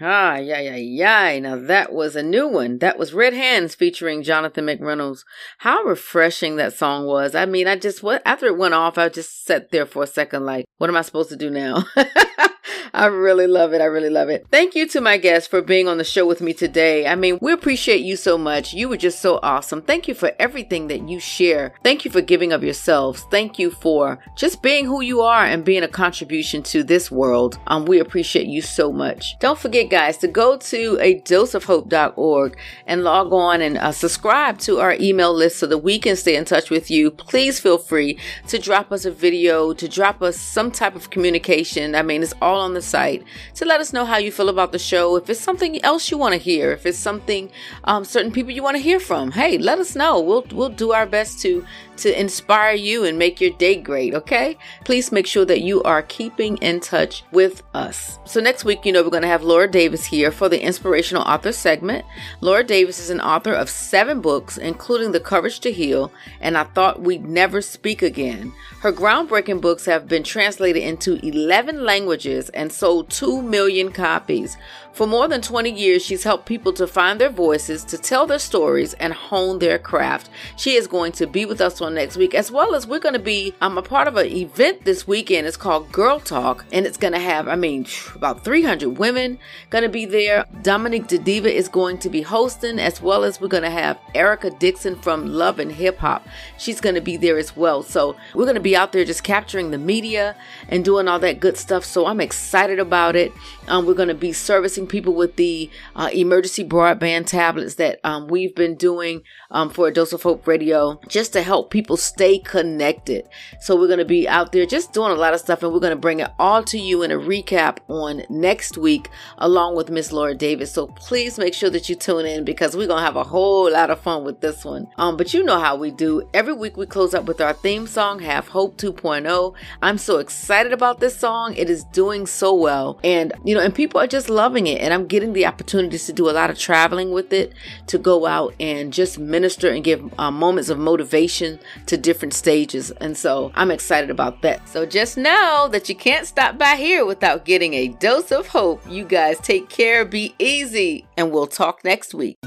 Ah, 0.00 0.36
yeah, 0.36 0.60
yeah, 0.60 0.76
yeah. 0.76 1.38
Now 1.40 1.56
that 1.56 1.92
was 1.92 2.16
a 2.16 2.22
new 2.22 2.48
one. 2.48 2.78
That 2.78 2.98
was 2.98 3.12
Red 3.12 3.34
Hands 3.34 3.74
featuring 3.74 4.22
Jonathan 4.22 4.64
McReynolds. 4.64 5.24
How 5.58 5.82
refreshing 5.82 6.56
that 6.56 6.72
song 6.72 7.04
was. 7.04 7.34
I 7.34 7.44
mean, 7.44 7.66
I 7.66 7.76
just, 7.76 8.02
what, 8.02 8.22
after 8.24 8.46
it 8.46 8.56
went 8.56 8.72
off, 8.72 8.96
I 8.96 9.10
just 9.10 9.44
sat 9.44 9.70
there 9.70 9.84
for 9.84 10.02
a 10.02 10.06
second 10.06 10.46
like, 10.46 10.64
what 10.78 10.88
am 10.88 10.96
I 10.96 11.02
supposed 11.02 11.28
to 11.30 11.36
do 11.36 11.50
now? 11.50 11.84
I 12.92 13.06
really 13.06 13.46
love 13.46 13.72
it. 13.72 13.80
I 13.80 13.86
really 13.86 14.10
love 14.10 14.28
it. 14.28 14.46
Thank 14.50 14.74
you 14.74 14.86
to 14.88 15.00
my 15.00 15.16
guests 15.16 15.48
for 15.48 15.62
being 15.62 15.88
on 15.88 15.98
the 15.98 16.04
show 16.04 16.26
with 16.26 16.40
me 16.40 16.52
today. 16.52 17.06
I 17.06 17.14
mean, 17.14 17.38
we 17.40 17.52
appreciate 17.52 18.00
you 18.00 18.16
so 18.16 18.36
much. 18.36 18.74
You 18.74 18.88
were 18.88 18.96
just 18.96 19.20
so 19.20 19.38
awesome. 19.42 19.82
Thank 19.82 20.08
you 20.08 20.14
for 20.14 20.32
everything 20.38 20.88
that 20.88 21.08
you 21.08 21.20
share. 21.20 21.72
Thank 21.84 22.04
you 22.04 22.10
for 22.10 22.20
giving 22.20 22.52
of 22.52 22.64
yourselves. 22.64 23.26
Thank 23.30 23.58
you 23.58 23.70
for 23.70 24.18
just 24.36 24.62
being 24.62 24.86
who 24.86 25.00
you 25.02 25.20
are 25.20 25.44
and 25.44 25.64
being 25.64 25.82
a 25.82 25.88
contribution 25.88 26.62
to 26.64 26.82
this 26.82 27.10
world. 27.10 27.58
Um, 27.68 27.84
we 27.84 28.00
appreciate 28.00 28.46
you 28.46 28.60
so 28.60 28.92
much. 28.92 29.38
Don't 29.38 29.58
forget, 29.58 29.88
guys, 29.88 30.16
to 30.18 30.28
go 30.28 30.56
to 30.56 30.98
a 31.00 31.14
dose 31.20 31.54
of 31.54 31.60
doseofhope.org 31.60 32.56
and 32.86 33.04
log 33.04 33.32
on 33.32 33.60
and 33.60 33.78
uh, 33.78 33.92
subscribe 33.92 34.58
to 34.58 34.80
our 34.80 34.94
email 34.94 35.32
list 35.32 35.58
so 35.58 35.66
that 35.66 35.78
we 35.78 35.98
can 35.98 36.16
stay 36.16 36.36
in 36.36 36.44
touch 36.44 36.70
with 36.70 36.90
you. 36.90 37.10
Please 37.10 37.60
feel 37.60 37.78
free 37.78 38.18
to 38.48 38.58
drop 38.58 38.92
us 38.92 39.04
a 39.04 39.10
video, 39.10 39.72
to 39.72 39.88
drop 39.88 40.22
us 40.22 40.38
some 40.38 40.70
type 40.70 40.94
of 40.94 41.10
communication. 41.10 41.94
I 41.94 42.02
mean, 42.02 42.22
it's 42.22 42.34
all 42.40 42.60
on 42.60 42.69
the 42.74 42.80
the 42.80 42.86
site 42.86 43.22
to 43.54 43.64
let 43.64 43.80
us 43.80 43.92
know 43.92 44.04
how 44.04 44.16
you 44.16 44.32
feel 44.32 44.48
about 44.48 44.72
the 44.72 44.78
show. 44.78 45.16
If 45.16 45.28
it's 45.28 45.40
something 45.40 45.82
else 45.84 46.10
you 46.10 46.18
want 46.18 46.32
to 46.32 46.38
hear, 46.38 46.72
if 46.72 46.86
it's 46.86 46.98
something 46.98 47.50
um, 47.84 48.04
certain 48.04 48.32
people 48.32 48.52
you 48.52 48.62
want 48.62 48.76
to 48.76 48.82
hear 48.82 48.98
from, 48.98 49.32
hey, 49.32 49.58
let 49.58 49.78
us 49.78 49.94
know. 49.94 50.20
We'll 50.20 50.46
we'll 50.52 50.70
do 50.70 50.92
our 50.92 51.06
best 51.06 51.40
to 51.42 51.64
to 52.00 52.18
inspire 52.18 52.74
you 52.74 53.04
and 53.04 53.18
make 53.18 53.40
your 53.40 53.50
day 53.50 53.76
great. 53.76 54.14
Okay, 54.14 54.56
please 54.84 55.12
make 55.12 55.26
sure 55.26 55.44
that 55.44 55.60
you 55.60 55.82
are 55.82 56.02
keeping 56.02 56.56
in 56.58 56.80
touch 56.80 57.22
with 57.30 57.62
us. 57.74 58.18
So 58.24 58.40
next 58.40 58.64
week, 58.64 58.84
you 58.84 58.92
know, 58.92 59.02
we're 59.02 59.10
going 59.10 59.22
to 59.22 59.28
have 59.28 59.42
Laura 59.42 59.70
Davis 59.70 60.06
here 60.06 60.32
for 60.32 60.48
the 60.48 60.62
inspirational 60.62 61.22
author 61.24 61.52
segment. 61.52 62.04
Laura 62.40 62.64
Davis 62.64 62.98
is 62.98 63.10
an 63.10 63.20
author 63.20 63.52
of 63.52 63.68
seven 63.68 64.20
books, 64.22 64.56
including 64.56 65.12
The 65.12 65.20
Courage 65.20 65.60
to 65.60 65.72
Heal 65.72 66.10
and 66.40 66.56
I 66.56 66.64
Thought 66.64 67.02
We'd 67.02 67.26
Never 67.26 67.60
Speak 67.60 68.00
Again. 68.00 68.52
Her 68.80 68.92
groundbreaking 68.92 69.60
books 69.60 69.84
have 69.84 70.08
been 70.08 70.22
translated 70.22 70.82
into 70.82 71.24
11 71.26 71.84
languages 71.84 72.48
and 72.60 72.70
sold 72.70 73.08
2 73.08 73.40
million 73.40 73.90
copies. 73.90 74.58
For 74.92 75.06
more 75.06 75.28
than 75.28 75.40
20 75.40 75.70
years, 75.70 76.04
she's 76.04 76.24
helped 76.24 76.46
people 76.46 76.72
to 76.74 76.86
find 76.86 77.20
their 77.20 77.30
voices, 77.30 77.84
to 77.84 77.96
tell 77.96 78.26
their 78.26 78.38
stories, 78.38 78.92
and 78.94 79.12
hone 79.12 79.58
their 79.58 79.78
craft. 79.78 80.28
She 80.56 80.74
is 80.74 80.86
going 80.86 81.12
to 81.12 81.26
be 81.26 81.44
with 81.44 81.60
us 81.60 81.80
on 81.80 81.94
next 81.94 82.16
week, 82.16 82.34
as 82.34 82.50
well 82.50 82.74
as 82.74 82.86
we're 82.86 82.98
going 82.98 83.14
to 83.14 83.18
be 83.18 83.54
um, 83.60 83.78
a 83.78 83.82
part 83.82 84.08
of 84.08 84.16
an 84.16 84.26
event 84.26 84.84
this 84.84 85.06
weekend. 85.06 85.46
It's 85.46 85.56
called 85.56 85.92
Girl 85.92 86.18
Talk, 86.18 86.64
and 86.72 86.86
it's 86.86 86.96
going 86.96 87.12
to 87.12 87.20
have, 87.20 87.48
I 87.48 87.54
mean, 87.54 87.86
about 88.14 88.44
300 88.44 88.98
women 88.98 89.38
going 89.70 89.84
to 89.84 89.88
be 89.88 90.06
there. 90.06 90.44
Dominique 90.62 91.06
Diva 91.06 91.50
is 91.50 91.68
going 91.68 91.98
to 91.98 92.10
be 92.10 92.22
hosting, 92.22 92.78
as 92.78 93.00
well 93.00 93.24
as 93.24 93.40
we're 93.40 93.48
going 93.48 93.62
to 93.62 93.70
have 93.70 93.98
Erica 94.14 94.50
Dixon 94.50 94.96
from 94.96 95.26
Love 95.26 95.60
and 95.60 95.72
Hip 95.72 95.98
Hop. 95.98 96.26
She's 96.58 96.80
going 96.80 96.96
to 96.96 97.00
be 97.00 97.16
there 97.16 97.38
as 97.38 97.56
well. 97.56 97.82
So 97.82 98.16
we're 98.34 98.44
going 98.44 98.54
to 98.54 98.60
be 98.60 98.76
out 98.76 98.92
there 98.92 99.04
just 99.04 99.22
capturing 99.22 99.70
the 99.70 99.78
media 99.78 100.36
and 100.68 100.84
doing 100.84 101.06
all 101.08 101.20
that 101.20 101.40
good 101.40 101.56
stuff. 101.56 101.84
So 101.84 102.06
I'm 102.06 102.20
excited 102.20 102.78
about 102.78 103.14
it. 103.16 103.32
Um, 103.70 103.86
we're 103.86 103.94
going 103.94 104.08
to 104.08 104.14
be 104.14 104.32
servicing 104.32 104.88
people 104.88 105.14
with 105.14 105.36
the 105.36 105.70
uh, 105.94 106.10
emergency 106.12 106.64
broadband 106.64 107.26
tablets 107.26 107.76
that 107.76 108.00
um, 108.02 108.26
we've 108.26 108.54
been 108.54 108.74
doing 108.74 109.22
um, 109.52 109.70
for 109.70 109.86
a 109.86 109.92
Dose 109.92 110.12
of 110.12 110.24
Hope 110.24 110.44
Radio 110.48 111.00
just 111.06 111.32
to 111.34 111.42
help 111.42 111.70
people 111.70 111.96
stay 111.96 112.40
connected. 112.40 113.28
So 113.60 113.78
we're 113.78 113.86
going 113.86 114.00
to 114.00 114.04
be 114.04 114.28
out 114.28 114.50
there 114.50 114.66
just 114.66 114.92
doing 114.92 115.12
a 115.12 115.14
lot 115.14 115.34
of 115.34 115.40
stuff 115.40 115.62
and 115.62 115.72
we're 115.72 115.78
going 115.78 115.92
to 115.92 115.96
bring 115.96 116.18
it 116.18 116.32
all 116.36 116.64
to 116.64 116.78
you 116.78 117.04
in 117.04 117.12
a 117.12 117.16
recap 117.16 117.78
on 117.86 118.24
next 118.28 118.76
week 118.76 119.08
along 119.38 119.76
with 119.76 119.88
Miss 119.88 120.10
Laura 120.10 120.34
Davis. 120.34 120.72
So 120.72 120.88
please 120.88 121.38
make 121.38 121.54
sure 121.54 121.70
that 121.70 121.88
you 121.88 121.94
tune 121.94 122.26
in 122.26 122.44
because 122.44 122.76
we're 122.76 122.88
going 122.88 122.98
to 122.98 123.06
have 123.06 123.14
a 123.14 123.22
whole 123.22 123.70
lot 123.70 123.90
of 123.90 124.00
fun 124.00 124.24
with 124.24 124.40
this 124.40 124.64
one. 124.64 124.88
Um, 124.98 125.16
but 125.16 125.32
you 125.32 125.44
know 125.44 125.60
how 125.60 125.76
we 125.76 125.92
do. 125.92 126.28
Every 126.34 126.54
week 126.54 126.76
we 126.76 126.86
close 126.86 127.14
up 127.14 127.26
with 127.26 127.40
our 127.40 127.52
theme 127.52 127.86
song, 127.86 128.18
Have 128.18 128.48
Hope 128.48 128.76
2.0. 128.78 129.54
I'm 129.80 129.98
so 129.98 130.18
excited 130.18 130.72
about 130.72 130.98
this 130.98 131.16
song. 131.16 131.54
It 131.54 131.70
is 131.70 131.84
doing 131.84 132.26
so 132.26 132.52
well. 132.52 132.98
And, 133.04 133.32
you 133.44 133.59
know, 133.60 133.66
and 133.66 133.74
people 133.74 134.00
are 134.00 134.06
just 134.06 134.28
loving 134.28 134.66
it. 134.66 134.80
And 134.80 134.92
I'm 134.92 135.06
getting 135.06 135.32
the 135.32 135.46
opportunities 135.46 136.06
to 136.06 136.12
do 136.12 136.28
a 136.28 136.32
lot 136.32 136.50
of 136.50 136.58
traveling 136.58 137.12
with 137.12 137.32
it 137.32 137.52
to 137.88 137.98
go 137.98 138.26
out 138.26 138.54
and 138.58 138.92
just 138.92 139.18
minister 139.18 139.70
and 139.70 139.84
give 139.84 140.02
uh, 140.18 140.30
moments 140.30 140.70
of 140.70 140.78
motivation 140.78 141.58
to 141.86 141.96
different 141.96 142.34
stages. 142.34 142.90
And 142.92 143.16
so 143.16 143.52
I'm 143.54 143.70
excited 143.70 144.10
about 144.10 144.42
that. 144.42 144.68
So 144.68 144.86
just 144.86 145.16
know 145.16 145.68
that 145.70 145.88
you 145.88 145.94
can't 145.94 146.26
stop 146.26 146.58
by 146.58 146.76
here 146.76 147.04
without 147.04 147.44
getting 147.44 147.74
a 147.74 147.88
dose 147.88 148.32
of 148.32 148.48
hope. 148.48 148.82
You 148.88 149.04
guys 149.04 149.38
take 149.38 149.68
care, 149.68 150.04
be 150.04 150.34
easy, 150.38 151.06
and 151.16 151.30
we'll 151.30 151.46
talk 151.46 151.84
next 151.84 152.14
week. 152.14 152.38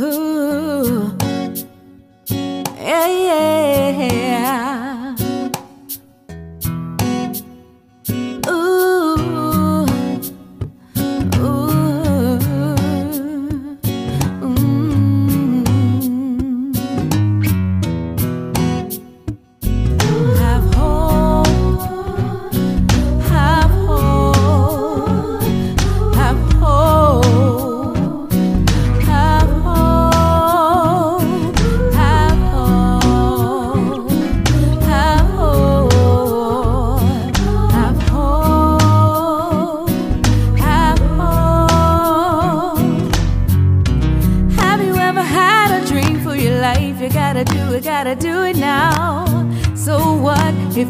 Ooh. 0.00 1.16
Yeah, 2.80 3.06
yeah. 3.08 3.77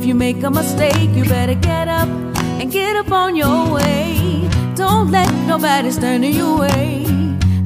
You 0.09 0.15
make 0.15 0.43
a 0.43 0.51
mistake? 0.51 1.11
You 1.11 1.25
better 1.25 1.55
get 1.55 1.87
up 1.87 2.09
and 2.59 2.73
get 2.73 2.97
up 2.97 3.13
on 3.13 3.37
your 3.37 3.75
way. 3.75 4.49
Don't 4.75 5.11
let 5.11 5.31
nobody 5.47 5.91
stand 5.91 6.25
in 6.25 6.33
your 6.33 6.61
way. 6.61 7.05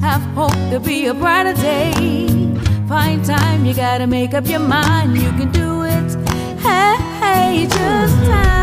Have 0.01 0.21
hope 0.35 0.51
to 0.69 0.81
be 0.81 1.05
a 1.05 1.13
brighter 1.13 1.53
day. 1.53 1.93
Find 2.85 3.23
time, 3.23 3.65
you 3.65 3.73
gotta 3.73 4.07
make 4.07 4.33
up 4.33 4.45
your 4.45 4.59
mind. 4.59 5.15
You 5.15 5.31
can 5.39 5.51
do 5.53 5.83
it. 5.83 6.09
Hey, 6.59 6.97
hey, 7.21 7.67
just 7.69 8.17
have 8.27 8.62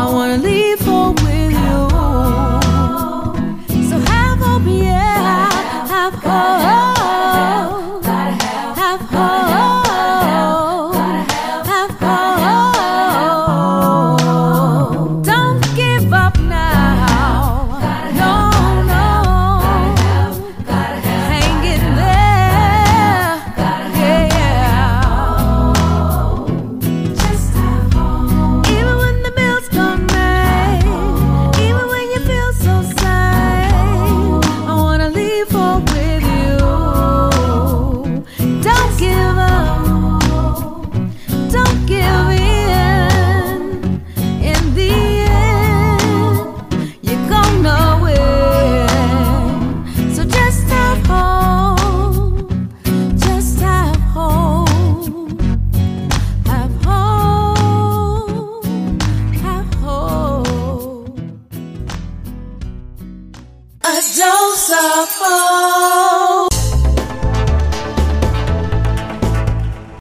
I 0.00 0.06
wanna 0.12 0.38
leave 0.38 0.87